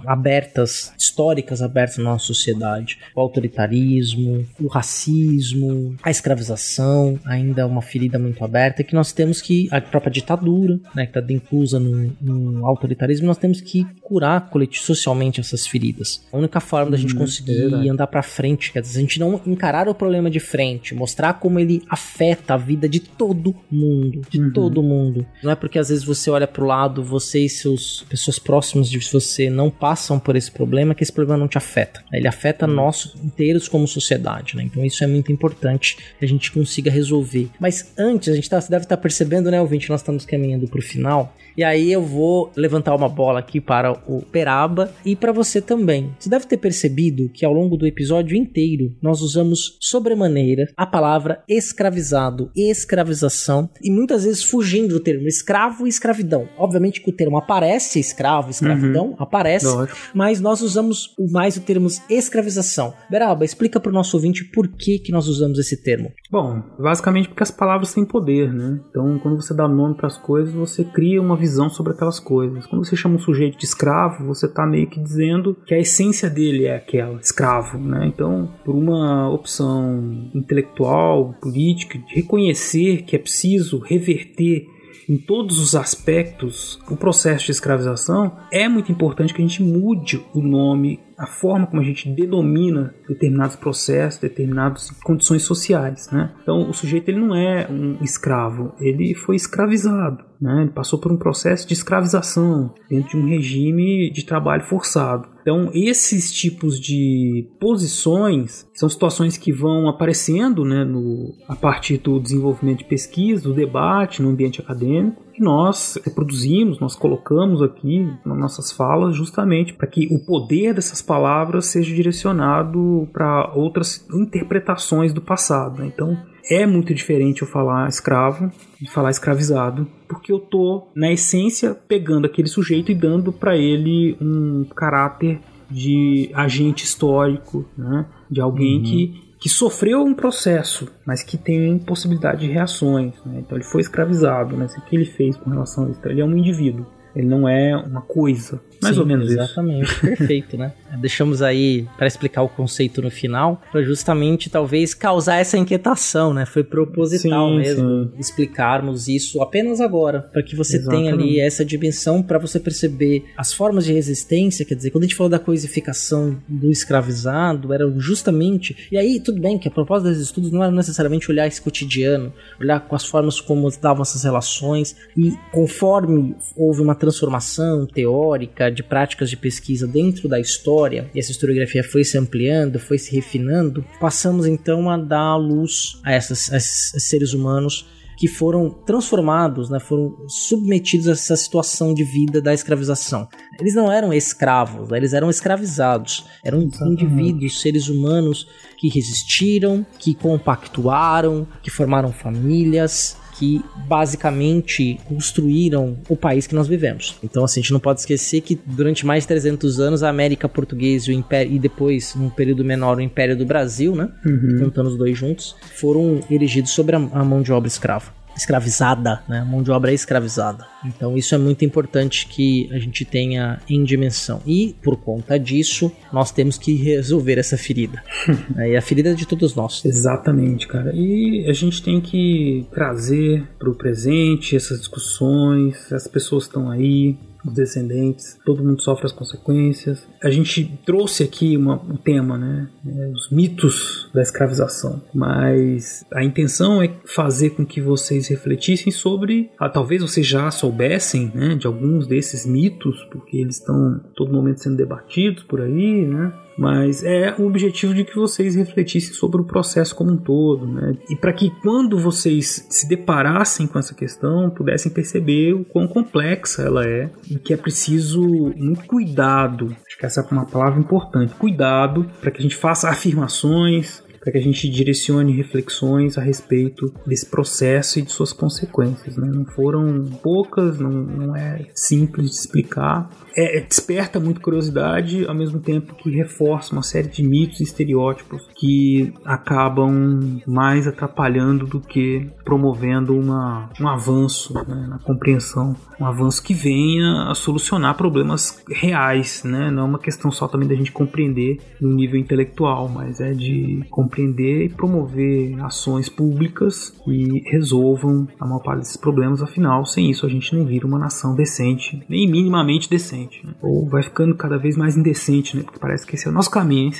[0.06, 0.57] abertas,
[0.98, 2.98] históricas abertas na nossa sociedade.
[3.14, 9.40] O autoritarismo, o racismo, a escravização, ainda é uma ferida muito aberta que nós temos
[9.40, 14.48] que, a própria ditadura, né, que está inclusa no, no, autoritarismo, nós temos que curar
[14.72, 16.24] socialmente essas feridas.
[16.32, 19.20] A única forma da gente hum, conseguir é andar para frente, quer dizer, a gente
[19.20, 24.22] não encarar o problema de frente, mostrar como ele afeta a vida de todo mundo,
[24.28, 24.52] de uhum.
[24.52, 25.26] todo mundo.
[25.42, 28.98] Não é porque às vezes você olha pro lado, você e seus pessoas próximas de
[29.10, 32.02] você não passam por esse problema, que esse problema não te afeta.
[32.12, 32.74] Ele afeta uhum.
[32.74, 34.62] nós inteiros como sociedade, né?
[34.64, 37.48] Então isso é muito importante que a gente consiga resolver.
[37.58, 39.88] Mas antes, a gente tá você deve estar percebendo, né, ouvinte?
[39.88, 41.34] Nós estamos caminhando para o final.
[41.58, 46.14] E aí eu vou levantar uma bola aqui para o Peraba e para você também.
[46.16, 51.42] Você deve ter percebido que ao longo do episódio inteiro nós usamos sobremaneira a palavra
[51.48, 56.48] escravizado, escravização e muitas vezes fugindo do termo escravo e escravidão.
[56.56, 59.16] Obviamente que o termo aparece, escravo, escravidão, uhum.
[59.18, 59.98] aparece, Lógico.
[60.14, 62.94] mas nós usamos mais o termo escravização.
[63.10, 66.12] Beraba, explica para o nosso ouvinte por que, que nós usamos esse termo.
[66.30, 68.78] Bom, basicamente porque as palavras têm poder, né?
[68.90, 72.20] Então, quando você dá nome para as coisas, você cria uma visão visão sobre aquelas
[72.20, 72.66] coisas.
[72.66, 76.28] Quando você chama um sujeito de escravo, você está meio que dizendo que a essência
[76.28, 78.06] dele é aquela, escravo, né?
[78.06, 84.66] Então, por uma opção intelectual, política, de reconhecer que é preciso reverter
[85.08, 90.22] em todos os aspectos o processo de escravização, é muito importante que a gente mude
[90.34, 96.32] o nome a forma como a gente denomina determinados processos, determinadas condições sociais, né?
[96.42, 100.62] Então, o sujeito ele não é um escravo, ele foi escravizado, né?
[100.62, 105.28] Ele passou por um processo de escravização dentro de um regime de trabalho forçado.
[105.40, 112.20] Então, esses tipos de posições são situações que vão aparecendo né, no, a partir do
[112.20, 118.38] desenvolvimento de pesquisa, do debate no ambiente acadêmico, que nós reproduzimos, nós colocamos aqui nas
[118.38, 125.22] nossas falas, justamente para que o poder dessas palavras seja direcionado para outras interpretações do
[125.22, 125.78] passado.
[125.78, 125.86] Né?
[125.86, 126.16] Então,
[126.50, 128.50] é muito diferente eu falar escravo
[128.80, 134.16] de falar escravizado, porque eu tô na essência pegando aquele sujeito e dando para ele
[134.20, 138.06] um caráter de agente histórico, né?
[138.30, 138.82] de alguém uhum.
[138.82, 143.14] que que sofreu um processo, mas que tem possibilidade de reações.
[143.24, 143.38] Né?
[143.38, 144.66] Então ele foi escravizado, né?
[144.76, 146.00] o que ele fez com relação a isso?
[146.00, 146.84] Então, ele é um indivíduo,
[147.18, 148.60] ele não é uma coisa.
[148.80, 150.06] Mais Sim, ou menos exatamente, isso.
[150.06, 150.72] Exatamente, perfeito, né?
[151.00, 156.46] Deixamos aí para explicar o conceito no final, para justamente talvez causar essa inquietação, né?
[156.46, 158.10] Foi proposital sim, mesmo sim.
[158.18, 161.02] explicarmos isso apenas agora, para que você exatamente.
[161.02, 165.06] tenha ali essa dimensão para você perceber as formas de resistência, quer dizer, quando a
[165.06, 170.08] gente falou da coisificação do escravizado, era justamente, e aí tudo bem que a proposta
[170.08, 174.22] desses estudos não era necessariamente olhar esse cotidiano, olhar com as formas como davam essas
[174.22, 181.18] relações, e conforme houve uma transformação teórica de práticas de pesquisa dentro da história, e
[181.18, 186.52] essa historiografia foi se ampliando, foi se refinando, passamos então a dar luz a, essas,
[186.52, 187.86] a esses seres humanos
[188.18, 193.28] que foram transformados, né, foram submetidos a essa situação de vida da escravização.
[193.60, 196.24] Eles não eram escravos, né, eles eram escravizados.
[196.44, 197.04] Eram Exatamente.
[197.04, 206.46] indivíduos, seres humanos que resistiram, que compactuaram, que formaram famílias, que basicamente construíram o país
[206.46, 207.16] que nós vivemos.
[207.22, 210.48] Então, assim, a gente não pode esquecer que durante mais de 300 anos a América
[210.48, 214.08] Portuguesa e, Império, e depois, num período menor, o Império do Brasil, né?
[214.26, 214.58] Uhum.
[214.58, 219.40] Juntando os dois juntos, foram erigidos sobre a, a mão de obra escrava escravizada, né?
[219.40, 220.66] A mão de obra é escravizada.
[220.84, 224.40] Então isso é muito importante que a gente tenha em dimensão.
[224.46, 228.02] E por conta disso, nós temos que resolver essa ferida.
[228.56, 229.84] é, a ferida é de todos nós.
[229.84, 230.92] Exatamente, cara.
[230.94, 235.92] E a gente tem que trazer para o presente essas discussões.
[235.92, 240.06] As pessoas estão aí, os descendentes, todo mundo sofre as consequências.
[240.22, 242.68] A gente trouxe aqui uma, um tema, né?
[242.86, 249.50] É, os mitos da escravização, mas a intenção é fazer com que vocês refletissem sobre,
[249.58, 254.62] ah, talvez vocês já soubessem, né, de alguns desses mitos, porque eles estão todo momento
[254.62, 256.32] sendo debatidos por aí, né?
[256.58, 260.96] Mas é o objetivo de que vocês refletissem sobre o processo como um todo, né?
[261.08, 266.62] E para que quando vocês se deparassem com essa questão, pudessem perceber o quão complexa
[266.62, 268.20] ela é e que é preciso
[268.56, 269.76] muito cuidado.
[269.86, 274.32] Acho que essa é uma palavra importante, cuidado para que a gente faça afirmações, para
[274.32, 279.16] que a gente direcione reflexões a respeito desse processo e de suas consequências.
[279.16, 279.30] Né?
[279.34, 283.08] Não foram poucas, não, não é simples de explicar.
[283.34, 287.62] É, é, desperta muito curiosidade, ao mesmo tempo que reforça uma série de mitos e
[287.62, 296.04] estereótipos que acabam mais atrapalhando do que promovendo uma, um avanço né, na compreensão, um
[296.04, 299.70] avanço que venha a solucionar problemas reais, né?
[299.70, 303.84] não é uma questão só também da gente compreender no nível intelectual, mas é de
[303.88, 310.26] compreender e promover ações públicas que resolvam a maior parte desses problemas, afinal, sem isso
[310.26, 313.54] a gente não vira uma nação decente, nem minimamente decente, né?
[313.62, 315.62] ou vai ficando cada vez mais indecente, né?
[315.62, 316.92] porque parece que esse é o nosso caminho, hein,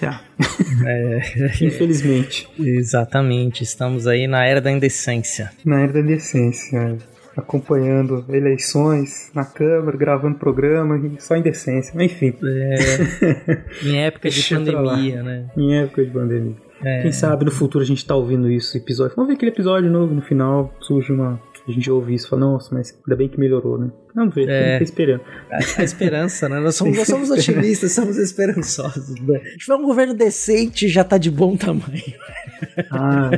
[0.85, 1.21] É,
[1.65, 2.49] Infelizmente.
[2.59, 5.51] Exatamente, estamos aí na era da indecência.
[5.65, 6.99] Na era da indecência
[7.39, 12.35] acompanhando eleições na Câmara, gravando programa, só indecência, mas enfim.
[12.43, 15.51] É, em época de pandemia, né?
[15.57, 16.57] Em época de pandemia.
[16.85, 17.03] É.
[17.03, 19.17] Quem sabe no futuro a gente tá ouvindo isso, episódio.
[19.17, 21.41] Vamos ver aquele episódio novo no final, surge uma.
[21.69, 23.91] A gente ouve isso e fala, nossa, mas ainda bem que melhorou, né?
[24.15, 25.21] Vamos ver, é, esperando.
[25.51, 26.59] A, a, esperança, né?
[26.59, 29.21] Nós somos, nós somos otimistas, somos esperançosos.
[29.21, 29.39] Né?
[29.53, 32.03] Se tiver um governo decente, já tá de bom tamanho.
[32.91, 33.31] Ah,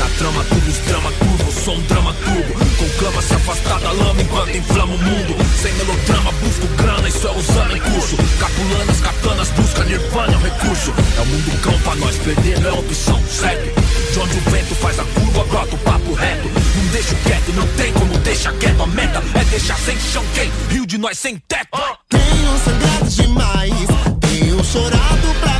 [0.00, 2.54] Na trama, tudo os drama turbo, sou um drama turbo.
[2.78, 5.36] Conclama se afastar da lama enquanto inflama o mundo.
[5.60, 8.16] Sem melodrama, busco grana, isso é usando em curso.
[8.38, 10.94] Capulanas, katanas, busca nirvana, é um recurso.
[11.18, 13.72] É o mundo cão pra nós, perder não é opção, segue.
[14.12, 16.48] De onde o vento faz a curva, brota o papo reto.
[16.48, 18.82] Não deixo quieto, não tem como deixar quieto.
[18.82, 20.50] A meta é deixar sem chão quem?
[20.70, 21.78] Rio de nós sem teto.
[22.08, 23.74] Tenho sangrado demais,
[24.22, 25.59] tenho chorado pra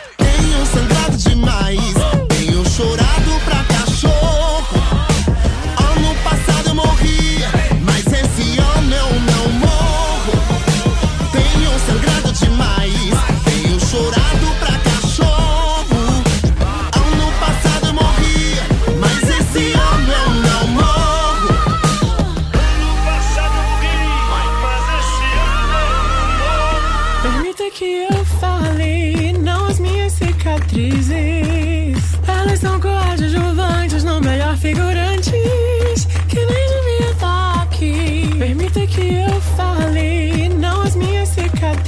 [0.41, 1.93] Tenho sangrado demais,
[2.29, 3.30] tenho chorado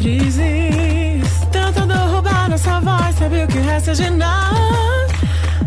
[0.03, 1.23] cicatrizes.
[1.51, 5.07] Tentando roubar nossa voz, sabe o que resta de nada?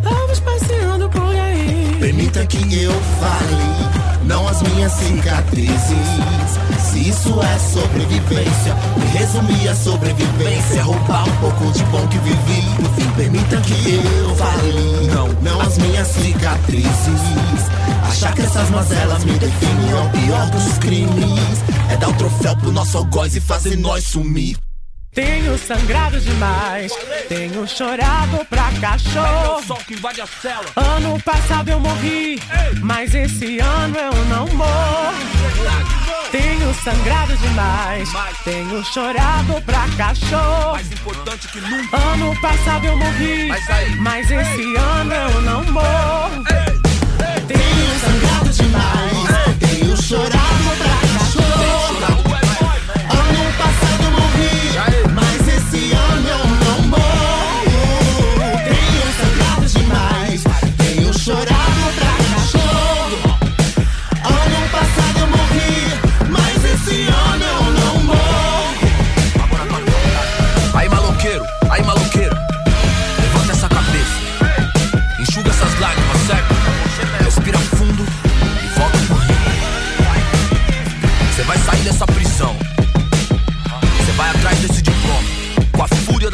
[0.03, 1.97] Vamos passeando por aí.
[1.99, 6.07] Permita que eu fale, não as minhas cicatrizes.
[6.79, 12.63] Se isso é sobrevivência, me resumir a sobrevivência, roubar um pouco de bom que vivi.
[12.81, 17.21] No fim, permita que eu fale, não, não as minhas cicatrizes.
[18.09, 21.59] Achar que essas mazelas me definem é o pior dos crimes.
[21.91, 24.57] É dar o troféu pro nosso algoz e fazer nós sumir.
[25.13, 26.93] Tenho sangrado demais,
[27.27, 29.63] tenho chorado pra cachorro.
[29.67, 32.39] Sol que invade a cela Ano passado eu morri,
[32.83, 35.15] mas esse ano eu não morro.
[36.31, 38.11] Tenho sangrado demais,
[38.45, 40.73] tenho chorado pra cachorro.
[40.73, 43.97] Mais importante que nunca Ano passado eu morri, Mas aí?
[43.97, 46.45] mas esse ano eu não morro.
[47.49, 50.36] Tenho sangrado demais, tenho chorado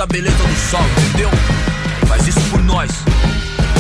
[0.03, 1.31] da beleza do sol, entendeu?
[2.09, 2.91] Faz isso por nós.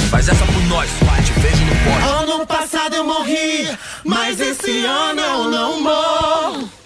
[0.08, 2.32] Faz essa por nós, vai, te vejo no pódio.
[2.34, 3.68] Ano passado eu morri,
[4.04, 6.81] mas esse ano eu não morro.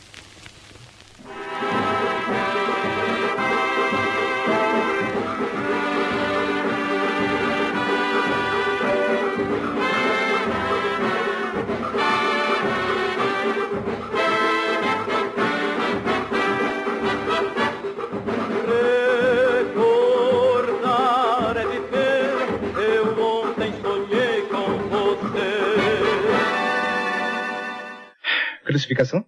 [28.77, 29.25] Crucificação?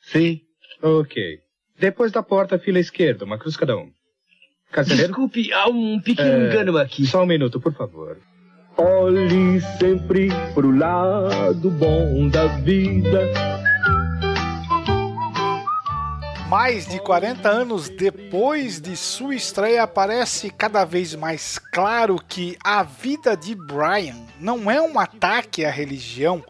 [0.00, 0.40] Sim.
[0.80, 1.40] Ok.
[1.76, 3.90] Depois da porta, fila esquerda, uma cruz cada um.
[4.70, 5.08] Carcereiro?
[5.08, 7.04] Desculpe, há um pequeno engano aqui.
[7.04, 8.18] Só um minuto, por favor.
[8.76, 13.32] Olhe sempre pro lado bom da vida.
[16.48, 22.84] Mais de 40 anos depois de sua estreia, parece cada vez mais claro que a
[22.84, 26.44] vida de Brian não é um ataque à religião,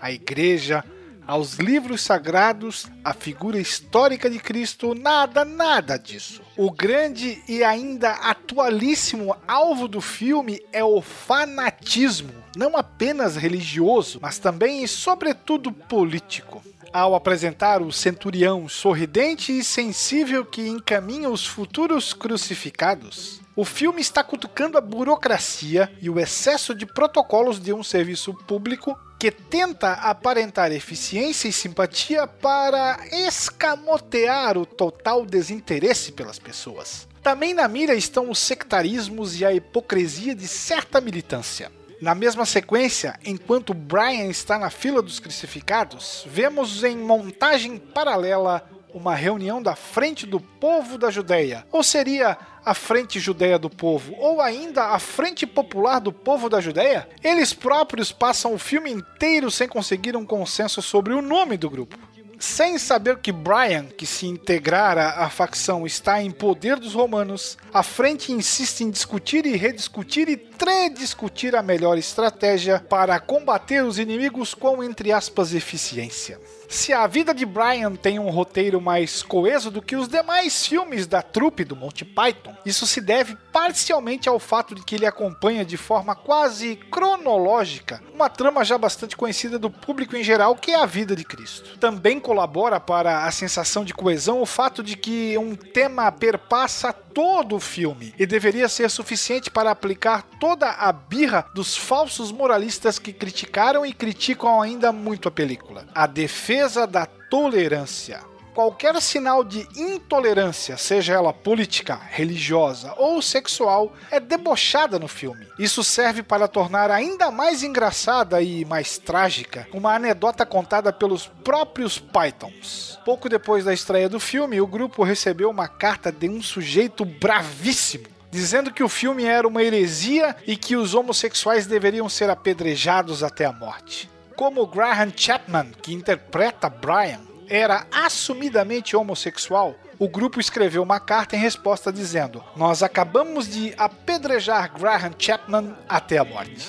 [0.00, 0.84] à igreja,
[1.28, 6.40] aos livros sagrados, à figura histórica de Cristo, nada, nada disso.
[6.56, 14.38] O grande e ainda atualíssimo alvo do filme é o fanatismo, não apenas religioso, mas
[14.38, 22.14] também e sobretudo político ao apresentar o centurião sorridente e sensível que encaminha os futuros
[22.14, 23.42] crucificados.
[23.54, 28.98] O filme está cutucando a burocracia e o excesso de protocolos de um serviço público
[29.18, 37.08] que tenta aparentar eficiência e simpatia para escamotear o total desinteresse pelas pessoas.
[37.20, 41.72] Também na mira estão os sectarismos e a hipocrisia de certa militância.
[42.00, 48.64] Na mesma sequência, enquanto Brian está na fila dos crucificados, vemos em montagem paralela
[48.94, 52.38] uma reunião da Frente do Povo da Judéia, ou seria
[52.68, 57.08] a Frente Judeia do Povo, ou ainda a Frente Popular do Povo da Judéia?
[57.24, 61.96] Eles próprios passam o filme inteiro sem conseguir um consenso sobre o nome do grupo.
[62.38, 67.82] Sem saber que Brian, que se integrara à facção, está em poder dos romanos, a
[67.82, 74.52] frente insiste em discutir e rediscutir e trediscutir a melhor estratégia para combater os inimigos
[74.52, 76.38] com, entre aspas, eficiência.
[76.68, 81.06] Se a vida de Brian tem um roteiro mais coeso do que os demais filmes
[81.06, 85.64] da trupe do Monty Python, isso se deve parcialmente ao fato de que ele acompanha
[85.64, 90.74] de forma quase cronológica uma trama já bastante conhecida do público em geral, que é
[90.74, 91.78] a vida de Cristo.
[91.78, 97.54] Também colabora para a sensação de coesão o fato de que um tema perpassa todo
[97.54, 103.12] o filme e deveria ser suficiente para aplicar toda a birra dos falsos moralistas que
[103.12, 105.86] criticaram e criticam ainda muito a película.
[105.94, 106.57] A defesa
[106.88, 108.20] da tolerância.
[108.54, 115.46] Qualquer sinal de intolerância, seja ela política, religiosa ou sexual, é debochada no filme.
[115.58, 122.00] Isso serve para tornar ainda mais engraçada e mais trágica uma anedota contada pelos próprios
[122.00, 122.98] Pythons.
[123.04, 128.08] Pouco depois da estreia do filme, o grupo recebeu uma carta de um sujeito bravíssimo
[128.30, 133.44] dizendo que o filme era uma heresia e que os homossexuais deveriam ser apedrejados até
[133.44, 134.10] a morte.
[134.38, 141.40] Como Graham Chapman, que interpreta Brian, era assumidamente homossexual, o grupo escreveu uma carta em
[141.40, 146.68] resposta dizendo: Nós acabamos de apedrejar Graham Chapman até a morte.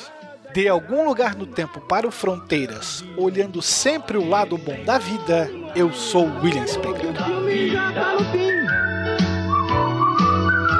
[0.51, 5.47] De algum lugar no tempo para o Fronteiras, olhando sempre o lado bom da vida,
[5.75, 7.13] eu sou William Spengler.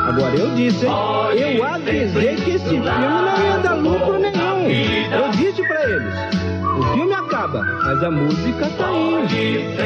[0.07, 0.85] Agora eu disse?
[0.87, 4.67] Eu avisei que esse filme não ia dar lucro nenhum.
[5.13, 6.38] Eu disse pra eles.
[6.79, 9.27] O filme acaba, mas a música tá indo.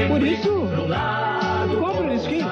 [0.09, 0.69] Por isso,
[1.79, 2.45] compra o disquinho.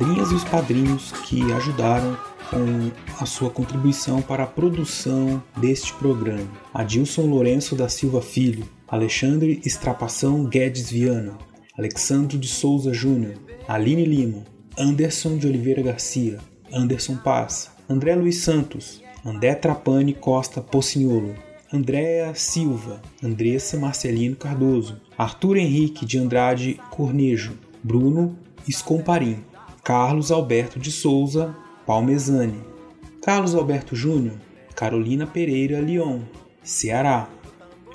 [0.00, 2.16] Madrinhas e os padrinhos que ajudaram
[2.48, 2.90] com
[3.22, 6.50] a sua contribuição para a produção deste programa.
[6.72, 11.36] Adilson Lourenço da Silva Filho, Alexandre Estrapação Guedes Viana,
[11.78, 13.34] Alexandre de Souza Júnior,
[13.68, 14.44] Aline Lima,
[14.78, 16.38] Anderson de Oliveira Garcia,
[16.72, 21.34] Anderson Paz, André Luiz Santos, André Trapani Costa Pocinholo,
[21.70, 27.52] Andréa Silva, Andressa Marcelino Cardoso, Arthur Henrique de Andrade Cornejo,
[27.84, 28.34] Bruno
[28.66, 29.49] Escomparim,
[29.82, 32.60] Carlos Alberto de Souza Palmezani,
[33.22, 34.36] Carlos Alberto Júnior,
[34.76, 36.20] Carolina Pereira Leon,
[36.62, 37.28] Ceará,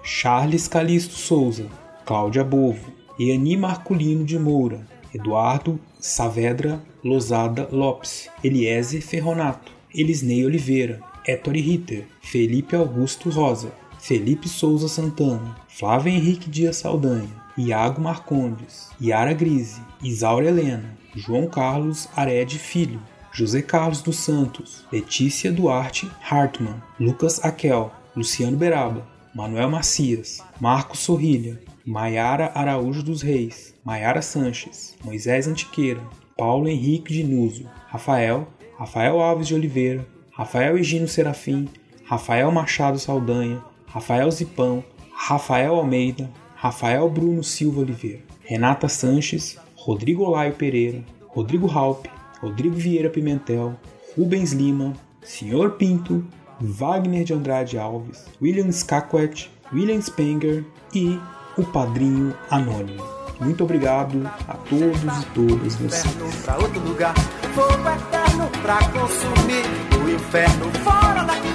[0.03, 1.67] Charles Calixto Souza,
[2.05, 11.61] Cláudia Bovo, Eani Marculino de Moura, Eduardo Saavedra Lozada Lopes, Eliezer Ferronato, Elisnei Oliveira, Ettore
[11.61, 19.79] Ritter, Felipe Augusto Rosa, Felipe Souza Santana, Flávio Henrique Dias Saldanha, Iago Marcondes, Yara Grise,
[20.03, 23.01] Isaura Helena, João Carlos Ared Filho,
[23.31, 31.59] José Carlos dos Santos, Letícia Duarte Hartmann, Lucas Aquel, Luciano Beraba, Manuel Macias, Marcos Sorrilha,
[31.85, 36.01] Maiara Araújo dos Reis, Maiara Sanches, Moisés Antiqueira,
[36.37, 38.47] Paulo Henrique de Núzio, Rafael,
[38.77, 41.67] Rafael Alves de Oliveira, Rafael Egino Serafim,
[42.05, 44.83] Rafael Machado Saldanha, Rafael Zipão,
[45.13, 52.09] Rafael Almeida, Rafael Bruno Silva Oliveira, Renata Sanches, Rodrigo Olaio Pereira, Rodrigo Halpe,
[52.41, 53.75] Rodrigo Vieira Pimentel,
[54.17, 56.25] Rubens Lima, Senhor Pinto,
[56.59, 61.19] Wagner de Andrade Alves, William Skakwet, William Spenger e
[61.55, 63.03] o Padrinho Anônimo.
[63.39, 66.15] Muito obrigado a todos e todas vocês.
[66.43, 67.13] Pra outro lugar,
[67.53, 69.65] fogo eterno pra consumir
[70.03, 71.54] o inferno fora daqui.